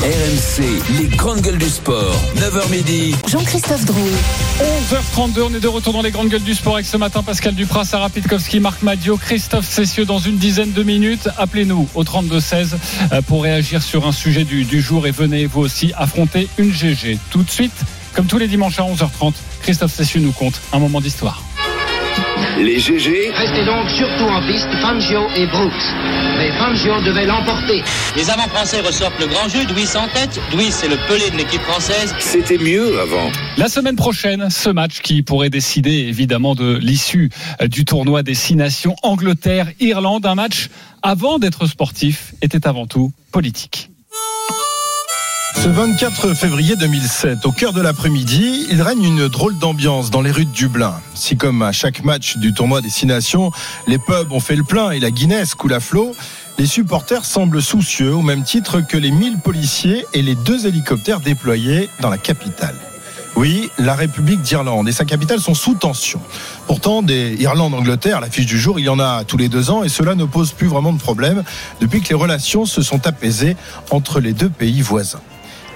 RMC, 0.02 1.00
les 1.00 1.08
grandes 1.16 1.42
gueules 1.42 1.58
du 1.58 1.70
sport. 1.70 2.16
9h 2.36 2.70
midi. 2.70 3.16
Jean-Christophe 3.28 3.86
Drouet. 3.86 4.12
11h32, 4.60 5.42
on 5.42 5.54
est 5.54 5.60
de 5.60 5.68
retour 5.68 5.94
dans 5.94 6.02
les 6.02 6.12
grandes 6.12 6.28
gueules 6.28 6.44
du 6.44 6.54
sport 6.54 6.76
avec 6.76 6.86
ce 6.86 6.98
matin 6.98 7.24
Pascal 7.24 7.56
Duprat, 7.56 7.86
Sarah 7.86 8.10
Pitkowski, 8.10 8.60
Marc 8.60 8.82
Madio, 8.84 9.18
Christophe 9.18 9.66
Cessieux 9.66 10.06
dans 10.06 10.20
une 10.20 10.38
dizaine 10.38 10.74
de 10.74 10.84
minutes. 10.84 11.30
Appelez-nous 11.38 11.88
au 11.96 12.04
32-16 12.04 12.76
euh, 13.12 13.22
pour 13.24 13.44
réagir 13.44 13.82
sur 13.82 14.06
un 14.06 14.12
sujet 14.12 14.44
du, 14.44 14.66
du 14.66 14.82
jour 14.82 15.08
et 15.08 15.12
venez 15.12 15.46
vous 15.46 15.62
aussi 15.62 15.92
affronter 15.98 16.50
une 16.58 16.74
GG. 16.74 17.18
Tout 17.32 17.44
de 17.44 17.50
suite, 17.50 17.74
comme 18.14 18.28
tous 18.28 18.38
les 18.38 18.48
dimanches 18.48 18.80
à 18.80 18.84
11h30, 18.84 19.34
Christophe 19.62 19.94
Cessieux 19.94 20.20
nous 20.20 20.34
conte 20.34 20.60
un 20.74 20.80
moment 20.80 21.02
d'histoire. 21.02 21.42
Les 22.60 22.80
GG, 22.80 23.32
Restez 23.36 23.66
donc 23.66 23.90
surtout 23.90 24.26
en 24.26 24.46
piste 24.48 24.68
Fangio 24.82 25.28
et 25.36 25.48
Brooks. 25.48 25.74
Mais 26.38 26.52
Fangio 26.54 27.02
devait 27.02 27.26
l'emporter. 27.26 27.84
Les 28.16 28.30
avants 28.30 28.48
français 28.48 28.82
ressortent 28.82 29.20
le 29.20 29.28
grand 29.28 29.48
jeu, 29.48 29.66
Douis 29.66 29.96
en 29.96 30.08
tête. 30.08 30.40
Douis, 30.52 30.72
c'est 30.72 30.88
le 30.88 30.98
pelé 31.08 31.30
de 31.32 31.38
l'équipe 31.38 31.62
française. 31.62 32.14
c'était 32.20 32.58
mieux 32.58 33.00
avant. 33.00 33.32
La 33.58 33.68
semaine 33.68 33.96
prochaine, 33.96 34.50
ce 34.50 34.70
match 34.70 35.02
qui 35.02 35.22
pourrait 35.22 35.50
décider 35.50 35.92
évidemment 35.92 36.56
de 36.56 36.78
l'issue 36.78 37.30
du 37.70 37.86
tournoi 37.86 38.24
des 38.24 38.36
six 38.36 38.56
nations 38.56 38.96
Angleterre-Irlande, 39.04 40.26
un 40.26 40.36
match 40.36 40.70
avant 41.02 41.40
d'être 41.40 41.68
sportif 41.68 42.34
était 42.42 42.68
avant 42.68 42.88
tout 42.88 43.12
politique. 43.32 43.90
Ce 45.56 45.70
24 45.70 46.34
février 46.36 46.76
2007, 46.76 47.46
au 47.46 47.52
cœur 47.52 47.74
de 47.74 47.82
l'après-midi, 47.82 48.68
il 48.70 48.82
règne 48.82 49.04
une 49.04 49.28
drôle 49.28 49.58
d'ambiance 49.58 50.12
dans 50.12 50.22
les 50.22 50.30
rues 50.30 50.46
de 50.46 50.52
Dublin. 50.52 50.94
Si 51.16 51.38
comme 51.38 51.62
à 51.62 51.72
chaque 51.72 52.04
match 52.04 52.38
du 52.38 52.54
tournoi 52.54 52.82
des 52.82 52.90
Six 52.90 53.08
Nations, 53.08 53.52
les 53.88 53.98
pubs 53.98 54.32
ont 54.32 54.40
fait 54.40 54.56
le 54.56 54.64
plein 54.64 54.92
et 54.92 55.00
la 55.00 55.10
Guinness 55.10 55.56
coule 55.56 55.74
à 55.74 55.80
flot, 55.80 56.16
les 56.60 56.68
supporters 56.68 57.26
semblent 57.26 57.62
soucieux 57.62 58.14
au 58.14 58.22
même 58.22 58.44
titre 58.44 58.82
que 58.82 58.98
les 58.98 59.12
1000 59.12 59.40
policiers 59.40 60.06
et 60.14 60.22
les 60.22 60.36
deux 60.36 60.68
hélicoptères 60.68 61.20
déployés 61.20 61.90
dans 62.00 62.10
la 62.10 62.18
capitale. 62.18 62.76
Oui, 63.36 63.70
la 63.78 63.96
République 63.96 64.42
d'Irlande 64.42 64.88
et 64.88 64.94
sa 64.94 65.04
capitale 65.04 65.42
sont 65.42 65.56
sous 65.56 65.74
tension. 65.74 66.22
Pourtant, 66.68 67.02
des 67.02 67.36
Irlande-Angleterre, 67.40 68.22
la 68.22 68.30
fiche 68.30 68.46
du 68.46 68.58
jour, 68.58 68.80
il 68.80 68.86
y 68.86 68.90
en 68.90 69.00
a 69.00 69.24
tous 69.26 69.38
les 69.38 69.50
deux 69.50 69.72
ans 69.72 69.84
et 69.84 69.90
cela 69.90 70.16
ne 70.16 70.26
pose 70.26 70.52
plus 70.52 70.68
vraiment 70.68 70.94
de 70.94 71.00
problème 71.00 71.44
depuis 71.82 72.02
que 72.02 72.10
les 72.10 72.16
relations 72.16 72.66
se 72.66 72.82
sont 72.82 73.08
apaisées 73.08 73.58
entre 73.90 74.20
les 74.20 74.34
deux 74.34 74.50
pays 74.50 74.82
voisins. 74.82 75.22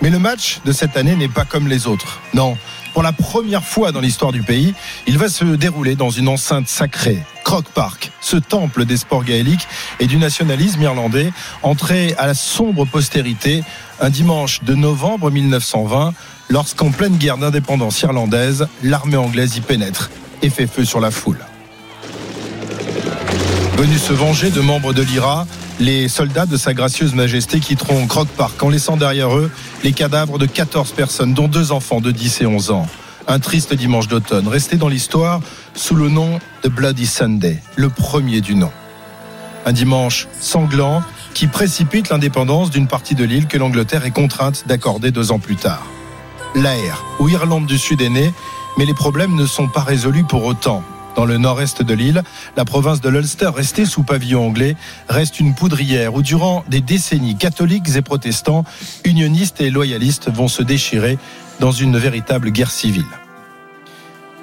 Mais 0.01 0.09
le 0.09 0.19
match 0.19 0.59
de 0.65 0.71
cette 0.71 0.95
année 0.95 1.15
n'est 1.15 1.27
pas 1.27 1.45
comme 1.45 1.67
les 1.67 1.88
autres. 1.88 2.21
Non, 2.33 2.57
pour 2.93 3.03
la 3.03 3.12
première 3.12 3.63
fois 3.63 3.91
dans 3.91 3.99
l'histoire 3.99 4.31
du 4.31 4.41
pays, 4.41 4.73
il 5.07 5.17
va 5.17 5.29
se 5.29 5.43
dérouler 5.43 5.95
dans 5.95 6.09
une 6.09 6.27
enceinte 6.27 6.67
sacrée, 6.67 7.19
Croke 7.43 7.69
Park, 7.69 8.12
ce 8.21 8.38
temple 8.38 8.85
des 8.85 8.97
sports 8.97 9.23
gaéliques 9.23 9.67
et 9.99 10.07
du 10.07 10.17
nationalisme 10.17 10.81
irlandais, 10.81 11.31
entré 11.63 12.15
à 12.17 12.27
la 12.27 12.33
sombre 12.33 12.85
postérité 12.85 13.63
un 13.99 14.09
dimanche 14.09 14.63
de 14.63 14.73
novembre 14.73 15.31
1920, 15.31 16.13
lorsqu'en 16.49 16.91
pleine 16.91 17.17
guerre 17.17 17.38
d'indépendance 17.38 18.01
irlandaise, 18.01 18.67
l'armée 18.83 19.17
anglaise 19.17 19.57
y 19.57 19.62
pénètre 19.62 20.09
et 20.41 20.49
fait 20.49 20.67
feu 20.67 20.85
sur 20.85 20.99
la 20.99 21.12
foule. 21.12 21.39
Venus 23.77 24.01
se 24.01 24.13
venger 24.13 24.49
de 24.49 24.62
membres 24.62 24.93
de 24.93 25.01
l'IRA, 25.01 25.45
les 25.79 26.09
soldats 26.09 26.45
de 26.45 26.57
Sa 26.57 26.73
Gracieuse 26.73 27.15
Majesté 27.15 27.59
quitteront 27.59 28.05
Croke 28.05 28.29
Park 28.29 28.61
en 28.61 28.69
laissant 28.69 28.97
derrière 28.97 29.35
eux 29.35 29.49
les 29.83 29.93
cadavres 29.93 30.37
de 30.37 30.45
14 30.45 30.91
personnes, 30.91 31.33
dont 31.33 31.47
deux 31.47 31.71
enfants 31.71 32.01
de 32.01 32.11
10 32.11 32.41
et 32.41 32.45
11 32.45 32.71
ans. 32.71 32.87
Un 33.27 33.39
triste 33.39 33.73
dimanche 33.73 34.07
d'automne, 34.07 34.47
resté 34.47 34.75
dans 34.75 34.89
l'histoire 34.89 35.39
sous 35.73 35.95
le 35.95 36.09
nom 36.09 36.39
de 36.63 36.69
Bloody 36.69 37.05
Sunday, 37.05 37.61
le 37.75 37.89
premier 37.89 38.41
du 38.41 38.55
nom. 38.55 38.71
Un 39.65 39.71
dimanche 39.71 40.27
sanglant 40.39 41.01
qui 41.33 41.47
précipite 41.47 42.09
l'indépendance 42.09 42.69
d'une 42.69 42.87
partie 42.87 43.15
de 43.15 43.23
l'île 43.23 43.47
que 43.47 43.57
l'Angleterre 43.57 44.05
est 44.05 44.11
contrainte 44.11 44.65
d'accorder 44.67 45.11
deux 45.11 45.31
ans 45.31 45.39
plus 45.39 45.55
tard. 45.55 45.85
L'Air, 46.55 47.05
où 47.19 47.29
Irlande 47.29 47.67
du 47.67 47.77
Sud 47.77 48.01
est 48.01 48.09
née, 48.09 48.33
mais 48.77 48.85
les 48.85 48.93
problèmes 48.93 49.35
ne 49.35 49.45
sont 49.45 49.67
pas 49.67 49.81
résolus 49.81 50.23
pour 50.23 50.43
autant. 50.45 50.83
Dans 51.19 51.25
le 51.25 51.38
nord-est 51.38 51.82
de 51.82 51.93
l'île, 51.93 52.23
la 52.55 52.63
province 52.63 53.01
de 53.01 53.10
l'Ulster, 53.10 53.51
restée 53.53 53.86
sous 53.86 54.03
pavillon 54.03 54.47
anglais, 54.47 54.77
reste 55.10 55.41
une 55.41 55.53
poudrière 55.53 56.13
où 56.13 56.21
durant 56.21 56.63
des 56.69 56.79
décennies, 56.79 57.36
catholiques 57.36 57.93
et 57.97 58.01
protestants, 58.01 58.63
unionistes 59.03 59.60
et 59.60 59.69
loyalistes 59.69 60.32
vont 60.32 60.47
se 60.47 60.63
déchirer 60.63 61.17
dans 61.60 61.73
une 61.73 61.97
véritable 61.97 62.51
guerre 62.51 62.71
civile. 62.71 63.03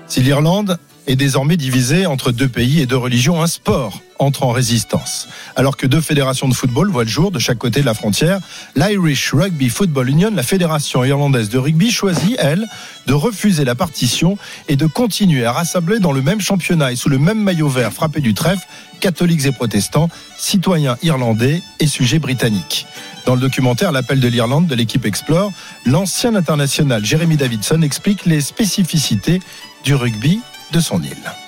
Si 0.06 0.20
l'Irlande 0.20 0.76
est 1.06 1.16
désormais 1.16 1.56
divisée 1.56 2.04
entre 2.04 2.30
deux 2.30 2.46
pays 2.46 2.82
et 2.82 2.84
deux 2.84 2.98
religions, 2.98 3.40
un 3.40 3.46
sport 3.46 4.02
entre 4.18 4.42
en 4.42 4.50
résistance. 4.50 5.28
Alors 5.56 5.76
que 5.76 5.86
deux 5.86 6.00
fédérations 6.00 6.48
de 6.48 6.54
football 6.54 6.90
voient 6.90 7.04
le 7.04 7.10
jour 7.10 7.30
de 7.30 7.38
chaque 7.38 7.58
côté 7.58 7.80
de 7.80 7.86
la 7.86 7.94
frontière, 7.94 8.40
l'Irish 8.74 9.32
Rugby 9.32 9.68
Football 9.68 10.08
Union, 10.08 10.30
la 10.34 10.42
fédération 10.42 11.04
irlandaise 11.04 11.48
de 11.48 11.58
rugby, 11.58 11.90
choisit, 11.90 12.36
elle, 12.38 12.66
de 13.06 13.14
refuser 13.14 13.64
la 13.64 13.74
partition 13.74 14.38
et 14.68 14.76
de 14.76 14.86
continuer 14.86 15.44
à 15.44 15.52
rassembler 15.52 15.98
dans 15.98 16.12
le 16.12 16.22
même 16.22 16.40
championnat 16.40 16.92
et 16.92 16.96
sous 16.96 17.08
le 17.08 17.18
même 17.18 17.42
maillot 17.42 17.68
vert 17.68 17.92
frappé 17.92 18.20
du 18.20 18.34
trèfle 18.34 18.66
catholiques 19.00 19.44
et 19.44 19.52
protestants, 19.52 20.08
citoyens 20.38 20.96
irlandais 21.02 21.62
et 21.80 21.86
sujets 21.86 22.18
britanniques. 22.18 22.86
Dans 23.26 23.34
le 23.34 23.40
documentaire 23.40 23.92
L'appel 23.92 24.20
de 24.20 24.28
l'Irlande 24.28 24.66
de 24.66 24.74
l'équipe 24.74 25.04
Explore, 25.04 25.52
l'ancien 25.84 26.34
international 26.34 27.04
Jeremy 27.04 27.36
Davidson 27.36 27.82
explique 27.82 28.24
les 28.24 28.40
spécificités 28.40 29.40
du 29.84 29.94
rugby 29.94 30.40
de 30.72 30.80
son 30.80 31.02
île. 31.02 31.45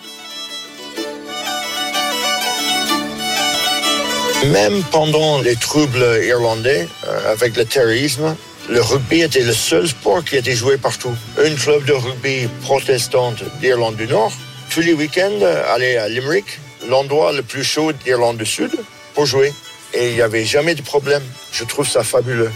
Même 4.46 4.82
pendant 4.92 5.40
les 5.40 5.56
troubles 5.56 6.04
irlandais, 6.24 6.88
euh, 7.06 7.32
avec 7.32 7.56
le 7.56 7.64
terrorisme, 7.64 8.36
le 8.70 8.80
rugby 8.80 9.22
était 9.22 9.42
le 9.42 9.52
seul 9.52 9.88
sport 9.88 10.24
qui 10.24 10.36
était 10.36 10.54
joué 10.54 10.76
partout. 10.76 11.14
Un 11.38 11.54
club 11.56 11.84
de 11.84 11.92
rugby 11.92 12.48
protestante 12.62 13.42
d'Irlande 13.60 13.96
du 13.96 14.06
Nord, 14.06 14.32
tous 14.70 14.80
les 14.80 14.94
week-ends, 14.94 15.40
euh, 15.42 15.74
allait 15.74 15.96
à 15.96 16.08
Limerick, 16.08 16.60
l'endroit 16.88 17.32
le 17.32 17.42
plus 17.42 17.64
chaud 17.64 17.92
d'Irlande 17.92 18.38
du 18.38 18.46
Sud, 18.46 18.70
pour 19.14 19.26
jouer. 19.26 19.52
Et 19.92 20.10
il 20.10 20.14
n'y 20.14 20.22
avait 20.22 20.44
jamais 20.44 20.76
de 20.76 20.82
problème. 20.82 21.22
Je 21.52 21.64
trouve 21.64 21.88
ça 21.88 22.04
fabuleux. 22.04 22.52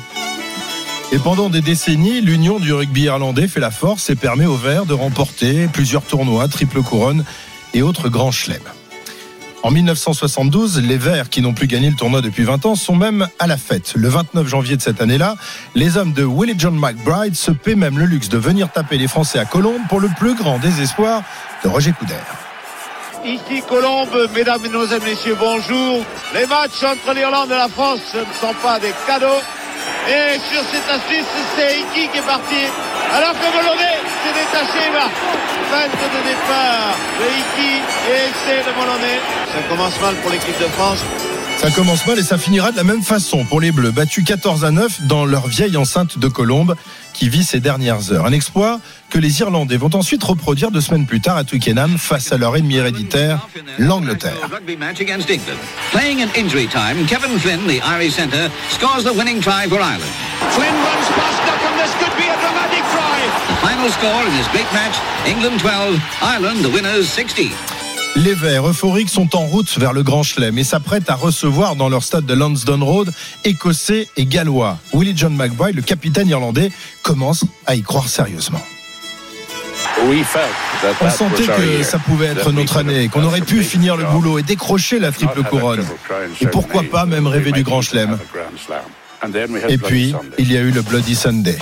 Et 1.11 1.19
pendant 1.19 1.51
des 1.51 1.63
décennies, 1.63 2.21
l'union 2.21 2.61
du 2.61 2.73
rugby 2.73 3.03
irlandais 3.03 3.49
fait 3.49 3.61
la 3.61 3.73
force 3.73 4.09
et 4.09 4.15
permet 4.15 4.47
aux 4.47 4.57
Verts 4.57 4.87
de 4.87 4.95
remporter 4.95 5.67
plusieurs 5.73 6.03
tournois, 6.03 6.47
triple 6.47 6.81
couronne 6.81 7.25
et 7.75 7.83
autres 7.83 8.09
grands 8.09 8.31
chelems. 8.31 8.63
En 9.65 9.71
1972, 9.71 10.81
les 10.83 10.97
Verts, 10.97 11.31
qui 11.31 11.41
n'ont 11.41 11.53
plus 11.53 11.69
gagné 11.69 11.89
le 11.89 11.95
tournoi 11.95 12.21
depuis 12.21 12.43
20 12.43 12.67
ans, 12.67 12.75
sont 12.75 12.97
même 12.97 13.29
à 13.39 13.47
la 13.47 13.57
fête. 13.57 13.93
Le 13.95 14.09
29 14.09 14.47
janvier 14.49 14.77
de 14.77 14.83
cette 14.83 15.01
année-là, 15.01 15.37
les 15.77 15.97
hommes 15.97 16.13
de 16.13 16.25
Willie 16.25 16.57
John 16.59 16.75
McBride 16.75 17.37
se 17.37 17.53
paient 17.53 17.77
même 17.77 17.97
le 17.97 18.07
luxe 18.07 18.29
de 18.29 18.39
venir 18.39 18.73
taper 18.73 18.99
les 18.99 19.07
Français 19.07 19.39
à 19.39 19.45
Colombes 19.45 19.83
pour 19.89 20.01
le 20.01 20.09
plus 20.19 20.35
grand 20.35 20.59
désespoir 20.59 21.23
de 21.63 21.69
Roger 21.69 21.93
Coudert. 21.93 22.27
Ici 23.25 23.63
Colombe, 23.69 24.29
mesdames 24.35 24.65
et 24.65 25.05
messieurs, 25.09 25.37
bonjour. 25.39 26.05
Les 26.35 26.47
matchs 26.47 26.83
entre 26.83 27.15
l'Irlande 27.15 27.53
et 27.53 27.57
la 27.57 27.69
France 27.69 28.01
ce 28.11 28.19
ne 28.19 28.25
sont 28.41 28.55
pas 28.61 28.81
des 28.81 28.93
cadeaux. 29.07 29.41
Et 30.09 30.39
sur 30.53 30.63
cette 30.73 30.91
astuce, 30.91 31.27
c'est 31.57 31.79
Iki 31.79 32.09
qui 32.09 32.19
est 32.19 32.27
parti. 32.27 32.67
Alors 33.15 33.33
que 33.33 33.57
Moloney 33.57 33.95
s'est 34.25 34.35
détaché, 34.35 34.91
va. 34.91 35.62
Feinte 35.73 35.91
de 35.91 36.29
départ 36.29 36.99
de 37.19 37.25
Iki 37.25 37.81
et 38.11 38.29
essai 38.29 38.61
de 38.61 38.77
Moloney. 38.77 39.19
Ça 39.51 39.63
commence 39.71 39.99
mal 40.03 40.15
pour 40.17 40.31
l'équipe 40.31 40.59
de 40.61 40.67
France. 40.67 40.99
Ça 41.57 41.71
commence 41.71 42.07
mal 42.07 42.19
et 42.19 42.23
ça 42.23 42.37
finira 42.37 42.73
de 42.73 42.77
la 42.77 42.85
même 42.85 43.03
façon 43.03 43.47
pour 43.47 43.59
les 43.59 43.73
Bleus, 43.73 43.91
battus 43.91 44.23
14 44.23 44.67
à 44.67 44.71
9 44.71 45.07
dans 45.07 45.25
leur 45.25 45.47
vieille 45.47 45.79
enceinte 45.79 46.19
de 46.19 46.29
Colombes 46.29 46.77
qui 47.15 47.31
vit 47.31 47.43
ses 47.43 47.61
dernières 47.61 48.13
heures. 48.13 48.27
Un 48.27 48.33
exploit 48.33 48.81
que 49.09 49.19
les 49.19 49.41
Irlandais 49.41 49.79
vont 49.79 49.95
ensuite 49.95 50.23
reproduire 50.23 50.71
deux 50.71 50.83
semaines 50.83 51.07
plus 51.07 51.23
tard 51.23 51.39
à 51.39 51.45
Twickenham 51.45 51.97
face 51.97 52.33
à 52.33 52.37
leur 52.37 52.55
ennemi 52.55 52.77
héréditaire, 52.77 53.49
l'Angleterre. 53.79 54.37
Flynn, 60.51 60.69
the 63.49 63.57
final 63.61 63.89
score 63.91 64.27
in 64.27 64.33
this 64.37 64.49
great 64.49 64.71
match, 64.73 64.97
England 65.27 65.61
12, 65.61 66.01
Ireland 66.23 66.63
the 66.63 66.71
winners 66.71 67.05
60. 67.05 67.51
Les 68.15 68.35
Verts 68.35 68.69
euphoriques 68.69 69.09
sont 69.09 69.35
en 69.35 69.47
route 69.47 69.79
vers 69.79 69.95
le 69.95 70.03
Grand 70.03 70.23
Chelem 70.23 70.59
et 70.59 70.65
s'apprêtent 70.65 71.09
à 71.09 71.15
recevoir 71.15 71.77
dans 71.77 71.89
leur 71.89 72.03
stade 72.03 72.27
de 72.27 72.35
Lansdowne 72.35 72.83
Road 72.83 73.13
Écossais 73.45 74.07
et 74.19 74.27
Gallois. 74.27 74.79
Willie 74.93 75.15
John 75.17 75.35
McBride, 75.35 75.77
le 75.77 75.83
capitaine 75.83 76.29
irlandais, 76.29 76.71
commence 77.03 77.45
à 77.67 77.75
y 77.75 77.83
croire 77.83 78.09
sérieusement. 78.09 78.61
On 81.01 81.11
sentait 81.11 81.47
que 81.47 81.83
ça 81.83 81.99
pouvait 81.99 82.27
être 82.27 82.53
notre 82.53 82.79
année, 82.79 83.09
qu'on 83.09 83.25
aurait 83.25 83.41
pu 83.41 83.63
finir 83.63 83.97
le 83.97 84.05
boulot 84.05 84.39
et 84.39 84.43
décrocher 84.43 84.99
la 84.99 85.11
triple 85.11 85.43
couronne. 85.45 85.85
Et 86.41 86.47
pourquoi 86.47 86.83
pas 86.83 87.07
même 87.07 87.27
rêver 87.27 87.53
du 87.53 87.63
Grand 87.63 87.81
Chelem. 87.81 88.19
Et 89.69 89.79
puis, 89.79 90.15
il 90.39 90.53
y 90.53 90.57
a 90.57 90.61
eu 90.61 90.71
le 90.71 90.83
Bloody 90.83 91.15
Sunday. 91.15 91.59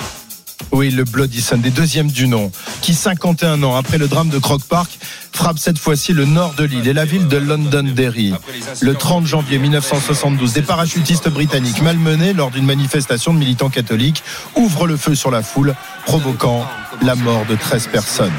Oui, 0.71 0.89
le 0.89 1.03
Bloody 1.03 1.41
Sunday, 1.41 1.69
deuxième 1.69 2.09
du 2.09 2.27
nom, 2.27 2.51
qui 2.81 2.93
51 2.93 3.61
ans 3.63 3.75
après 3.75 3.97
le 3.97 4.07
drame 4.07 4.29
de 4.29 4.39
Croke 4.39 4.63
Park 4.63 4.99
frappe 5.33 5.59
cette 5.59 5.77
fois-ci 5.77 6.13
le 6.13 6.25
nord 6.25 6.53
de 6.53 6.63
l'île 6.63 6.87
et 6.87 6.93
la 6.93 7.05
ville 7.05 7.27
de 7.27 7.37
Londonderry. 7.37 8.33
Le 8.81 8.93
30 8.93 9.25
janvier 9.25 9.57
1972, 9.57 10.53
des 10.53 10.61
parachutistes 10.61 11.29
britanniques 11.29 11.81
malmenés 11.81 12.33
lors 12.33 12.51
d'une 12.51 12.65
manifestation 12.65 13.33
de 13.33 13.39
militants 13.39 13.69
catholiques 13.69 14.23
ouvrent 14.55 14.87
le 14.87 14.97
feu 14.97 15.15
sur 15.15 15.31
la 15.31 15.41
foule, 15.41 15.75
provoquant 16.05 16.65
la 17.01 17.15
mort 17.15 17.45
de 17.49 17.55
13 17.55 17.87
personnes. 17.87 18.31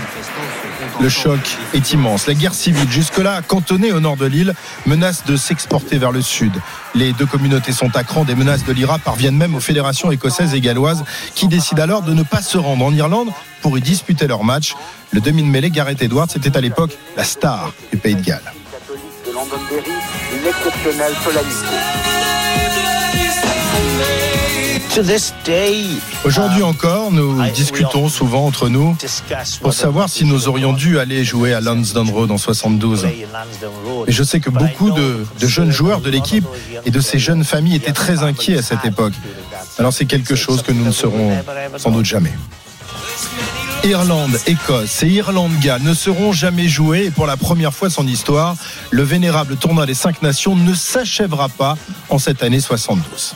Le 1.01 1.09
choc 1.09 1.41
est 1.75 1.93
immense. 1.93 2.27
La 2.27 2.35
guerre 2.35 2.55
civile, 2.55 2.89
jusque-là 2.91 3.43
cantonnée 3.43 3.93
au 3.93 4.01
nord 4.01 4.17
de 4.17 4.27
l'île, 4.27 4.55
menace 4.87 5.25
de 5.25 5.37
s'exporter 5.37 5.99
vers 5.99 6.13
le 6.13 6.23
sud. 6.23 6.53
Les 6.95 7.13
deux 7.13 7.27
communautés 7.27 7.73
sont 7.73 7.95
à 7.97 8.05
cran. 8.05 8.25
Des 8.25 8.35
menaces 8.35 8.65
de 8.65 8.73
l'IRA 8.73 8.99
parviennent 8.99 9.37
même 9.37 9.55
aux 9.55 9.61
fédérations 9.61 10.13
écossaises 10.13 10.55
et 10.55 10.61
galloises 10.61 11.05
qui 11.35 11.49
décident 11.49 11.83
alors 11.83 12.03
de 12.03 12.15
ne 12.15 12.23
pas 12.23 12.43
se 12.43 12.59
rendre 12.59 12.85
en 12.85 12.93
Irlande 12.93 13.31
pour 13.63 13.77
y 13.77 13.81
disputer 13.81 14.27
leur 14.27 14.45
match. 14.45 14.75
Le 15.11 15.21
demi 15.21 15.43
de 15.43 15.49
mêlée, 15.49 15.71
Gareth 15.71 16.03
Edwards, 16.03 16.29
était 16.37 16.57
à 16.57 16.61
l'époque 16.61 16.97
la 17.17 17.25
star 17.25 17.73
du 17.91 17.99
Pays 17.99 18.15
de 18.15 18.23
Galles. 18.23 18.53
Aujourd'hui 26.25 26.63
encore, 26.63 27.11
nous 27.11 27.43
discutons 27.51 28.11
souvent 28.11 28.45
entre 28.45 28.69
nous 28.69 28.95
pour 29.63 29.73
savoir 29.73 30.11
si 30.11 30.27
nous 30.27 30.49
aurions 30.49 30.75
dû 30.75 30.99
aller 30.99 31.25
jouer 31.25 31.55
à 31.55 31.63
Lansdowne 31.63 32.11
Road 32.11 32.31
en 32.31 32.37
72. 32.37 33.07
Et 34.07 34.13
je 34.13 34.23
sais 34.23 34.41
que 34.41 34.51
beaucoup 34.51 34.91
de, 34.91 35.25
de 35.41 35.47
jeunes 35.47 35.71
joueurs 35.71 36.03
de 36.03 36.11
l'équipe 36.11 36.45
et 36.85 36.91
de 36.91 37.01
ces 37.01 37.19
jeunes 37.19 37.43
familles 37.43 37.77
étaient 37.77 37.93
très 37.93 38.23
inquiets 38.23 38.59
à 38.59 38.63
cette 38.63 38.85
époque. 38.85 39.15
Alors 39.79 39.95
c'est 39.95 40.05
quelque 40.05 40.35
chose 40.35 40.63
que 40.63 40.73
nous 40.73 40.85
ne 40.85 40.93
serons 40.93 41.43
sans 41.79 41.91
doute 41.91 42.05
jamais. 42.05 42.33
Irlande, 43.85 44.39
Écosse 44.47 45.03
et 45.03 45.09
Irlande-Galles 45.09 45.83
ne 45.83 45.95
seront 45.95 46.33
jamais 46.33 46.69
joués. 46.69 47.07
Et 47.07 47.11
pour 47.11 47.27
la 47.27 47.39
première 47.39 47.73
fois 47.73 47.89
de 47.89 47.95
son 47.95 48.07
histoire, 48.07 48.57
le 48.91 49.03
vénérable 49.03 49.57
tournoi 49.57 49.87
des 49.87 49.95
cinq 49.95 50.21
nations 50.21 50.55
ne 50.55 50.75
s'achèvera 50.75 51.49
pas 51.49 51.79
en 52.11 52.19
cette 52.19 52.43
année 52.43 52.61
72 52.61 53.35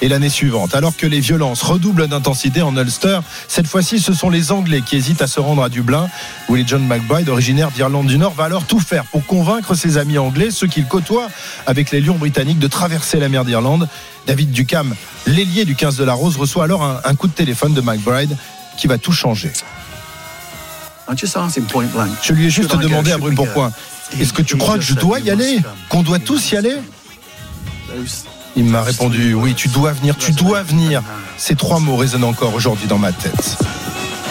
et 0.00 0.08
l'année 0.08 0.28
suivante. 0.28 0.74
Alors 0.74 0.96
que 0.96 1.06
les 1.06 1.20
violences 1.20 1.62
redoublent 1.62 2.06
d'intensité 2.08 2.62
en 2.62 2.76
Ulster, 2.76 3.20
cette 3.48 3.66
fois-ci, 3.66 4.00
ce 4.00 4.12
sont 4.12 4.30
les 4.30 4.52
Anglais 4.52 4.82
qui 4.84 4.96
hésitent 4.96 5.22
à 5.22 5.26
se 5.26 5.40
rendre 5.40 5.62
à 5.62 5.68
Dublin. 5.68 6.08
Willie 6.48 6.66
John 6.66 6.86
McBride, 6.86 7.28
originaire 7.28 7.70
d'Irlande 7.70 8.06
du 8.06 8.18
Nord, 8.18 8.34
va 8.34 8.44
alors 8.44 8.64
tout 8.64 8.80
faire 8.80 9.04
pour 9.04 9.24
convaincre 9.26 9.74
ses 9.74 9.98
amis 9.98 10.18
anglais, 10.18 10.50
ceux 10.50 10.66
qu'il 10.66 10.86
côtoie 10.86 11.28
avec 11.66 11.90
les 11.90 12.00
Lions 12.00 12.18
britanniques, 12.18 12.58
de 12.58 12.68
traverser 12.68 13.18
la 13.18 13.28
mer 13.28 13.44
d'Irlande. 13.44 13.88
David 14.26 14.50
Ducam, 14.52 14.94
l'ailier 15.26 15.64
du 15.64 15.74
15 15.74 15.96
de 15.96 16.04
la 16.04 16.14
Rose, 16.14 16.36
reçoit 16.36 16.64
alors 16.64 16.84
un, 16.84 17.00
un 17.04 17.14
coup 17.14 17.28
de 17.28 17.32
téléphone 17.32 17.74
de 17.74 17.80
McBride 17.80 18.36
qui 18.76 18.86
va 18.86 18.98
tout 18.98 19.12
changer. 19.12 19.52
Je 22.22 22.32
lui 22.34 22.46
ai 22.46 22.50
juste 22.50 22.76
demandé 22.76 23.12
à 23.12 23.18
brûle 23.18 23.34
pour 23.34 23.48
point. 23.48 23.72
Est-ce 24.20 24.32
que 24.32 24.42
tu 24.42 24.56
crois 24.56 24.76
que 24.76 24.84
je 24.84 24.94
dois 24.94 25.20
y 25.20 25.30
aller? 25.30 25.58
Qu'on 25.88 26.02
doit 26.02 26.18
tous 26.18 26.52
y 26.52 26.56
aller? 26.56 26.76
Il 28.58 28.64
m'a 28.64 28.82
répondu 28.82 29.34
Oui, 29.34 29.54
tu 29.54 29.68
dois 29.68 29.92
venir, 29.92 30.16
tu 30.16 30.32
dois 30.32 30.64
venir. 30.64 31.00
Ces 31.36 31.54
trois 31.54 31.78
mots 31.78 31.94
résonnent 31.94 32.24
encore 32.24 32.54
aujourd'hui 32.54 32.88
dans 32.88 32.98
ma 32.98 33.12
tête. 33.12 33.56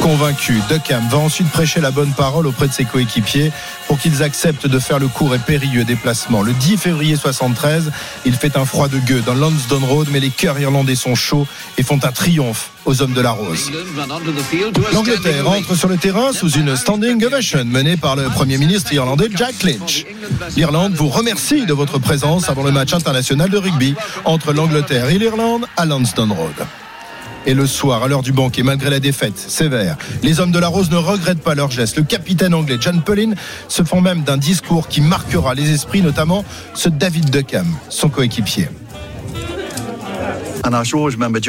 Convaincu, 0.01 0.61
Duckham 0.69 1.07
va 1.09 1.17
ensuite 1.17 1.49
prêcher 1.49 1.81
la 1.81 1.91
bonne 1.91 2.11
parole 2.11 2.47
auprès 2.47 2.67
de 2.67 2.73
ses 2.73 2.85
coéquipiers 2.85 3.51
pour 3.87 3.99
qu'ils 3.99 4.23
acceptent 4.23 4.67
de 4.67 4.79
faire 4.79 4.99
le 4.99 5.07
court 5.07 5.35
et 5.35 5.39
périlleux 5.39 5.83
déplacement. 5.83 6.41
Le 6.41 6.53
10 6.53 6.77
février 6.77 7.15
73, 7.15 7.91
il 8.25 8.33
fait 8.33 8.57
un 8.57 8.65
froid 8.65 8.87
de 8.87 8.99
gueux 8.99 9.21
dans 9.25 9.33
Lansdowne 9.33 9.83
Road, 9.83 10.07
mais 10.11 10.19
les 10.19 10.29
cœurs 10.29 10.59
irlandais 10.59 10.95
sont 10.95 11.15
chauds 11.15 11.47
et 11.77 11.83
font 11.83 11.99
un 12.03 12.11
triomphe 12.11 12.71
aux 12.85 13.01
hommes 13.01 13.13
de 13.13 13.21
la 13.21 13.31
rose. 13.31 13.71
L'Angleterre 14.93 15.49
entre 15.49 15.75
sur 15.75 15.89
le 15.89 15.97
terrain 15.97 16.31
sous 16.31 16.51
une 16.51 16.75
standing 16.75 17.23
ovation 17.25 17.65
menée 17.65 17.97
par 17.97 18.15
le 18.15 18.23
Premier 18.29 18.57
ministre 18.57 18.93
irlandais 18.93 19.29
Jack 19.35 19.63
Lynch. 19.63 20.05
L'Irlande 20.55 20.93
vous 20.93 21.09
remercie 21.09 21.65
de 21.65 21.73
votre 21.73 21.99
présence 21.99 22.49
avant 22.49 22.63
le 22.63 22.71
match 22.71 22.93
international 22.93 23.49
de 23.49 23.57
rugby 23.57 23.95
entre 24.25 24.53
l'Angleterre 24.53 25.09
et 25.09 25.17
l'Irlande 25.17 25.65
à 25.75 25.85
Lansdowne 25.85 26.31
Road. 26.31 26.55
Et 27.47 27.53
le 27.53 27.65
soir, 27.65 28.03
à 28.03 28.09
l'heure 28.09 28.23
du 28.23 28.33
banquet, 28.33 28.61
malgré 28.61 28.89
la 28.89 28.99
défaite 28.99 29.37
sévère, 29.37 29.97
les 30.21 30.41
hommes 30.41 30.51
de 30.51 30.59
la 30.59 30.67
Rose 30.67 30.91
ne 30.91 30.97
regrettent 30.97 31.41
pas 31.41 31.55
leur 31.55 31.71
geste. 31.71 31.95
Le 31.95 32.03
capitaine 32.03 32.53
anglais 32.53 32.75
John 32.77 33.01
Pullen 33.01 33.35
se 33.69 33.83
font 33.83 34.01
même 34.01 34.23
d'un 34.23 34.35
discours 34.35 34.89
qui 34.89 34.99
marquera 34.99 35.55
les 35.55 35.71
esprits, 35.71 36.01
notamment 36.01 36.43
ce 36.73 36.89
David 36.89 37.29
Duckham, 37.29 37.65
son 37.87 38.09
coéquipier. 38.09 38.67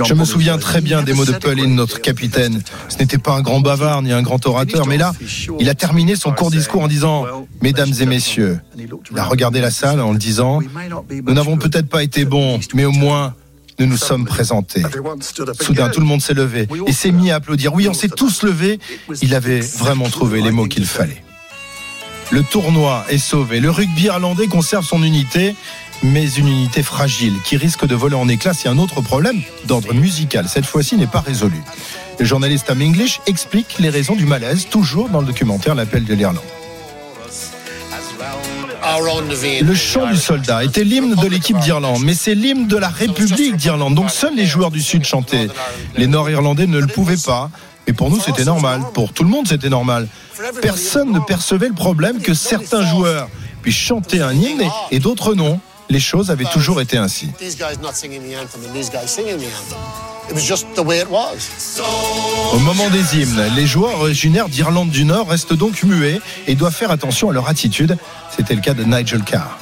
Je 0.04 0.14
me 0.14 0.24
souviens 0.24 0.58
très 0.58 0.80
bien 0.80 1.02
des 1.02 1.14
mots 1.14 1.24
de 1.24 1.32
Pullen, 1.32 1.74
notre 1.74 2.00
capitaine. 2.00 2.62
Ce 2.88 2.98
n'était 2.98 3.18
pas 3.18 3.32
un 3.32 3.40
grand 3.40 3.58
bavard 3.58 4.02
ni 4.02 4.12
un 4.12 4.22
grand 4.22 4.46
orateur, 4.46 4.86
mais 4.86 4.98
là, 4.98 5.12
il 5.58 5.68
a 5.68 5.74
terminé 5.74 6.14
son 6.14 6.30
court 6.30 6.52
discours 6.52 6.82
en 6.82 6.88
disant 6.88 7.26
Mesdames 7.60 7.92
et 8.00 8.06
messieurs, 8.06 8.60
il 8.76 9.18
a 9.18 9.24
regardé 9.24 9.60
la 9.60 9.72
salle 9.72 10.00
en 10.00 10.12
le 10.12 10.18
disant 10.18 10.60
Nous 11.26 11.34
n'avons 11.34 11.56
peut-être 11.56 11.88
pas 11.88 12.04
été 12.04 12.24
bons, 12.24 12.60
mais 12.74 12.84
au 12.84 12.92
moins 12.92 13.34
nous 13.78 13.86
nous 13.86 13.96
sommes 13.96 14.24
présentés. 14.24 14.82
Soudain, 15.60 15.88
tout 15.88 16.00
le 16.00 16.06
monde 16.06 16.22
s'est 16.22 16.34
levé 16.34 16.68
et 16.86 16.92
s'est 16.92 17.12
mis 17.12 17.30
à 17.30 17.36
applaudir. 17.36 17.74
Oui, 17.74 17.88
on 17.88 17.94
s'est 17.94 18.08
tous 18.08 18.42
levés. 18.42 18.78
Il 19.22 19.34
avait 19.34 19.60
vraiment 19.60 20.08
trouvé 20.08 20.40
les 20.42 20.50
mots 20.50 20.66
qu'il 20.66 20.86
fallait. 20.86 21.22
Le 22.30 22.42
tournoi 22.42 23.06
est 23.08 23.18
sauvé. 23.18 23.58
Le 23.60 23.70
rugby 23.70 24.04
irlandais 24.04 24.48
conserve 24.48 24.84
son 24.84 25.02
unité, 25.02 25.54
mais 26.02 26.28
une 26.30 26.48
unité 26.48 26.82
fragile 26.82 27.34
qui 27.44 27.56
risque 27.56 27.86
de 27.86 27.94
voler 27.94 28.16
en 28.16 28.28
éclats 28.28 28.52
si 28.52 28.68
un 28.68 28.76
autre 28.78 29.00
problème 29.00 29.40
d'ordre 29.66 29.94
musical, 29.94 30.46
cette 30.48 30.66
fois-ci, 30.66 30.96
n'est 30.96 31.06
pas 31.06 31.20
résolu. 31.20 31.62
Le 32.18 32.26
journaliste 32.26 32.66
Tom 32.66 32.82
English 32.82 33.20
explique 33.26 33.78
les 33.78 33.88
raisons 33.88 34.14
du 34.14 34.26
malaise, 34.26 34.66
toujours 34.68 35.08
dans 35.08 35.20
le 35.20 35.26
documentaire 35.26 35.74
L'appel 35.74 36.04
de 36.04 36.14
l'Irlande. 36.14 36.42
Le 39.62 39.74
chant 39.74 40.06
du 40.06 40.16
soldat 40.16 40.64
était 40.64 40.84
l'hymne 40.84 41.14
de 41.14 41.26
l'équipe 41.26 41.58
d'Irlande, 41.58 42.02
mais 42.04 42.14
c'est 42.14 42.34
l'hymne 42.34 42.66
de 42.66 42.76
la 42.76 42.88
République 42.88 43.56
d'Irlande. 43.56 43.94
Donc 43.94 44.10
seuls 44.10 44.34
les 44.34 44.46
joueurs 44.46 44.70
du 44.70 44.80
Sud 44.80 45.04
chantaient. 45.04 45.48
Les 45.96 46.06
Nord-Irlandais 46.06 46.66
ne 46.66 46.78
le 46.78 46.86
pouvaient 46.86 47.16
pas. 47.16 47.50
Et 47.86 47.92
pour 47.92 48.10
nous, 48.10 48.20
c'était 48.20 48.44
normal. 48.44 48.82
Pour 48.94 49.12
tout 49.12 49.24
le 49.24 49.30
monde, 49.30 49.48
c'était 49.48 49.70
normal. 49.70 50.08
Personne 50.60 51.12
ne 51.12 51.20
percevait 51.20 51.68
le 51.68 51.74
problème 51.74 52.20
que 52.20 52.34
certains 52.34 52.84
joueurs 52.84 53.28
puissent 53.62 53.76
chanter 53.76 54.20
un 54.20 54.32
hymne 54.32 54.60
et, 54.60 54.96
et 54.96 54.98
d'autres 55.00 55.34
non. 55.34 55.58
Les 55.90 56.00
choses 56.00 56.30
avaient 56.30 56.44
toujours 56.44 56.80
été 56.80 56.96
ainsi. 56.98 57.30
Au 62.52 62.58
moment 62.58 62.90
des 62.90 63.16
hymnes, 63.16 63.42
les 63.56 63.66
joueurs 63.66 64.00
originaires 64.00 64.48
d'Irlande 64.48 64.90
du 64.90 65.04
Nord 65.04 65.28
restent 65.28 65.54
donc 65.54 65.82
muets 65.82 66.20
et 66.46 66.54
doivent 66.54 66.74
faire 66.74 66.90
attention 66.90 67.30
à 67.30 67.32
leur 67.32 67.48
attitude. 67.48 67.96
C'était 68.36 68.54
le 68.54 68.60
cas 68.60 68.74
de 68.74 68.84
Nigel 68.84 69.22
Carr. 69.22 69.58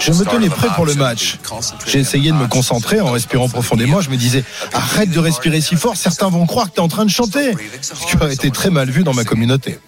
Je 0.00 0.12
me 0.12 0.24
tenais 0.24 0.48
prêt 0.48 0.68
pour 0.74 0.86
le 0.86 0.94
match. 0.94 1.38
J'ai 1.86 2.00
essayé 2.00 2.30
de 2.30 2.36
me 2.36 2.46
concentrer 2.46 3.00
en 3.00 3.12
respirant 3.12 3.48
profondément. 3.48 4.00
Je 4.00 4.10
me 4.10 4.16
disais, 4.16 4.44
arrête 4.72 5.10
de 5.10 5.18
respirer 5.18 5.60
si 5.60 5.76
fort, 5.76 5.96
certains 5.96 6.28
vont 6.28 6.46
croire 6.46 6.68
que 6.68 6.74
tu 6.74 6.80
es 6.80 6.82
en 6.82 6.88
train 6.88 7.04
de 7.04 7.10
chanter. 7.10 7.54
Ce 7.80 8.06
qui 8.06 8.16
aurait 8.16 8.34
été 8.34 8.50
très 8.50 8.70
mal 8.70 8.90
vu 8.90 9.04
dans 9.04 9.14
ma 9.14 9.24
communauté. 9.24 9.78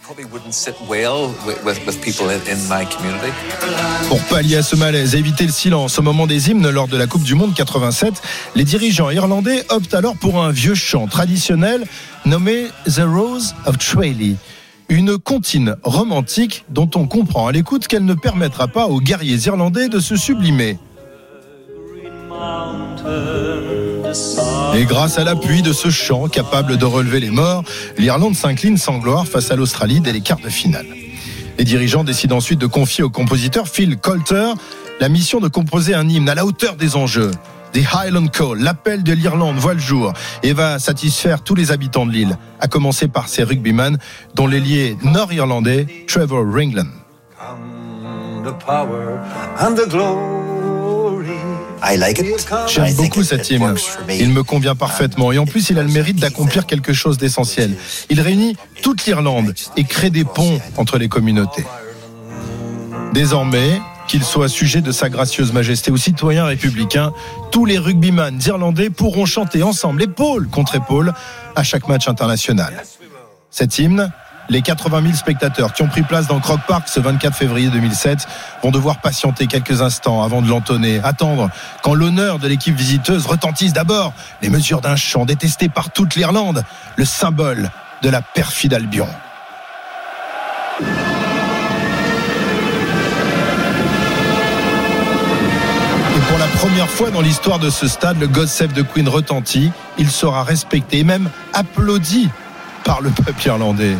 Pour 4.08 4.20
pallier 4.24 4.56
à 4.56 4.62
ce 4.62 4.76
malaise 4.76 5.14
et 5.14 5.18
éviter 5.18 5.44
le 5.44 5.52
silence 5.52 5.98
au 5.98 6.02
moment 6.02 6.26
des 6.26 6.50
hymnes 6.50 6.68
lors 6.68 6.88
de 6.88 6.96
la 6.96 7.06
Coupe 7.06 7.22
du 7.22 7.34
Monde 7.34 7.54
87, 7.54 8.14
les 8.54 8.64
dirigeants 8.64 9.10
irlandais 9.10 9.64
optent 9.68 9.94
alors 9.94 10.16
pour 10.16 10.42
un 10.42 10.50
vieux 10.50 10.74
chant 10.74 11.06
traditionnel 11.06 11.86
nommé 12.24 12.66
The 12.86 13.02
Rose 13.04 13.54
of 13.66 13.78
Tralee 13.78 14.36
une 14.88 15.18
comptine 15.18 15.76
romantique 15.82 16.64
dont 16.70 16.90
on 16.94 17.06
comprend 17.06 17.46
à 17.46 17.52
l'écoute 17.52 17.86
qu'elle 17.86 18.04
ne 18.04 18.14
permettra 18.14 18.68
pas 18.68 18.86
aux 18.86 19.00
guerriers 19.00 19.46
irlandais 19.46 19.88
de 19.88 20.00
se 20.00 20.16
sublimer. 20.16 20.78
Et 24.74 24.84
grâce 24.84 25.18
à 25.18 25.24
l'appui 25.24 25.62
de 25.62 25.72
ce 25.72 25.90
chant 25.90 26.28
capable 26.28 26.76
de 26.76 26.84
relever 26.84 27.20
les 27.20 27.30
morts, 27.30 27.64
l'Irlande 27.98 28.34
s'incline 28.34 28.78
sans 28.78 28.98
gloire 28.98 29.26
face 29.26 29.50
à 29.50 29.56
l'Australie 29.56 30.00
dès 30.00 30.12
les 30.12 30.20
quarts 30.20 30.40
de 30.40 30.48
finale. 30.48 30.86
Les 31.58 31.64
dirigeants 31.64 32.04
décident 32.04 32.36
ensuite 32.36 32.60
de 32.60 32.66
confier 32.66 33.04
au 33.04 33.10
compositeur 33.10 33.68
Phil 33.68 33.98
Coulter 33.98 34.52
la 35.00 35.08
mission 35.08 35.40
de 35.40 35.48
composer 35.48 35.94
un 35.94 36.08
hymne 36.08 36.28
à 36.28 36.34
la 36.34 36.46
hauteur 36.46 36.76
des 36.76 36.96
enjeux. 36.96 37.32
The 37.72 37.84
Highland 37.92 38.28
Call, 38.28 38.58
l'appel 38.58 39.02
de 39.02 39.12
l'Irlande 39.12 39.56
voit 39.56 39.74
le 39.74 39.80
jour 39.80 40.12
et 40.42 40.52
va 40.52 40.78
satisfaire 40.78 41.42
tous 41.42 41.54
les 41.54 41.70
habitants 41.70 42.06
de 42.06 42.12
l'île, 42.12 42.38
à 42.60 42.68
commencer 42.68 43.08
par 43.08 43.28
ses 43.28 43.42
rugbyman, 43.42 43.98
dont 44.34 44.46
l'ailier 44.46 44.96
nord-irlandais 45.02 45.86
Trevor 46.06 46.44
Ringland. 46.50 46.88
J'aime 52.66 52.94
beaucoup 52.94 53.22
cet 53.22 53.50
hymne. 53.50 53.74
Il 54.08 54.30
me 54.30 54.42
convient 54.42 54.74
parfaitement. 54.74 55.32
Et 55.32 55.38
en 55.38 55.46
plus, 55.46 55.70
il 55.70 55.78
a 55.78 55.82
le 55.82 55.90
mérite 55.90 56.16
d'accomplir 56.16 56.66
quelque 56.66 56.92
chose 56.92 57.18
d'essentiel. 57.18 57.76
Il 58.10 58.20
réunit 58.20 58.56
toute 58.82 59.06
l'Irlande 59.06 59.54
et 59.76 59.84
crée 59.84 60.10
des 60.10 60.24
ponts 60.24 60.60
entre 60.76 60.98
les 60.98 61.08
communautés. 61.08 61.64
Désormais, 63.12 63.80
qu'il 64.08 64.24
soit 64.24 64.48
sujet 64.48 64.80
de 64.80 64.90
sa 64.90 65.10
gracieuse 65.10 65.52
majesté 65.52 65.90
ou 65.90 65.96
citoyen 65.96 66.46
républicain, 66.46 67.12
tous 67.52 67.66
les 67.66 67.78
rugbyman 67.78 68.40
irlandais 68.44 68.90
pourront 68.90 69.26
chanter 69.26 69.62
ensemble 69.62 70.02
épaule 70.02 70.48
contre 70.48 70.74
épaule 70.74 71.12
à 71.54 71.62
chaque 71.62 71.86
match 71.88 72.08
international. 72.08 72.82
Cet 73.50 73.78
hymne, 73.78 74.10
les 74.48 74.62
80 74.62 75.02
000 75.02 75.14
spectateurs 75.14 75.74
qui 75.74 75.82
ont 75.82 75.88
pris 75.88 76.02
place 76.02 76.26
dans 76.26 76.40
Croke 76.40 76.66
Park 76.66 76.88
ce 76.88 77.00
24 77.00 77.36
février 77.36 77.68
2007 77.68 78.26
vont 78.62 78.70
devoir 78.70 79.00
patienter 79.02 79.46
quelques 79.46 79.82
instants 79.82 80.22
avant 80.22 80.40
de 80.40 80.48
l'entonner, 80.48 81.00
attendre 81.04 81.50
quand 81.82 81.94
l'honneur 81.94 82.38
de 82.38 82.48
l'équipe 82.48 82.74
visiteuse 82.74 83.26
retentisse 83.26 83.74
d'abord 83.74 84.14
les 84.40 84.48
mesures 84.48 84.80
d'un 84.80 84.96
chant 84.96 85.26
détesté 85.26 85.68
par 85.68 85.92
toute 85.92 86.16
l'Irlande, 86.16 86.64
le 86.96 87.04
symbole 87.04 87.70
de 88.02 88.08
la 88.08 88.22
perfide 88.22 88.72
Albion. 88.72 89.08
Première 96.58 96.90
fois 96.90 97.10
dans 97.10 97.20
l'histoire 97.20 97.60
de 97.60 97.70
ce 97.70 97.86
stade, 97.86 98.18
le 98.18 98.26
God 98.26 98.48
Save 98.48 98.72
the 98.72 98.82
Queen 98.82 99.08
retentit. 99.08 99.70
Il 99.96 100.10
sera 100.10 100.42
respecté 100.42 100.98
et 100.98 101.04
même 101.04 101.30
applaudi 101.52 102.28
par 102.84 103.00
le 103.00 103.10
peuple 103.10 103.46
irlandais. 103.46 103.94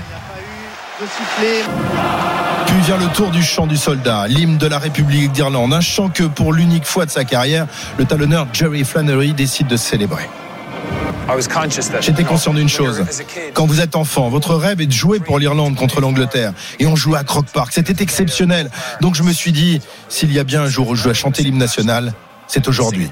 Puis 2.66 2.80
vient 2.84 2.96
le 2.96 3.06
tour 3.14 3.30
du 3.30 3.44
chant 3.44 3.68
du 3.68 3.76
soldat, 3.76 4.26
l'hymne 4.26 4.58
de 4.58 4.66
la 4.66 4.80
République 4.80 5.30
d'Irlande, 5.30 5.72
un 5.72 5.80
chant 5.80 6.08
que 6.08 6.24
pour 6.24 6.52
l'unique 6.52 6.84
fois 6.84 7.06
de 7.06 7.12
sa 7.12 7.24
carrière, 7.24 7.68
le 7.96 8.04
talonneur 8.04 8.48
Jerry 8.52 8.82
Flannery 8.82 9.34
décide 9.34 9.68
de 9.68 9.76
célébrer. 9.76 10.28
J'étais 12.00 12.24
conscient 12.24 12.54
d'une 12.54 12.68
chose. 12.68 13.04
Quand 13.54 13.66
vous 13.66 13.80
êtes 13.80 13.94
enfant, 13.94 14.30
votre 14.30 14.56
rêve 14.56 14.80
est 14.80 14.86
de 14.86 14.92
jouer 14.92 15.20
pour 15.20 15.38
l'Irlande 15.38 15.76
contre 15.76 16.00
l'Angleterre. 16.00 16.54
Et 16.80 16.86
on 16.88 16.96
jouait 16.96 17.18
à 17.18 17.24
Croke 17.24 17.50
Park. 17.52 17.72
C'était 17.72 18.02
exceptionnel. 18.02 18.68
Donc 19.00 19.14
je 19.14 19.22
me 19.22 19.32
suis 19.32 19.52
dit, 19.52 19.80
s'il 20.08 20.32
y 20.32 20.40
a 20.40 20.44
bien 20.44 20.62
un 20.62 20.68
jour 20.68 20.88
où 20.88 20.96
je 20.96 21.04
dois 21.04 21.14
chanter 21.14 21.44
l'hymne 21.44 21.58
national, 21.58 22.14
c'est 22.48 22.66
aujourd'hui. 22.66 23.08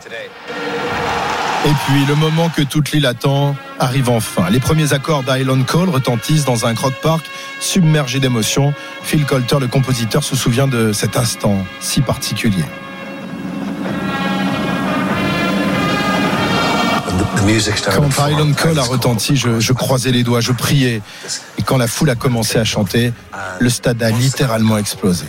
Et 1.67 1.75
puis 1.87 2.05
le 2.07 2.15
moment 2.15 2.49
que 2.49 2.63
toute 2.63 2.93
l'île 2.93 3.07
attend 3.07 3.57
arrive 3.79 4.09
enfin. 4.09 4.49
Les 4.51 4.61
premiers 4.61 4.93
accords 4.93 5.25
d'Island 5.25 5.65
Call 5.65 5.89
retentissent 5.89 6.45
dans 6.45 6.65
un 6.65 6.75
croque 6.75 7.01
park 7.03 7.25
submergé 7.61 8.21
d'émotions. 8.21 8.73
Phil 9.03 9.27
Coulter, 9.27 9.59
le 9.61 9.67
compositeur, 9.67 10.23
se 10.23 10.37
souvient 10.37 10.69
de 10.69 10.93
cet 10.93 11.17
instant 11.17 11.65
si 11.81 12.01
particulier. 12.03 12.65
Quand 18.17 18.29
Island 18.29 18.55
Call 18.55 18.79
a 18.79 18.83
retenti, 18.83 19.37
je, 19.37 19.61
je 19.61 19.73
croisais 19.73 20.11
les 20.13 20.23
doigts, 20.23 20.41
je 20.41 20.53
priais. 20.53 21.03
Et 21.59 21.63
quand 21.63 21.77
la 21.77 21.87
foule 21.87 22.11
a 22.11 22.15
commencé 22.15 22.59
à 22.59 22.65
chanter, 22.65 23.13
le 23.59 23.71
stade 23.71 24.03
a 24.03 24.11
littéralement 24.11 24.79
explosé. 24.79 25.27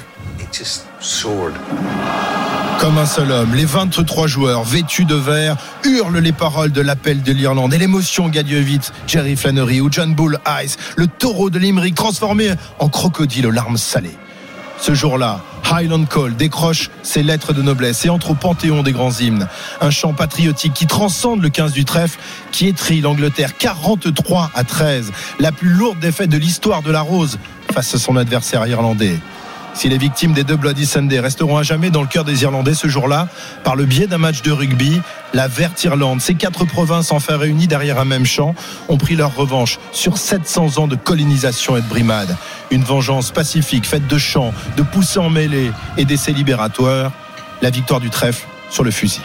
Comme 2.80 2.99
un 2.99 3.05
seul 3.07 3.32
homme, 3.32 3.55
les 3.55 3.65
23 3.65 4.28
joueurs 4.28 4.63
vêtus 4.63 5.05
de 5.05 5.15
vert 5.15 5.57
hurlent 5.84 6.19
les 6.19 6.32
paroles 6.32 6.71
de 6.71 6.82
l'appel 6.82 7.23
de 7.23 7.32
l'Irlande 7.32 7.73
et 7.73 7.78
l'émotion 7.80 8.30
gagne 8.30 8.59
vite 8.59 8.93
Jerry 9.07 9.36
Flannery 9.36 9.82
ou 9.82 9.89
John 9.91 10.13
Bull 10.13 10.39
Ice, 10.63 10.78
le 10.95 11.07
taureau 11.07 11.49
de 11.49 11.57
Limerick 11.57 11.95
transformé 11.95 12.51
en 12.78 12.88
crocodile 12.88 13.47
aux 13.47 13.51
larmes 13.51 13.78
salées. 13.78 14.15
Ce 14.80 14.93
jour-là, 14.93 15.41
Highland 15.71 16.05
Call 16.05 16.36
décroche 16.36 16.91
ses 17.01 17.23
lettres 17.23 17.51
de 17.51 17.63
noblesse 17.63 18.05
et 18.05 18.09
entre 18.09 18.32
au 18.32 18.36
panthéon 18.36 18.84
des 18.84 18.91
grands 18.91 19.11
hymnes. 19.11 19.47
Un 19.82 19.89
chant 19.89 20.13
patriotique 20.13 20.73
qui 20.73 20.86
transcende 20.86 21.41
le 21.41 21.49
15 21.49 21.73
du 21.73 21.84
trèfle, 21.84 22.19
qui 22.51 22.67
étrit 22.67 23.01
l'Angleterre 23.01 23.57
43 23.57 24.51
à 24.53 24.63
13, 24.63 25.11
la 25.39 25.51
plus 25.51 25.69
lourde 25.69 25.99
défaite 25.99 26.30
de 26.30 26.38
l'histoire 26.38 26.84
de 26.84 26.91
la 26.91 27.01
Rose 27.01 27.39
face 27.73 27.95
à 27.95 27.97
son 27.97 28.17
adversaire 28.17 28.65
irlandais. 28.67 29.19
Si 29.78 29.89
les 29.89 29.99
victimes 29.99 30.34
des 30.34 30.43
deux 30.43 30.55
Bloody 30.55 30.88
Sunday 30.88 31.19
resteront 31.19 31.55
à 31.55 31.61
jamais 31.61 31.91
dans 31.91 32.01
le 32.01 32.07
cœur 32.07 32.23
des 32.23 32.41
Irlandais 32.41 32.73
ce 32.73 32.88
jour-là, 32.88 33.28
par 33.63 33.75
le 33.75 33.86
biais 33.86 34.07
d'un 34.07 34.17
match 34.17 34.41
de 34.41 34.51
rugby, 34.51 34.99
la 35.36 35.47
Verte 35.47 35.84
Irlande, 35.84 36.19
ces 36.19 36.34
quatre 36.34 36.65
provinces 36.65 37.11
enfin 37.11 37.38
réunies 37.38 37.67
derrière 37.67 37.99
un 37.99 38.05
même 38.05 38.25
champ, 38.25 38.55
ont 38.89 38.97
pris 38.97 39.15
leur 39.15 39.36
revanche 39.36 39.78
sur 39.91 40.17
700 40.17 40.80
ans 40.80 40.88
de 40.88 40.95
colonisation 40.95 41.78
et 41.78 41.82
de 41.82 41.88
brimade. 41.88 42.36
Une 42.71 42.82
vengeance 42.82 43.30
pacifique 43.30 43.86
faite 43.86 44.07
de 44.07 44.17
chants, 44.17 44.51
de 44.78 44.82
poussées 44.82 45.19
en 45.19 45.30
mêlée 45.30 45.71
et 45.95 46.05
d'essais 46.05 46.32
libératoires. 46.32 47.11
La 47.61 47.69
victoire 47.69 47.99
du 47.99 48.09
trèfle 48.09 48.47
sur 48.71 48.84
le 48.84 48.89
fusil. 48.89 49.21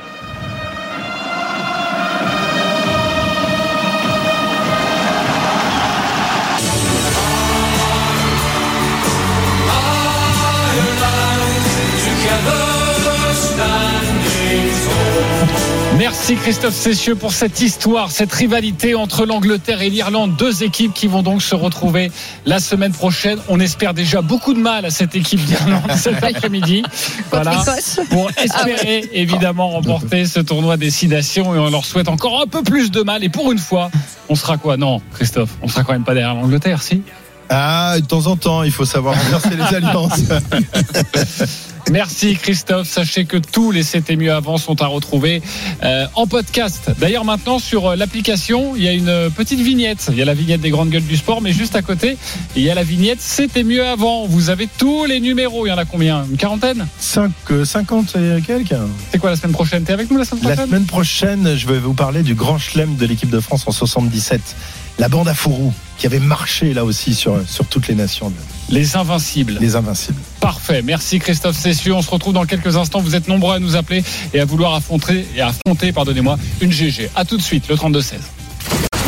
Merci 16.23 16.37
Christophe 16.37 16.77
Cessieux 16.77 17.17
pour 17.17 17.33
cette 17.33 17.61
histoire, 17.61 18.13
cette 18.13 18.33
rivalité 18.33 18.95
entre 18.95 19.27
l'Angleterre 19.27 19.83
et 19.83 19.91
l'Irlande. 19.91 20.37
Deux 20.37 20.63
équipes 20.63 20.95
qui 20.95 21.09
vont 21.09 21.25
donc 21.25 21.43
se 21.43 21.57
retrouver 21.57 22.13
la 22.47 22.61
semaine 22.61 22.93
prochaine. 22.93 23.41
On 23.49 23.59
espère 23.59 23.93
déjà 23.93 24.23
beaucoup 24.23 24.55
de 24.55 24.61
mal 24.61 24.85
à 24.85 24.91
cette 24.91 25.17
équipe 25.17 25.45
d'Irlande 25.45 25.91
cet 25.97 26.23
après-midi. 26.23 26.85
Voilà, 27.33 27.65
pour 28.09 28.31
espérer 28.41 29.11
évidemment 29.13 29.71
remporter 29.71 30.25
ce 30.27 30.39
tournoi 30.39 30.77
destination 30.77 31.57
et 31.57 31.59
on 31.59 31.71
leur 31.71 31.85
souhaite 31.85 32.07
encore 32.07 32.41
un 32.41 32.47
peu 32.47 32.63
plus 32.63 32.93
de 32.93 33.03
mal. 33.03 33.25
Et 33.25 33.29
pour 33.29 33.51
une 33.51 33.59
fois, 33.59 33.91
on 34.29 34.37
sera 34.37 34.59
quoi? 34.59 34.77
Non, 34.77 35.03
Christophe, 35.15 35.51
on 35.61 35.67
sera 35.67 35.83
quand 35.83 35.93
même 35.93 36.05
pas 36.05 36.15
derrière 36.15 36.37
l'Angleterre, 36.37 36.83
si? 36.83 37.03
Ah, 37.49 37.97
de 37.99 38.07
temps 38.07 38.29
en 38.29 38.37
temps, 38.37 38.63
il 38.63 38.71
faut 38.71 38.85
savoir 38.85 39.17
inverser 39.27 39.57
les 39.57 39.63
alliances. 39.77 40.21
Merci 41.91 42.37
Christophe. 42.37 42.89
Sachez 42.89 43.25
que 43.25 43.37
tous 43.37 43.71
les 43.71 43.83
C'était 43.83 44.17
mieux 44.17 44.33
avant 44.33 44.57
sont 44.57 44.81
à 44.83 44.87
retrouver 44.87 45.43
euh, 45.83 46.07
en 46.15 46.27
podcast. 46.27 46.91
D'ailleurs 46.99 47.25
maintenant 47.25 47.59
sur 47.59 47.89
euh, 47.89 47.97
l'application, 47.97 48.77
il 48.77 48.83
y 48.83 48.89
a 48.89 48.93
une 48.93 49.31
petite 49.31 49.61
vignette. 49.61 50.09
Il 50.11 50.17
y 50.17 50.23
a 50.23 50.25
la 50.25 50.35
vignette 50.35 50.61
des 50.61 50.71
grandes 50.71 50.91
gueules 50.91 51.05
du 51.05 51.17
sport, 51.17 51.43
mais 51.43 51.53
juste 51.53 51.77
à 51.77 51.83
côté, 51.83 52.17
il 52.57 52.63
y 52.63 52.71
a 52.71 52.75
la 52.75 52.85
vignette 52.85 53.21
C'était 53.21 53.65
mieux 53.65 53.85
avant. 53.85 54.27
Vous 54.27 54.51
avez 54.51 54.69
tous 54.79 55.05
les 55.05 55.21
numéros. 55.21 55.67
Il 55.67 55.71
y 55.71 55.73
en 55.73 55.79
a 55.79 55.85
combien? 55.85 56.25
Une 56.31 56.37
quarantaine? 56.37 56.87
5, 56.99 57.31
50 57.65 58.17
et 58.17 58.43
quelques. 58.43 58.75
C'est 59.11 59.19
quoi 59.19 59.31
la 59.31 59.37
semaine 59.37 59.53
prochaine? 59.53 59.83
T'es 59.85 59.93
avec 59.93 60.11
nous 60.11 60.19
la 60.19 60.25
semaine 60.25 60.41
prochaine? 60.41 60.59
La 60.59 60.67
semaine 60.67 60.87
prochaine, 60.87 61.57
je 61.57 61.67
vais 61.67 61.79
vous 61.79 61.95
parler 61.95 62.23
du 62.23 62.35
grand 62.35 62.59
chelem 62.59 62.97
de 62.97 63.07
l'équipe 63.07 63.31
de 63.31 63.41
France 63.41 63.65
en 63.67 63.73
77. 63.73 64.41
La 64.99 65.09
bande 65.09 65.29
à 65.29 65.35
Fourou, 65.35 65.73
qui 65.99 66.07
avait 66.07 66.21
marché 66.21 66.75
là 66.75 66.85
aussi 66.85 67.15
sur, 67.15 67.41
sur 67.47 67.67
toutes 67.67 67.89
les 67.89 67.95
nations. 67.95 68.33
Les 68.73 68.97
Invincibles. 68.97 69.59
Les 69.61 69.77
Invincibles. 69.77 70.19
Parfait. 70.41 70.81
Merci 70.81 71.19
Christophe 71.19 71.57
Cessieux. 71.57 71.93
On 71.93 72.01
se 72.01 72.09
retrouve 72.09 72.33
dans 72.33 72.47
quelques 72.47 72.79
instants. 72.79 73.01
Vous 73.01 73.15
êtes 73.15 73.29
nombreux 73.29 73.55
à 73.55 73.59
nous 73.59 73.77
appeler 73.77 74.03
et 74.33 74.41
à 74.41 74.47
vouloir 74.47 74.75
affronter, 74.75 75.27
et 75.37 75.43
affronter 75.43 75.93
pardonnez-moi, 75.93 76.39
une 76.63 76.73
GG. 76.73 77.11
À 77.15 77.27
tout 77.27 77.37
de 77.37 77.43
suite, 77.43 77.69
le 77.69 77.75
32-16. 77.75 78.15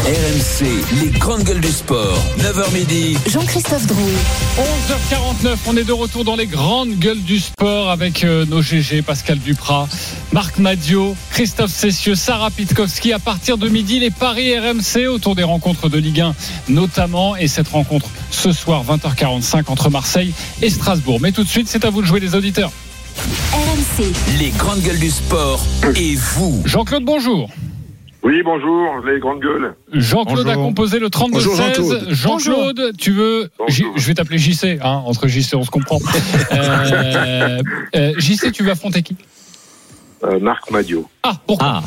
RMC, 0.05 0.67
les 1.01 1.19
grandes 1.19 1.45
gueules 1.45 1.63
du 1.63 1.73
sport. 1.73 2.19
9h 2.39 2.75
midi. 2.75 3.17
Jean-Christophe 3.27 3.87
Drouet. 3.87 4.13
11h49, 4.59 5.57
on 5.67 5.77
est 5.79 5.85
de 5.85 5.95
retour 5.95 6.25
dans 6.25 6.37
les 6.37 6.47
grandes 6.47 6.91
gueules 6.99 7.23
du 7.23 7.39
sport 7.39 7.89
avec 7.91 8.23
euh, 8.23 8.45
nos 8.45 8.61
GG, 8.61 9.01
Pascal 9.01 9.39
Duprat, 9.39 9.89
Marc 10.33 10.59
Madio, 10.59 11.17
Christophe 11.31 11.71
Cessieux, 11.71 12.17
Sarah 12.17 12.51
Pitkowski. 12.51 13.15
À 13.15 13.19
partir 13.19 13.57
de 13.57 13.67
midi, 13.71 13.99
les 13.99 14.11
paris 14.11 14.59
RMC 14.59 15.07
autour 15.09 15.37
des 15.37 15.43
rencontres 15.43 15.89
de 15.89 15.97
Ligue 15.97 16.21
1 16.21 16.35
notamment. 16.69 17.35
Et 17.37 17.49
cette 17.49 17.69
rencontre 17.69 18.11
ce 18.31 18.53
soir, 18.53 18.85
20h45 18.85 19.63
entre 19.69 19.89
Marseille 19.89 20.35
et 20.61 20.69
Strasbourg. 20.69 21.19
Mais 21.23 21.33
tout 21.33 21.45
de 21.45 21.49
suite, 21.49 21.67
c'est 21.67 21.87
à 21.87 21.89
vous 21.89 22.03
de 22.03 22.07
jouer 22.07 22.21
les 22.21 22.35
auditeurs. 22.35 22.73
RMC. 23.55 24.13
Les 24.39 24.51
grandes 24.51 24.83
gueules 24.83 25.01
du 25.01 25.11
sport 25.11 25.65
et 25.97 26.15
vous. 26.15 26.63
Jean-Claude, 26.67 27.05
bonjour. 27.07 27.49
Oui, 28.25 28.43
bonjour, 28.43 29.01
les 29.05 29.19
grandes 29.21 29.41
gueules. 29.41 29.75
Jean-Claude 29.93 30.49
a 30.49 30.55
composé 30.55 30.99
le 30.99 31.09
32-16. 31.09 31.31
Bonjour, 31.33 31.55
Jean-Claude. 31.57 32.09
Jean-Claude, 32.11 32.93
tu 32.97 33.11
veux. 33.13 33.51
J- 33.69 33.85
je 33.97 34.07
vais 34.07 34.15
t'appeler 34.15 34.39
JC, 34.39 34.79
hein, 34.83 35.03
entre 35.05 35.29
JC, 35.29 35.55
on 35.55 35.63
se 35.65 35.71
comprend. 35.71 35.99
Euh, 36.53 37.61
euh, 37.97 38.13
JC, 38.19 38.51
tu 38.53 38.63
veux 38.63 38.71
affronter 38.71 39.03
qui? 39.03 39.17
Euh, 40.25 40.39
Marc 40.41 40.71
Madio. 40.71 41.09
Ah, 41.23 41.33
pourquoi? 41.47 41.83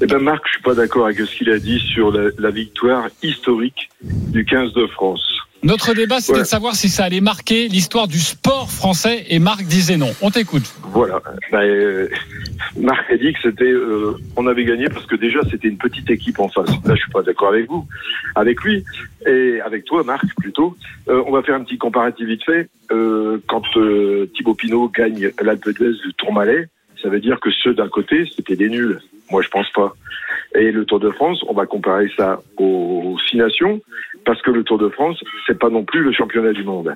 Eh 0.00 0.06
ben 0.06 0.18
Marc, 0.18 0.42
je 0.46 0.52
suis 0.52 0.62
pas 0.62 0.74
d'accord 0.74 1.06
avec 1.06 1.18
ce 1.18 1.36
qu'il 1.36 1.50
a 1.50 1.58
dit 1.58 1.78
sur 1.80 2.10
la, 2.12 2.30
la 2.38 2.50
victoire 2.50 3.08
historique 3.22 3.88
du 4.02 4.44
15 4.44 4.72
de 4.74 4.86
France. 4.86 5.22
Notre 5.62 5.94
débat, 5.94 6.20
c'était 6.20 6.34
Ouais. 6.34 6.42
de 6.44 6.46
savoir 6.48 6.74
si 6.76 6.88
ça 6.88 7.04
allait 7.04 7.20
marquer 7.20 7.66
l'histoire 7.68 8.06
du 8.08 8.18
sport 8.18 8.70
français 8.70 9.24
et 9.28 9.38
Marc 9.38 9.64
disait 9.64 9.96
non. 9.96 10.10
On 10.22 10.30
t'écoute. 10.30 10.64
Voilà. 10.92 11.20
Bah, 11.50 11.62
euh, 11.62 12.08
Marc 12.76 13.10
a 13.10 13.16
dit 13.16 13.32
que 13.32 13.38
c'était, 13.42 13.64
euh, 13.64 14.12
on 14.36 14.46
avait 14.46 14.64
gagné 14.64 14.88
parce 14.88 15.06
que 15.06 15.16
déjà 15.16 15.40
c'était 15.50 15.68
une 15.68 15.78
petite 15.78 16.08
équipe 16.10 16.38
en 16.38 16.48
face. 16.48 16.68
Là, 16.84 16.94
je 16.94 17.00
suis 17.00 17.10
pas 17.10 17.22
d'accord 17.22 17.48
avec 17.48 17.68
vous, 17.68 17.86
avec 18.34 18.62
lui 18.62 18.84
et 19.26 19.60
avec 19.60 19.84
toi, 19.86 20.04
Marc, 20.04 20.24
plutôt. 20.38 20.76
Euh, 21.08 21.22
on 21.26 21.32
va 21.32 21.42
faire 21.42 21.56
un 21.56 21.64
petit 21.64 21.78
comparatif 21.78 22.26
vite 22.26 22.44
fait. 22.44 22.68
Euh, 22.92 23.38
quand 23.48 23.62
euh, 23.76 24.30
Thibaut 24.36 24.54
Pinot 24.54 24.88
gagne 24.94 25.30
l'Alpe 25.42 25.70
d'Huez 25.70 25.94
du 26.06 26.14
Tourmalet, 26.16 26.68
ça 27.02 27.08
veut 27.08 27.20
dire 27.20 27.40
que 27.40 27.50
ceux 27.50 27.74
d'un 27.74 27.88
côté 27.88 28.24
c'était 28.36 28.56
des 28.56 28.68
nuls. 28.68 29.00
Moi, 29.30 29.42
je 29.42 29.48
pense 29.48 29.70
pas. 29.74 29.94
Et 30.54 30.70
le 30.70 30.84
Tour 30.84 31.00
de 31.00 31.10
France, 31.10 31.44
on 31.48 31.54
va 31.54 31.66
comparer 31.66 32.08
ça 32.16 32.40
aux 32.56 33.16
Six 33.28 33.36
Nations 33.36 33.80
parce 34.26 34.42
que 34.42 34.50
le 34.50 34.64
Tour 34.64 34.76
de 34.78 34.90
France, 34.90 35.22
c'est 35.46 35.58
pas 35.58 35.70
non 35.70 35.84
plus 35.84 36.02
le 36.02 36.12
championnat 36.12 36.52
du 36.52 36.64
monde. 36.64 36.94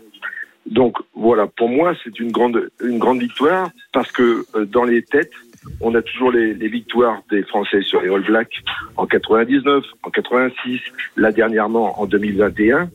Donc 0.67 0.99
voilà, 1.15 1.47
pour 1.47 1.71
moi, 1.71 1.95
c'est 2.05 2.19
une 2.21 2.33
grande 2.33 2.69
une 2.85 2.99
grande 2.99 3.21
victoire 3.21 3.71
parce 3.93 4.13
que 4.13 4.45
euh, 4.55 4.67
dans 4.67 4.85
les 4.85 5.03
têtes, 5.03 5.33
on 5.81 5.95
a 5.95 6.03
toujours 6.03 6.33
les, 6.33 6.53
les 6.53 6.69
victoires 6.69 7.23
des 7.31 7.43
Français 7.45 7.83
sur 7.83 8.03
les 8.03 8.11
All 8.11 8.25
Blacks 8.25 8.63
en 8.97 9.07
99, 9.07 9.85
en 10.03 10.11
86, 10.11 10.81
là 11.17 11.33
dernièrement 11.33 11.99
en 12.01 12.07
2021, 12.07 12.91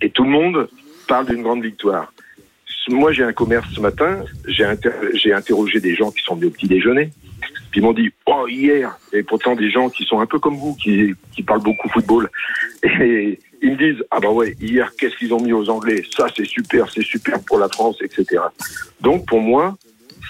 et 0.00 0.10
tout 0.10 0.24
le 0.24 0.30
monde 0.30 0.68
parle 1.08 1.26
d'une 1.26 1.42
grande 1.42 1.62
victoire. 1.62 2.12
Moi, 2.88 3.12
j'ai 3.12 3.22
un 3.22 3.32
commerce 3.32 3.68
ce 3.74 3.80
matin, 3.80 4.24
j'ai 4.48 4.64
inter- 4.64 4.90
interrogé 5.32 5.80
des 5.80 5.94
gens 5.94 6.10
qui 6.10 6.22
sont 6.22 6.34
venus 6.34 6.48
au 6.48 6.50
petit 6.52 6.66
déjeuner, 6.66 7.10
puis 7.70 7.80
ils 7.80 7.82
m'ont 7.82 7.92
dit 7.92 8.10
oh 8.26 8.46
hier, 8.48 8.96
et 9.12 9.22
pourtant 9.22 9.54
des 9.54 9.70
gens 9.70 9.90
qui 9.90 10.04
sont 10.04 10.20
un 10.20 10.26
peu 10.26 10.38
comme 10.38 10.56
vous, 10.56 10.74
qui 10.74 11.14
qui 11.32 11.42
parlent 11.42 11.62
beaucoup 11.62 11.88
football, 11.88 12.30
et 12.82 13.38
ils 13.62 13.72
me 13.72 13.76
disent 13.76 14.02
ah 14.10 14.18
bah 14.20 14.30
ouais 14.30 14.56
hier 14.60 14.90
qu'est-ce 14.98 15.16
qu'ils 15.16 15.32
ont 15.34 15.40
mis 15.40 15.52
aux 15.52 15.68
Anglais, 15.68 16.02
ça 16.16 16.26
c'est 16.36 16.46
super, 16.46 16.90
c'est 16.92 17.04
super 17.04 17.40
pour 17.40 17.58
la 17.58 17.68
France, 17.68 17.96
etc. 18.02 18.42
Donc 19.00 19.26
pour 19.26 19.40
moi, 19.40 19.76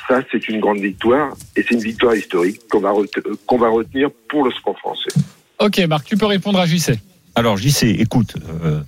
ça 0.08 0.20
c'est 0.30 0.48
une 0.48 0.60
grande 0.60 0.80
victoire 0.80 1.34
et 1.56 1.62
c'est 1.62 1.74
une 1.74 1.80
victoire 1.80 2.14
historique 2.14 2.60
qu'on 2.70 2.80
va 2.80 2.90
euh, 2.90 3.34
qu'on 3.46 3.58
va 3.58 3.68
retenir 3.68 4.10
pour 4.28 4.44
le 4.44 4.50
sport 4.52 4.78
français. 4.78 5.10
Ok, 5.58 5.78
Marc, 5.88 6.06
tu 6.06 6.16
peux 6.16 6.26
répondre 6.26 6.58
à 6.58 6.66
JC. 6.66 6.98
Alors 7.34 7.56
JC, 7.56 7.84
écoute, 7.84 8.34
euh, 8.64 8.80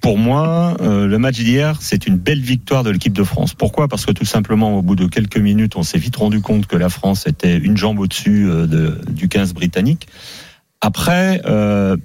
pour 0.00 0.16
moi, 0.16 0.76
euh, 0.80 1.06
le 1.06 1.18
match 1.18 1.36
d'hier, 1.36 1.76
c'est 1.80 2.06
une 2.06 2.16
belle 2.16 2.40
victoire 2.40 2.84
de 2.84 2.90
l'équipe 2.90 3.12
de 3.12 3.22
France. 3.22 3.52
Pourquoi? 3.52 3.86
Parce 3.86 4.06
que 4.06 4.12
tout 4.12 4.24
simplement, 4.24 4.78
au 4.78 4.82
bout 4.82 4.96
de 4.96 5.06
quelques 5.06 5.36
minutes, 5.36 5.76
on 5.76 5.82
s'est 5.82 5.98
vite 5.98 6.16
rendu 6.16 6.40
compte 6.40 6.66
que 6.66 6.76
la 6.76 6.88
France 6.88 7.26
était 7.26 7.58
une 7.58 7.76
jambe 7.76 7.98
au-dessus 8.00 8.48
euh, 8.48 8.66
de, 8.66 8.98
du 9.10 9.28
15 9.28 9.52
britannique. 9.52 10.08
Après, 10.80 11.42
euh, 11.44 11.98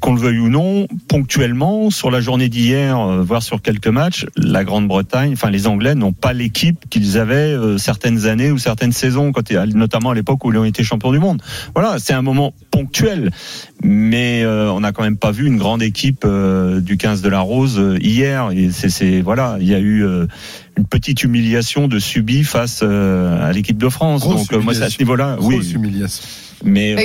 qu'on 0.00 0.14
le 0.14 0.20
veuille 0.20 0.38
ou 0.38 0.48
non, 0.48 0.86
ponctuellement, 1.08 1.90
sur 1.90 2.10
la 2.10 2.20
journée 2.20 2.48
d'hier, 2.48 2.98
euh, 2.98 3.22
voire 3.22 3.42
sur 3.42 3.60
quelques 3.60 3.88
matchs, 3.88 4.26
la 4.36 4.64
Grande-Bretagne, 4.64 5.32
enfin 5.32 5.50
les 5.50 5.66
Anglais 5.66 5.94
n'ont 5.94 6.12
pas 6.12 6.32
l'équipe 6.32 6.88
qu'ils 6.88 7.18
avaient 7.18 7.34
euh, 7.34 7.78
certaines 7.78 8.26
années 8.26 8.50
ou 8.50 8.58
certaines 8.58 8.92
saisons, 8.92 9.32
quand, 9.32 9.50
notamment 9.74 10.10
à 10.10 10.14
l'époque 10.14 10.44
où 10.44 10.52
ils 10.52 10.58
ont 10.58 10.64
été 10.64 10.84
champions 10.84 11.12
du 11.12 11.18
monde. 11.18 11.42
Voilà, 11.74 11.98
c'est 11.98 12.12
un 12.12 12.22
moment 12.22 12.54
ponctuel, 12.70 13.30
mais 13.82 14.42
euh, 14.44 14.70
on 14.70 14.80
n'a 14.80 14.92
quand 14.92 15.02
même 15.02 15.16
pas 15.16 15.30
vu 15.30 15.46
une 15.46 15.56
grande 15.56 15.82
équipe 15.82 16.24
euh, 16.24 16.80
du 16.80 16.96
15 16.96 17.22
de 17.22 17.28
la 17.28 17.40
Rose 17.40 17.78
euh, 17.78 17.98
hier. 18.00 18.50
Et 18.52 18.70
c'est, 18.70 19.20
voilà, 19.20 19.56
il 19.60 19.68
y 19.68 19.74
a 19.74 19.78
eu 19.78 20.04
euh, 20.04 20.26
une 20.76 20.86
petite 20.86 21.24
humiliation 21.24 21.88
de 21.88 21.98
subi 21.98 22.44
face 22.44 22.80
euh, 22.82 23.48
à 23.48 23.52
l'équipe 23.52 23.78
de 23.78 23.88
France. 23.88 24.20
Grosse 24.20 24.48
Donc 24.48 24.52
euh, 24.52 24.62
moi, 24.62 24.74
c'est 24.74 24.82
à 24.82 24.90
ce 24.90 24.98
niveau-là, 24.98 25.36
oui. 25.40 25.72
Humiliation. 25.72 26.22
Mais 26.64 26.94
euh, 26.94 26.96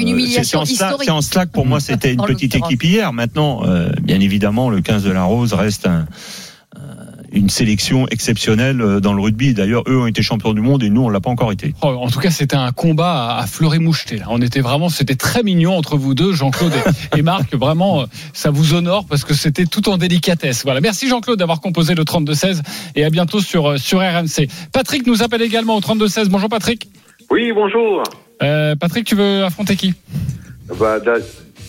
c'est- 0.43 0.57
en 0.57 0.65
en 1.09 1.21
cela 1.21 1.45
que 1.45 1.51
pour 1.51 1.65
moi 1.65 1.79
c'était 1.79 2.13
une 2.13 2.21
petite 2.23 2.55
équipe 2.55 2.83
hier. 2.83 3.13
Maintenant, 3.13 3.61
euh, 3.65 3.89
bien 4.01 4.19
évidemment, 4.19 4.69
le 4.69 4.81
15 4.81 5.03
de 5.03 5.11
la 5.11 5.23
Rose 5.23 5.53
reste 5.53 5.85
un- 5.87 6.05
euh, 6.75 6.79
une 7.31 7.49
sélection 7.49 8.07
exceptionnelle 8.09 8.77
dans 9.01 9.13
le 9.13 9.21
rugby. 9.21 9.53
D'ailleurs, 9.53 9.83
eux 9.87 9.99
ont 9.99 10.07
été 10.07 10.21
champions 10.21 10.53
du 10.53 10.61
monde 10.61 10.83
et 10.83 10.89
nous, 10.89 11.01
on 11.01 11.09
l'a 11.09 11.19
pas 11.19 11.29
encore 11.31 11.51
été. 11.51 11.73
Oh, 11.81 11.87
en 11.87 12.07
tout 12.09 12.19
cas, 12.19 12.29
c'était 12.29 12.55
un 12.55 12.71
combat 12.71 13.37
à, 13.37 13.47
fleuret 13.47 13.79
moucheté. 13.79 14.17
Là. 14.17 14.25
On 14.29 14.39
était 14.41 14.61
vraiment, 14.61 14.89
c'était 14.89 15.15
très 15.15 15.41
mignon 15.43 15.75
entre 15.75 15.97
vous 15.97 16.13
deux, 16.13 16.31
Jean-Claude 16.33 16.73
et, 17.15 17.19
et 17.19 17.21
Marc. 17.23 17.55
Vraiment, 17.55 18.05
ça 18.33 18.51
vous 18.51 18.73
honore 18.75 19.05
parce 19.07 19.23
que 19.23 19.33
c'était 19.33 19.65
tout 19.65 19.89
en 19.89 19.97
délicatesse. 19.97 20.63
Voilà. 20.63 20.79
Merci 20.81 21.07
Jean-Claude 21.07 21.39
d'avoir 21.39 21.59
composé 21.59 21.95
le 21.95 22.03
32-16 22.03 22.61
et 22.95 23.03
à 23.03 23.09
bientôt 23.09 23.39
sur, 23.39 23.79
sur 23.79 23.99
RMC. 23.99 24.47
Patrick 24.71 25.05
nous 25.07 25.21
appelle 25.23 25.41
également 25.41 25.75
au 25.75 25.81
32-16. 25.81 26.27
Bonjour 26.29 26.49
Patrick. 26.49 26.87
Oui, 27.31 27.51
bonjour. 27.53 28.03
Euh, 28.41 28.75
Patrick, 28.75 29.05
tu 29.05 29.15
veux 29.15 29.43
affronter 29.43 29.75
qui? 29.75 29.93
Bah, 30.79 30.99
d'a- 30.99 31.17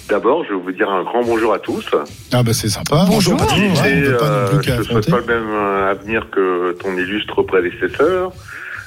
D'abord, 0.09 0.45
je 0.45 0.51
vais 0.53 0.61
vous 0.61 0.73
dire 0.73 0.91
un 0.91 1.03
grand 1.03 1.23
bonjour 1.25 1.55
à 1.55 1.59
tous. 1.59 1.87
Ah 2.31 2.43
bah 2.43 2.53
c'est 2.53 2.69
sympa. 2.69 3.07
Bonjour. 3.09 3.41
Ouais, 3.41 3.91
Et 3.91 4.05
euh, 4.07 4.49
plus 4.59 4.63
je 4.63 4.73
ne 4.79 4.83
souhaite 4.83 5.11
pas 5.11 5.17
le 5.21 5.25
même 5.25 5.49
euh, 5.49 5.91
avenir 5.93 6.29
que 6.31 6.77
ton 6.83 6.95
illustre 6.95 7.43
prédécesseur. 7.43 8.31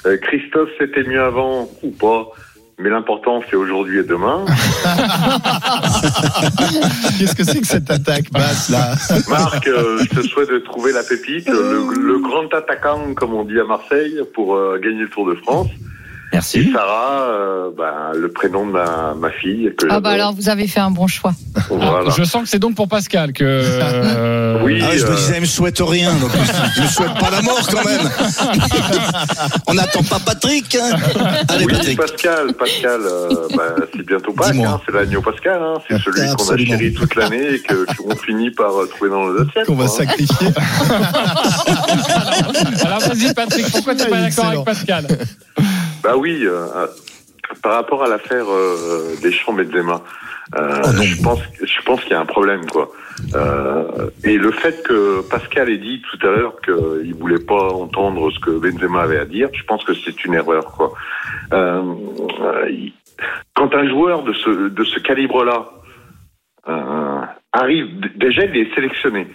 Euh, 0.06 0.16
Christophe, 0.18 0.68
c'était 0.78 1.02
mieux 1.02 1.20
avant 1.20 1.68
ou 1.82 1.90
pas 1.90 2.28
mais 2.80 2.90
l'important, 2.90 3.42
c'est 3.50 3.56
aujourd'hui 3.56 3.98
et 3.98 4.04
demain. 4.04 4.44
Qu'est-ce 7.18 7.34
que 7.34 7.42
c'est 7.42 7.60
que 7.60 7.66
cette 7.66 7.90
attaque 7.90 8.30
basse 8.30 8.68
là? 8.70 8.94
Marc, 9.28 9.66
euh, 9.66 9.98
je 9.98 10.20
te 10.20 10.24
souhaite 10.24 10.48
de 10.50 10.58
trouver 10.58 10.92
la 10.92 11.02
pépite, 11.02 11.48
le, 11.48 11.82
le 12.00 12.18
grand 12.20 12.54
attaquant, 12.54 13.14
comme 13.14 13.34
on 13.34 13.42
dit 13.44 13.58
à 13.58 13.64
Marseille, 13.64 14.20
pour 14.32 14.54
euh, 14.54 14.78
gagner 14.80 15.00
le 15.02 15.08
Tour 15.08 15.28
de 15.28 15.34
France. 15.34 15.66
Merci. 16.32 16.58
Et 16.58 16.72
Sarah, 16.72 17.22
euh, 17.30 17.70
bah, 17.76 18.10
le 18.14 18.30
prénom 18.30 18.66
de 18.66 18.72
ma, 18.72 19.14
ma 19.18 19.30
fille. 19.30 19.72
Que 19.78 19.86
Ah 19.90 20.00
bah 20.00 20.10
alors 20.10 20.34
vous 20.34 20.48
avez 20.50 20.66
fait 20.66 20.80
un 20.80 20.90
bon 20.90 21.06
choix. 21.06 21.32
Voilà. 21.70 22.10
Je 22.10 22.22
sens 22.24 22.42
que 22.42 22.48
c'est 22.48 22.58
donc 22.58 22.74
pour 22.74 22.86
Pascal 22.86 23.32
que. 23.32 23.44
euh, 23.44 24.62
Oui, 24.62 24.82
Ah, 24.86 24.94
je 24.96 25.06
me 25.06 25.12
euh, 25.12 25.16
disais, 25.16 25.34
elle 25.36 25.40
me 25.40 25.46
souhaite 25.46 25.78
rien, 25.80 26.12
donc 26.16 26.30
je 26.76 26.82
me 26.82 26.86
souhaite 26.86 27.14
pas 27.18 27.30
la 27.30 27.40
mort 27.40 27.66
quand 27.70 27.84
même. 27.84 28.10
On 29.66 29.74
n'attend 29.74 30.02
pas 30.02 30.18
Patrick. 30.18 30.74
hein. 30.76 30.96
Allez, 31.48 31.64
oui, 31.64 31.72
Patrick. 31.72 31.98
Pascal, 31.98 32.52
Pascal, 32.52 33.00
euh, 33.02 33.48
bah, 33.56 33.74
c'est 33.96 34.04
bientôt 34.06 34.32
Pâques, 34.32 34.54
hein, 34.56 34.80
c'est 34.84 34.92
l'agneau 34.94 35.22
Pascal, 35.22 35.62
hein, 35.62 35.74
c'est 35.88 35.98
celui 35.98 36.20
qu'on 36.36 36.50
a 36.52 36.56
chéri 36.58 36.92
toute 36.92 37.14
l'année 37.14 37.54
et 37.54 37.60
que 37.60 37.86
qu'on 37.96 38.14
finit 38.16 38.50
par 38.50 38.72
trouver 38.90 39.10
dans 39.10 39.24
nos 39.26 39.40
assiettes. 39.40 39.66
Qu'on 39.66 39.76
va 39.76 39.84
hein. 39.84 39.88
sacrifier. 39.88 40.48
Alors 42.84 43.00
vas-y 43.00 43.32
Patrick, 43.34 43.70
pourquoi 43.72 43.94
tu 43.94 44.04
n'es 44.04 44.10
pas 44.10 44.20
d'accord 44.20 44.44
avec 44.46 44.64
Pascal? 44.64 45.06
Bah 46.08 46.16
oui, 46.16 46.40
euh, 46.46 46.86
par 47.62 47.74
rapport 47.74 48.02
à 48.02 48.08
l'affaire 48.08 48.46
euh, 48.50 49.14
Deschamps 49.22 49.52
Benzema, 49.52 50.02
euh, 50.58 50.80
Oh 50.82 51.02
je 51.02 51.22
pense, 51.22 51.40
je 51.62 51.82
pense 51.82 52.00
qu'il 52.00 52.12
y 52.12 52.14
a 52.14 52.20
un 52.20 52.24
problème 52.24 52.64
quoi. 52.64 52.90
Euh, 53.34 54.08
et 54.24 54.38
le 54.38 54.50
fait 54.50 54.82
que 54.84 55.20
Pascal 55.28 55.68
ait 55.68 55.76
dit 55.76 56.00
tout 56.10 56.26
à 56.26 56.30
l'heure 56.30 56.58
qu'il 56.62 57.14
voulait 57.14 57.44
pas 57.44 57.74
entendre 57.74 58.30
ce 58.30 58.38
que 58.40 58.52
Benzema 58.52 59.02
avait 59.02 59.18
à 59.18 59.26
dire, 59.26 59.50
je 59.52 59.62
pense 59.64 59.84
que 59.84 59.92
c'est 59.92 60.24
une 60.24 60.32
erreur 60.32 60.72
quoi. 60.72 60.94
Quand 63.54 63.74
un 63.74 63.86
joueur 63.90 64.22
de 64.22 64.32
ce 64.32 64.70
de 64.70 64.84
ce 64.84 65.00
calibre-là 65.00 65.68
euh, 66.68 67.20
arrive, 67.52 68.00
déjà 68.16 68.46
il 68.46 68.56
est 68.56 68.74
sélectionné, 68.74 69.26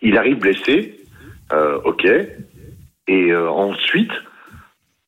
il 0.00 0.16
arrive 0.16 0.38
blessé, 0.38 1.04
ok, 1.84 2.06
et 3.08 3.36
ensuite 3.36 4.12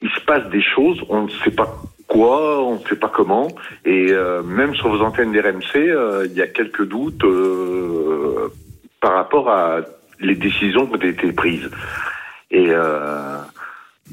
il 0.03 0.11
se 0.11 0.21
passe 0.21 0.49
des 0.51 0.63
choses, 0.63 1.01
on 1.09 1.23
ne 1.23 1.29
sait 1.45 1.51
pas 1.51 1.69
quoi, 2.13 2.63
on 2.63 2.75
ne 2.75 2.89
sait 2.89 2.97
pas 2.97 3.09
comment, 3.09 3.49
et 3.85 4.09
euh, 4.11 4.43
même 4.43 4.75
sur 4.75 4.89
vos 4.89 5.03
antennes 5.03 5.33
d'RMC, 5.33 5.77
euh, 5.77 6.27
il 6.27 6.35
y 6.37 6.43
a 6.43 6.47
quelques 6.47 6.87
doutes 6.87 7.25
euh, 7.25 8.53
par 9.01 9.15
rapport 9.15 9.49
à 9.49 9.81
les 10.21 10.35
décisions 10.35 10.87
qui 10.87 10.95
ont 10.95 11.09
été 11.09 11.33
prises. 11.33 11.71
Et 12.51 12.67
euh, 12.69 13.39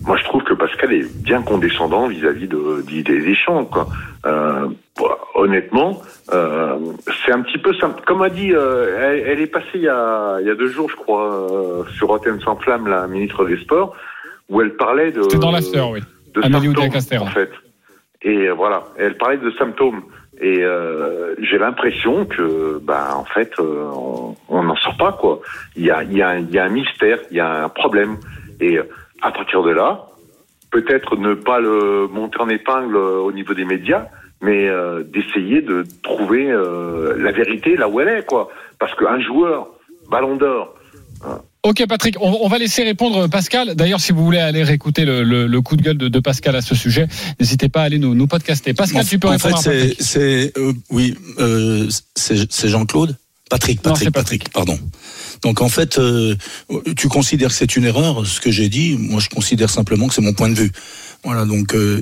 moi, 0.04 0.16
je 0.16 0.24
trouve 0.24 0.44
que 0.44 0.54
Pascal 0.54 0.94
est 0.94 1.24
bien 1.24 1.42
condescendant 1.42 2.08
vis-à-vis 2.08 2.48
de 2.48 2.82
d'idées 2.88 3.22
des 3.22 3.36
champs. 3.36 3.66
Quoi. 3.66 3.88
Bon, 4.24 5.10
honnêtement, 5.36 6.02
euh, 6.34 6.78
c'est 7.26 7.34
un 7.34 7.42
petit 7.42 7.58
peu 7.58 7.74
simple. 7.76 8.02
Comme 8.06 8.22
a 8.22 8.30
dit, 8.30 8.52
elle, 8.52 9.24
elle 9.28 9.42
est 9.42 9.48
passée 9.48 9.76
il 9.76 9.82
y, 9.82 9.90
a, 9.90 10.40
il 10.40 10.48
y 10.48 10.50
a 10.50 10.56
deux 10.56 10.70
jours, 10.70 10.90
je 10.90 10.96
crois, 10.96 11.86
sur 11.98 12.08
Rotten 12.08 12.40
sans 12.40 12.56
flamme, 12.56 12.88
la 12.88 13.08
ministre 13.08 13.46
des 13.46 13.58
Sports, 13.58 13.94
où 14.50 14.62
elle 14.62 14.76
parlait 14.76 15.12
de 15.12 15.22
C'était 15.24 15.38
dans 15.38 15.52
l'after, 15.52 15.84
oui. 15.92 16.00
de 16.34 16.42
Amélie 16.42 16.68
symptômes, 16.68 16.84
en 17.22 17.26
fait. 17.28 17.52
Et 18.22 18.48
euh, 18.50 18.54
voilà, 18.54 18.84
elle 18.98 19.18
parlait 19.18 19.38
de 19.38 19.52
symptômes. 19.52 20.02
Et 20.42 20.64
euh, 20.64 21.36
j'ai 21.42 21.58
l'impression 21.58 22.26
que, 22.26 22.80
bah, 22.82 23.10
en 23.16 23.26
fait, 23.26 23.52
euh, 23.60 23.90
on- 24.50 24.64
n'en 24.64 24.76
sort 24.78 24.96
pas, 24.98 25.12
quoi. 25.14 25.42
Il 25.76 25.86
y 25.86 25.92
a, 25.92 26.04
il 26.04 26.14
y, 26.14 26.22
a, 26.22 26.30
un- 26.30 26.40
il 26.40 26.50
y 26.52 26.58
a 26.60 26.64
un 26.66 26.70
mystère, 26.70 27.20
il 27.32 27.38
y 27.38 27.40
a 27.40 27.64
un 27.66 27.70
problème. 27.70 28.18
Et 28.62 28.78
euh, 28.78 28.84
à 29.22 29.32
partir 29.32 29.64
de 29.64 29.72
là, 29.72 30.06
peut-être 30.72 31.16
ne 31.18 31.34
pas 31.34 31.60
le 31.60 32.08
monter 32.08 32.40
en 32.40 32.48
épingle 32.50 32.96
euh, 32.96 33.18
au 33.20 33.32
niveau 33.34 33.54
des 33.54 33.66
médias, 33.66 34.06
mais 34.42 34.68
euh, 34.70 35.04
d'essayer 35.04 35.62
de 35.62 35.84
trouver 36.04 36.46
la 37.18 37.32
vérité 37.32 37.76
là 37.76 37.90
où 37.90 38.00
elle 38.00 38.08
est, 38.10 38.26
quoi. 38.26 38.50
Parce 38.80 38.96
qu'un 38.96 39.20
joueur, 39.20 39.68
Ballon 40.10 40.38
d'Or, 40.38 40.74
Ok 41.64 41.86
Patrick, 41.88 42.16
on, 42.22 42.40
on 42.42 42.48
va 42.48 42.58
laisser 42.58 42.84
répondre 42.84 43.28
Pascal. 43.28 43.76
D'ailleurs, 43.76 44.00
si 44.00 44.14
vous 44.14 44.24
voulez 44.24 44.40
aller 44.40 44.64
réécouter 44.64 45.04
le, 45.04 45.24
le- 45.24 45.46
le 45.46 45.62
coup 45.62 45.76
de 45.76 45.82
gueule 45.82 45.98
de, 45.98 46.08
de 46.08 46.20
Pascal 46.20 46.56
à 46.56 46.62
ce 46.62 46.74
sujet, 46.74 47.08
n'hésitez 47.40 47.68
pas 47.68 47.82
à 47.82 47.84
aller 47.86 48.00
nous, 48.00 48.16
nous 48.16 48.28
podcaster. 48.28 48.74
Pascal, 48.74 49.02
En- 49.02 49.06
tu 49.06 49.20
peux 49.20 49.28
en 49.28 49.32
répondre 49.32 49.62
fait, 49.62 49.96
c'est, 50.00 50.54
euh, 50.58 50.72
oui, 50.90 51.16
euh, 51.40 51.90
c'est, 52.16 52.50
c'est 52.52 52.70
Jean-Claude. 52.70 53.18
Patrick, 53.50 53.82
Patrick, 53.82 54.12
Patrick, 54.12 54.50
pardon. 54.54 54.80
Donc 55.42 55.62
en 55.62 55.70
fait, 55.70 55.98
euh, 55.98 56.36
tu 56.96 57.08
considères 57.08 57.50
que 57.50 57.56
c'est 57.56 57.76
une 57.76 57.86
erreur, 57.86 58.26
ce 58.28 58.40
que 58.40 58.52
j'ai 58.52 58.70
dit. 58.70 58.96
Moi, 58.98 59.20
je 59.20 59.28
considère 59.30 59.72
simplement 59.72 60.08
que 60.08 60.14
c'est 60.14 60.22
mon 60.22 60.34
point 60.34 60.50
de 60.50 60.54
vue. 60.54 60.72
Voilà, 61.26 61.44
donc 61.44 61.76
euh, 61.76 62.02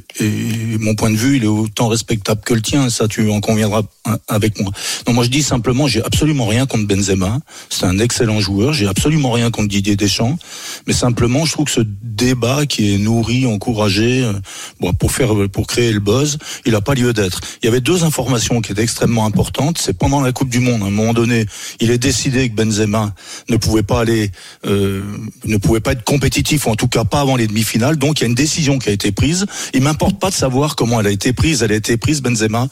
mon 0.80 0.94
point 0.94 1.10
de 1.10 1.16
vue, 1.16 1.38
il 1.38 1.44
est 1.44 1.48
autant 1.48 1.88
respectable 1.88 2.42
que 2.46 2.54
le 2.54 2.62
tien, 2.62 2.88
ça 2.92 3.08
tu 3.08 3.30
en 3.32 3.42
conviendras 3.42 3.82
avec 4.28 4.62
moi. 4.62 4.72
Donc 5.06 5.16
moi 5.16 5.24
je 5.24 5.30
dis 5.30 5.42
simplement, 5.42 5.88
j'ai 5.88 6.04
absolument 6.04 6.46
rien 6.46 6.68
contre 6.68 6.86
Benzema, 6.86 7.40
c'est 7.70 7.86
un 7.86 7.98
excellent 7.98 8.40
joueur, 8.40 8.74
j'ai 8.74 8.88
absolument 8.88 9.32
rien 9.32 9.50
contre 9.50 9.70
Didier 9.70 9.96
Deschamps, 9.96 10.38
mais 10.86 10.94
simplement 10.94 11.46
je 11.46 11.52
trouve 11.54 11.66
que 11.66 11.72
ce 11.72 11.82
débat 11.84 12.68
qui 12.68 12.94
est 12.94 13.00
nourri, 13.00 13.48
encouragé, 13.48 14.24
euh, 14.24 14.34
bon, 14.80 14.94
pour 14.94 15.12
faire 15.12 15.34
pour 15.52 15.66
créer 15.66 15.92
le 15.92 16.00
buzz, 16.00 16.38
il 16.66 16.74
n'a 16.74 16.82
pas 16.82 16.94
lieu 16.94 17.12
d'être. 17.12 17.42
Il 17.64 17.66
y 17.66 17.70
avait 17.70 17.82
deux 17.82 18.04
informations 18.04 18.62
qui 18.62 18.72
étaient 18.72 18.84
extrêmement 18.84 19.26
importantes, 19.26 19.80
c'est 19.80 19.98
pendant 19.98 20.22
la 20.22 20.32
Coupe 20.32 20.50
du 20.50 20.60
Monde, 20.60 20.84
à 20.84 20.86
un 20.86 20.92
moment 20.92 21.14
donné, 21.14 21.48
il 21.80 21.90
est 21.90 21.98
décidé 21.98 22.50
que 22.50 22.56
Benzema 22.56 23.16
ne 23.50 23.58
pouvait 23.58 23.84
pas 23.84 24.02
aller, 24.02 24.32
euh, 24.68 25.02
ne 25.46 25.58
pouvait 25.58 25.80
pas 25.80 25.94
être 25.94 26.04
compétitif, 26.04 26.68
ou 26.68 26.70
en 26.70 26.76
tout 26.76 26.88
cas 26.88 27.04
pas 27.04 27.22
avant 27.22 27.36
les 27.36 27.48
demi-finales, 27.48 27.98
donc 27.98 28.20
il 28.20 28.22
y 28.22 28.26
a 28.26 28.28
une 28.28 28.36
décision 28.36 28.78
qui 28.78 28.90
a 28.90 28.92
été 28.92 29.07
prise. 29.12 29.46
Il 29.74 29.82
m'importe 29.82 30.20
pas 30.20 30.30
de 30.30 30.36
savoir 30.36 30.76
comment 30.76 31.00
elle 31.00 31.08
a 31.08 31.12
été 31.12 31.34
prise. 31.34 31.64
Elle 31.64 31.72
a 31.72 31.76
été 31.76 31.98
prise, 31.98 32.22
Benzema 32.22 32.68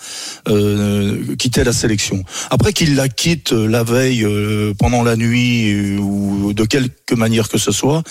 euh, 0.48 1.36
quittait 1.36 1.64
la 1.64 1.74
sélection. 1.74 2.24
Après 2.50 2.74
qu'il 2.74 2.96
la 2.96 3.10
quitte 3.10 3.54
euh, 3.54 3.68
la 3.68 3.84
veille, 3.84 4.24
euh, 4.24 4.74
pendant 4.78 5.04
la 5.04 5.16
nuit 5.16 5.98
ou 5.98 6.54
de 6.54 6.64
quelque 6.66 7.16
manière 7.16 7.50
que 7.50 7.58
ce 7.58 7.72
soit, 7.72 8.04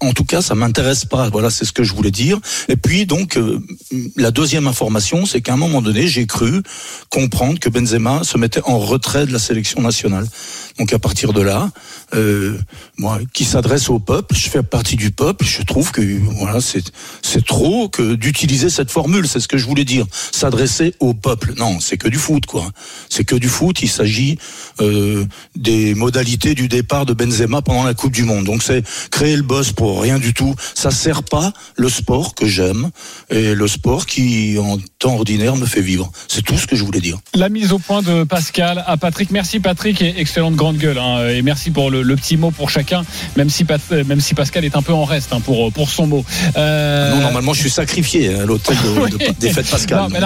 en 0.00 0.12
tout 0.12 0.24
cas, 0.24 0.42
ça 0.42 0.54
m'intéresse 0.54 1.04
pas. 1.04 1.28
Voilà, 1.30 1.50
c'est 1.50 1.64
ce 1.64 1.72
que 1.72 1.84
je 1.84 1.94
voulais 1.94 2.10
dire. 2.10 2.38
Et 2.68 2.76
puis 2.76 3.06
donc, 3.06 3.38
la 4.16 4.30
deuxième 4.30 4.66
information, 4.66 5.26
c'est 5.26 5.40
qu'à 5.40 5.54
un 5.54 5.56
moment 5.56 5.82
donné, 5.82 6.06
j'ai 6.08 6.26
cru 6.26 6.62
comprendre 7.10 7.58
que 7.58 7.68
Benzema 7.68 8.22
se 8.24 8.38
mettait 8.38 8.62
en 8.64 8.78
retrait 8.78 9.26
de 9.26 9.32
la 9.32 9.38
sélection 9.38 9.80
nationale. 9.80 10.26
Donc 10.78 10.92
à 10.92 10.98
partir 10.98 11.32
de 11.32 11.42
là, 11.42 11.70
euh, 12.14 12.56
moi, 12.96 13.18
qui 13.32 13.44
s'adresse 13.44 13.90
au 13.90 13.98
peuple, 13.98 14.34
je 14.36 14.48
fais 14.48 14.62
partie 14.62 14.96
du 14.96 15.10
peuple. 15.10 15.44
Je 15.44 15.62
trouve 15.62 15.90
que 15.90 16.00
voilà, 16.36 16.60
c'est 16.60 16.92
c'est 17.22 17.44
trop 17.44 17.88
que 17.88 18.14
d'utiliser 18.14 18.70
cette 18.70 18.90
formule. 18.90 19.26
C'est 19.26 19.40
ce 19.40 19.48
que 19.48 19.58
je 19.58 19.66
voulais 19.66 19.84
dire. 19.84 20.06
S'adresser 20.32 20.94
au 21.00 21.14
peuple. 21.14 21.54
Non, 21.58 21.80
c'est 21.80 21.96
que 21.96 22.08
du 22.08 22.18
foot, 22.18 22.46
quoi. 22.46 22.70
C'est 23.08 23.24
que 23.24 23.34
du 23.34 23.48
foot. 23.48 23.82
Il 23.82 23.88
s'agit 23.88 24.38
euh, 24.80 25.24
des 25.56 25.94
modalités 25.94 26.54
du 26.54 26.68
départ 26.68 27.06
de 27.06 27.12
Benzema 27.12 27.60
pendant 27.62 27.82
la 27.82 27.94
Coupe 27.94 28.12
du 28.12 28.22
Monde. 28.22 28.44
Donc 28.44 28.62
c'est 28.62 28.84
créer 29.10 29.36
le 29.36 29.42
boss 29.42 29.72
pour 29.72 30.00
rien 30.00 30.18
du 30.18 30.32
tout. 30.32 30.54
Ça 30.74 30.90
sert 30.90 31.24
pas 31.24 31.52
le 31.76 31.88
sport 31.88 32.34
que 32.34 32.46
j'aime 32.46 32.90
et 33.30 33.54
le 33.54 33.68
sport 33.68 34.06
qui 34.06 34.56
en 34.58 34.78
temps 34.98 35.14
ordinaire 35.14 35.56
me 35.56 35.66
fait 35.66 35.80
vivre. 35.80 36.10
C'est 36.28 36.42
tout 36.42 36.56
ce 36.56 36.66
que 36.66 36.76
je 36.76 36.84
voulais 36.84 37.00
dire. 37.00 37.18
La 37.34 37.48
mise 37.48 37.72
au 37.72 37.78
point 37.78 38.02
de 38.02 38.24
Pascal 38.24 38.84
à 38.86 38.96
Patrick. 38.96 39.30
Merci 39.30 39.60
Patrick 39.60 40.00
et 40.02 40.20
excellente 40.20 40.54
grande 40.54 40.67
gueule. 40.76 40.98
Hein. 40.98 41.28
Et 41.28 41.42
merci 41.42 41.70
pour 41.70 41.90
le, 41.90 42.02
le, 42.02 42.16
petit 42.16 42.36
mot 42.36 42.50
pour 42.50 42.70
chacun, 42.70 43.02
même 43.36 43.50
si, 43.50 43.64
Pat, 43.64 43.80
même 44.06 44.20
si 44.20 44.34
Pascal 44.34 44.64
est 44.64 44.76
un 44.76 44.82
peu 44.82 44.92
en 44.92 45.04
reste 45.04 45.32
hein, 45.32 45.40
pour, 45.40 45.72
pour 45.72 45.88
son 45.88 46.06
mot. 46.06 46.24
Euh... 46.56 47.14
Non, 47.14 47.20
normalement, 47.22 47.52
je 47.52 47.60
suis 47.60 47.70
sacrifié 47.70 48.34
à 48.34 48.44
l'hôtel 48.44 48.76
de, 48.76 49.08
de, 49.16 49.32
des 49.38 49.50
fêtes 49.50 49.70
Pascal. 49.70 49.98
Non, 49.98 50.08
mais 50.08 50.20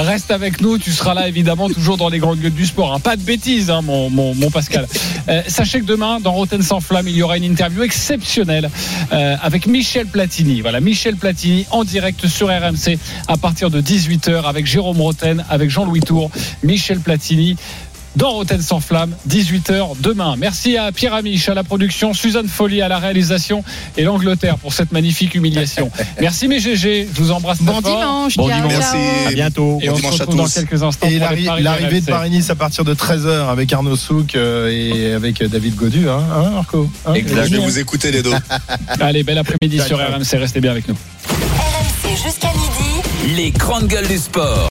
reste 0.00 0.30
avec 0.30 0.60
nous. 0.60 0.78
Tu 0.78 0.92
seras 0.92 1.14
là, 1.14 1.28
évidemment, 1.28 1.68
toujours 1.68 1.96
dans 1.96 2.08
les 2.08 2.18
grandes 2.18 2.40
gueules 2.40 2.54
du 2.54 2.66
sport. 2.66 2.92
Hein. 2.92 3.00
Pas 3.00 3.16
de 3.16 3.22
bêtises, 3.22 3.72
mon, 3.82 4.10
mon, 4.10 4.34
mon, 4.34 4.50
Pascal. 4.50 4.86
Euh, 5.28 5.42
sachez 5.48 5.80
que 5.80 5.86
demain, 5.86 6.20
dans 6.20 6.32
Rotten 6.32 6.62
sans 6.62 6.80
flamme, 6.80 7.08
il 7.08 7.16
y 7.16 7.22
aura 7.22 7.36
une 7.36 7.44
interview 7.44 7.82
exceptionnelle 7.82 8.70
euh, 9.12 9.36
avec 9.42 9.66
Michel 9.66 10.06
Platini. 10.06 10.60
Voilà, 10.60 10.80
Michel 10.80 11.16
Platini 11.16 11.66
en 11.70 11.84
direct 11.84 12.26
sur 12.26 12.48
RMC 12.48 12.98
à 13.28 13.36
partir 13.36 13.70
de 13.70 13.80
18h 13.80 14.44
avec 14.44 14.66
Jérôme 14.66 15.00
Roten, 15.00 15.44
avec 15.48 15.70
Jean-Louis 15.70 16.00
Tour, 16.00 16.30
Michel 16.62 17.00
Platini 17.00 17.56
dans 18.16 18.30
Rotten 18.30 18.60
sans 18.60 18.80
flamme, 18.80 19.14
18h 19.28 19.96
demain. 20.00 20.34
Merci 20.38 20.76
à 20.76 20.92
Pierre 20.92 21.14
Amiche 21.14 21.48
à 21.48 21.54
la 21.54 21.64
production, 21.64 22.14
Suzanne 22.14 22.48
Folly 22.48 22.82
à 22.82 22.88
la 22.88 22.98
réalisation 22.98 23.64
et 23.96 24.04
l'Angleterre 24.04 24.58
pour 24.58 24.72
cette 24.72 24.92
magnifique 24.92 25.34
humiliation. 25.34 25.90
Merci 26.20 26.48
mes 26.48 26.60
GG, 26.60 27.08
je 27.12 27.20
vous 27.20 27.30
embrasse 27.30 27.62
Bon 27.62 27.80
dimanche, 27.80 28.36
bon 28.36 28.48
dimanche. 28.48 28.72
Merci. 28.72 28.96
À 29.26 29.32
bientôt. 29.32 29.78
Et 29.82 29.90
on 29.90 29.96
se 29.96 30.06
retrouve 30.06 30.36
dans 30.36 30.46
quelques 30.46 30.82
instants. 30.82 31.06
Et 31.08 31.18
l'arrivée 31.18 32.00
de 32.00 32.06
Paris-Nice 32.06 32.50
à 32.50 32.54
partir 32.54 32.84
de 32.84 32.94
13h 32.94 33.48
avec 33.48 33.72
Arnaud 33.72 33.96
Souk 33.96 34.34
et 34.34 35.12
avec 35.12 35.42
David 35.42 35.74
Godu, 35.74 36.08
hein, 36.08 36.22
hein 36.32 36.50
Marco 36.50 36.88
hein 37.06 37.14
exact, 37.14 37.46
je 37.46 37.56
vais 37.56 37.64
vous 37.64 37.78
écouter 37.78 38.10
les 38.10 38.22
deux. 38.22 38.32
Allez, 39.00 39.22
bel 39.22 39.38
après-midi 39.38 39.80
sur 39.80 39.98
RMC, 39.98 40.38
restez 40.38 40.60
bien 40.60 40.70
avec 40.70 40.88
nous. 40.88 40.96
RMC 41.28 42.24
jusqu'à 42.24 42.48
midi. 42.48 43.36
Les 43.36 43.50
grandes 43.50 43.86
gueules 43.86 44.06
du 44.06 44.18
sport. 44.18 44.58